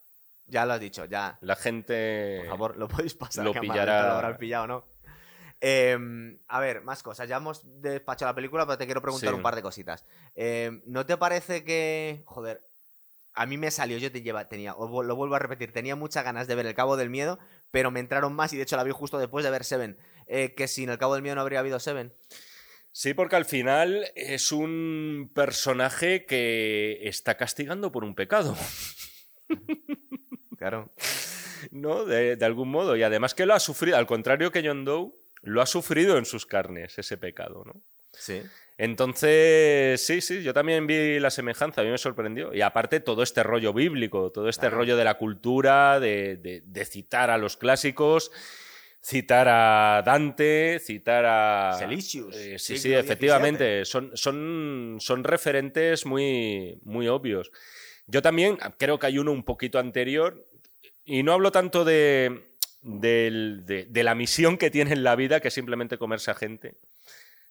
[0.47, 1.39] Ya lo has dicho, ya.
[1.41, 2.37] La gente.
[2.39, 3.45] Por favor, lo podéis pasar.
[3.45, 4.87] lo a pillará- Lo habrán pillado, ¿no?
[5.61, 5.97] Eh,
[6.49, 7.29] a ver, más cosas.
[7.29, 9.35] Ya hemos despachado la película, pero te quiero preguntar Sí.
[9.37, 10.05] un par de cositas.
[10.35, 12.23] Eh, ¿No te parece que.
[12.27, 12.63] Joder.
[13.39, 16.47] a mí me salió, yo te lleva, tenía, lo vuelvo a repetir, tenía muchas ganas
[16.49, 17.39] de ver El Cabo del Miedo,
[17.71, 19.99] pero me entraron más y de hecho la vi justo después de ver Seven.
[20.27, 22.15] Eh, que sin El Cabo del Miedo no habría habido Seven.
[22.93, 28.57] Sí, porque al final es un personaje que está castigando por un pecado.
[30.57, 30.93] Claro.
[31.71, 32.05] ¿No?
[32.05, 32.97] De, de algún modo.
[32.97, 35.13] Y además que lo ha sufrido, al contrario que John Doe,
[35.43, 37.83] lo ha sufrido en sus carnes ese pecado, ¿no?
[38.13, 38.43] Sí.
[38.79, 42.53] Entonces, sí, sí, yo también vi la semejanza, a mí me sorprendió.
[42.55, 44.79] Y aparte todo este rollo bíblico, todo este Claro.
[44.79, 48.31] rollo de la cultura, de, de- de citar a los clásicos,
[49.03, 51.77] citar a Dante, citar a...
[51.79, 57.51] Celicius, Eh, sí, sí, efectivamente, son, son, son referentes muy, muy obvios.
[58.07, 60.47] Yo también creo que hay uno un poquito anterior,
[61.05, 62.56] y no hablo tanto de,
[62.87, 66.35] del- de, de la misión que tiene en la vida, que es simplemente comerse a
[66.35, 66.79] gente,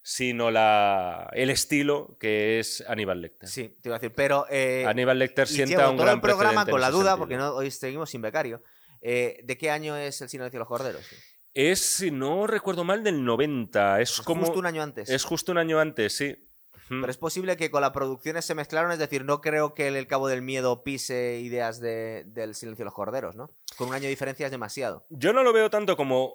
[0.02, 3.48] sino la, el estilo que es Aníbal Lecter.
[3.48, 4.46] Sí, te iba a decir, pero...
[4.50, 7.18] eh, Aníbal Lecter sienta un gran el programa con la duda, sentido.
[7.18, 8.62] porque no, hoy seguimos sin becario.
[9.00, 11.02] Eh, ¿De qué año es El Silencio de los Corderos?
[11.54, 14.00] Es, si no recuerdo mal, del 90.
[14.00, 14.42] Es Pues como...
[14.44, 15.08] Justo un año antes.
[15.10, 16.36] Es justo un año antes, sí.
[16.88, 19.96] Pero es posible que con las producciones se mezclaron, es decir, no creo que el,
[19.96, 23.50] El Cabo del Miedo pise ideas de- del Silencio de los Corderos, ¿no?
[23.76, 25.04] Con un año de diferencia es demasiado.
[25.10, 26.34] Yo no lo veo tanto como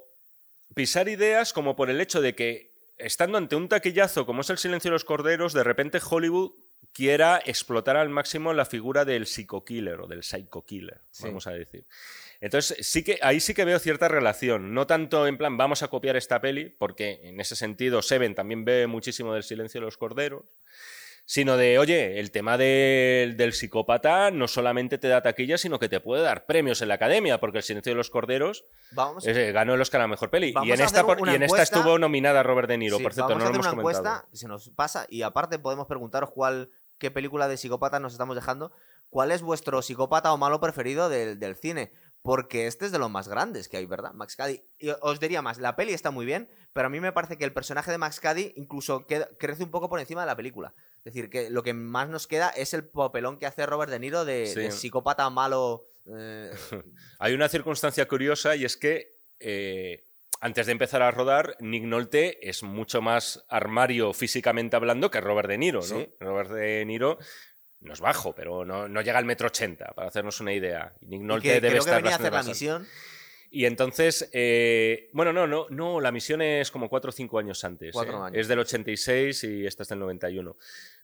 [0.76, 4.58] pisar ideas como por el hecho de que, estando ante un taquillazo como es el
[4.58, 6.52] silencio de los corderos, de repente Hollywood
[6.94, 11.24] quiera explotar al máximo la figura del psico-killer o del psycho-killer, Sí.
[11.26, 11.86] vamos a decir.
[12.42, 14.74] Entonces, sí que, ahí sí que veo cierta relación.
[14.74, 18.66] No tanto en plan, vamos a copiar esta peli, porque en ese sentido Seven también
[18.66, 20.44] ve muchísimo del silencio de los corderos,
[21.24, 25.88] sino de, oye, el tema del- del psicópata no solamente te da taquilla, sino que
[25.88, 29.52] te puede dar premios en la academia, porque el silencio de los corderos Vamos, eh,
[29.52, 30.48] ganó el Oscar a la mejor peli.
[30.64, 33.44] Y en, esta, y en esta estuvo nominada Robert De Niro, sí, por cierto, vamos
[33.44, 34.04] no a lo hemos una comentado.
[34.16, 38.36] encuesta, se nos pasa, y aparte podemos preguntaros cuál, qué película de psicópata nos estamos
[38.36, 38.72] dejando.
[39.12, 41.92] ¿Cuál es vuestro psicópata o malo preferido del, del cine?
[42.24, 44.14] Porque este es de los más grandes que hay, ¿verdad?
[44.14, 44.62] Max Cady.
[44.78, 47.46] Y os diría más, la peli está muy bien, pero a mí me parece que
[47.46, 50.74] el personaje de Max Cady incluso queda- crece un poco por encima de la película.
[51.00, 53.98] Es decir, que lo que más nos queda es el papelón que hace Robert De
[54.00, 54.60] Niro de, Sí.
[54.60, 55.88] de psicópata malo.
[56.16, 56.52] eh,
[57.20, 60.08] Hay una circunstancia curiosa y es que eh,
[60.42, 65.48] antes de empezar a rodar, Nick Nolte es mucho más armario físicamente hablando que Robert
[65.50, 65.86] De Niro, ¿no?
[65.86, 66.08] Sí.
[66.20, 67.18] Robert De Niro
[67.82, 70.94] no es bajo, pero no, no llega al metro ochenta, para hacernos una idea.
[71.02, 72.88] Y Nick y Nolte que debe que estar venía a bastante hacer la misión.
[73.54, 77.66] Y entonces, eh, bueno, no, no, no, la misión es como cuatro o cinco años
[77.66, 77.92] antes.
[77.92, 78.28] Cuatro ¿eh?
[78.28, 78.38] años.
[78.38, 80.56] Es del 86 y esta es del 91.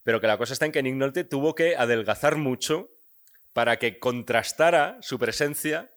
[0.03, 2.89] Pero que la cosa está en que Nick Nolte tuvo que adelgazar mucho
[3.51, 5.91] para que contrastara su presencia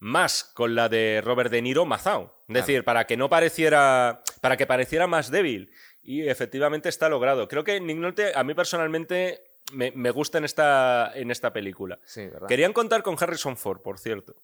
[0.00, 2.42] más con la de Robert De Niro mazao.
[2.48, 5.70] Es decir, para que no pareciera, para que pareciera más débil.
[6.02, 7.46] Y efectivamente está logrado.
[7.46, 11.98] Creo que Nick Nolte, a mí personalmente, me, me gusta en esta, en esta película.
[12.04, 12.48] Sí, ¿verdad?
[12.48, 14.36] Querían contar con Harrison Ford, por cierto.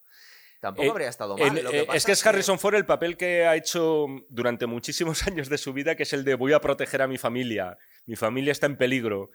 [0.61, 1.57] Tampoco Eh, habría estado mal.
[1.57, 4.07] En- lo que eh, pasa es que es Harrison Ford el papel que ha hecho
[4.29, 7.17] durante muchísimos años de su vida, que es el de voy a proteger a mi
[7.19, 7.79] familia.
[8.07, 9.31] Mi familia está en peligro.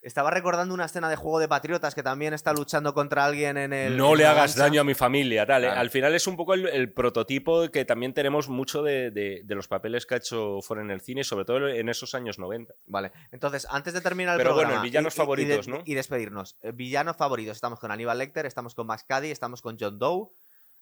[0.00, 3.72] Estaba recordando una escena de Juego de Patriotas que también está luchando contra alguien en
[3.72, 3.96] el.
[3.96, 5.44] no en le hagas daño a mi familia.
[5.44, 5.66] Tal, ¿eh?
[5.66, 5.80] Claro.
[5.80, 9.54] Al final es un poco el, el prototipo que también tenemos mucho de, de- de
[9.56, 12.74] los papeles que ha hecho Ford en el cine, sobre todo en esos años 90.
[12.86, 14.84] Vale, entonces, antes de terminar el Pero bueno, programa.
[14.84, 15.82] villanos y- favoritos, de- ¿no?
[15.84, 16.56] Y despedirnos.
[16.62, 17.56] Eh, Villanos favoritos.
[17.56, 20.28] Estamos con Aníbal Lecter, estamos con Max Cady, estamos con John Doe.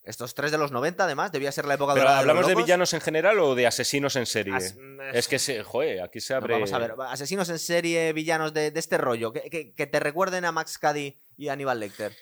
[0.07, 2.55] Estos tres de los 90, además, debía ser la época Pero dorada hablamos los de
[2.55, 4.55] villanos en general o de asesinos en serie.
[4.55, 4.77] As-
[5.13, 6.55] Es que se, joder, aquí se No, abre.
[6.55, 9.99] vamos a ver, asesinos en serie, villanos de, de este rollo, que, que- que te
[10.01, 12.13] recuerden a Max Cady y a Aníbal Lecter.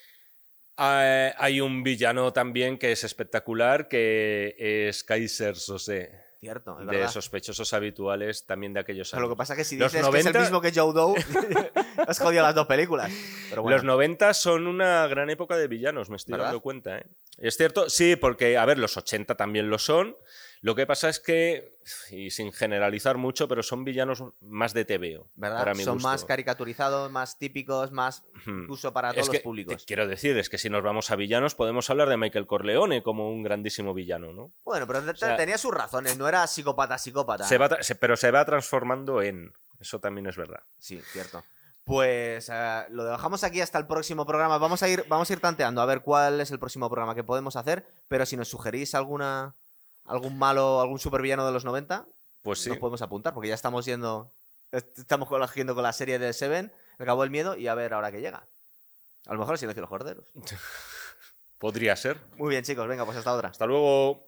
[0.77, 4.55] Ah, hay un villano también que es espectacular, que
[4.89, 6.24] es Kaiser Sose.
[6.39, 7.11] Cierto, es de verdad.
[7.11, 9.37] sospechosos habituales también de aquellos Pero lo que años.
[9.37, 11.15] pasa es que si Los dices que es 90 el mismo que Joe Doe,
[12.07, 13.11] has jodido las dos películas.
[13.49, 16.47] Pero bueno, Los 90 son una gran época de villanos, me estoy ¿Verdad?
[16.47, 16.97] dando cuenta.
[16.99, 17.05] ¿eh?
[17.37, 20.15] Es cierto, sí, porque, a ver, los 80 también lo son.
[20.65, 21.77] Lo que pasa es que,
[22.09, 25.29] y sin generalizar mucho, pero son villanos más de TVO.
[25.35, 25.59] ¿verdad?
[25.59, 26.09] Para mi Son gusto.
[26.09, 29.77] más caricaturizados, más típicos, más incluso para Es todos que, los públicos.
[29.77, 33.03] te quiero decir, es que si nos vamos a villanos, podemos hablar de Michael Corleone
[33.03, 34.53] como un grandísimo villano, ¿no?
[34.63, 37.43] Bueno, pero sea- tenía sus razones, no era psicópata, psicópata.
[37.43, 39.53] Se va tra- se- pero se va transformando en.
[39.79, 40.63] Eso también es verdad.
[40.79, 41.43] Sí, cierto.
[41.83, 44.57] Pues eh, lo dejamos aquí hasta el próximo programa.
[44.57, 47.23] Vamos a ir, vamos a ir tanteando a ver cuál es el próximo programa que
[47.23, 47.85] podemos hacer.
[48.07, 49.53] Pero si nos sugerís alguna
[50.05, 52.07] algún malo, algún supervillano de los 90,
[52.41, 52.69] Pues sí.
[52.69, 54.31] nos podemos apuntar, porque ya estamos yendo.
[54.71, 57.93] est- Estamos cogiendo con la serie de Seven, El Cabo del Miedo, y a ver
[57.93, 58.47] ahora qué llega.
[59.27, 60.31] A lo mejor el silencio de los corderos.
[61.57, 62.19] Podría ser.
[62.37, 63.49] Muy bien, chicos, venga, pues hasta otra.
[63.49, 64.27] Hasta luego.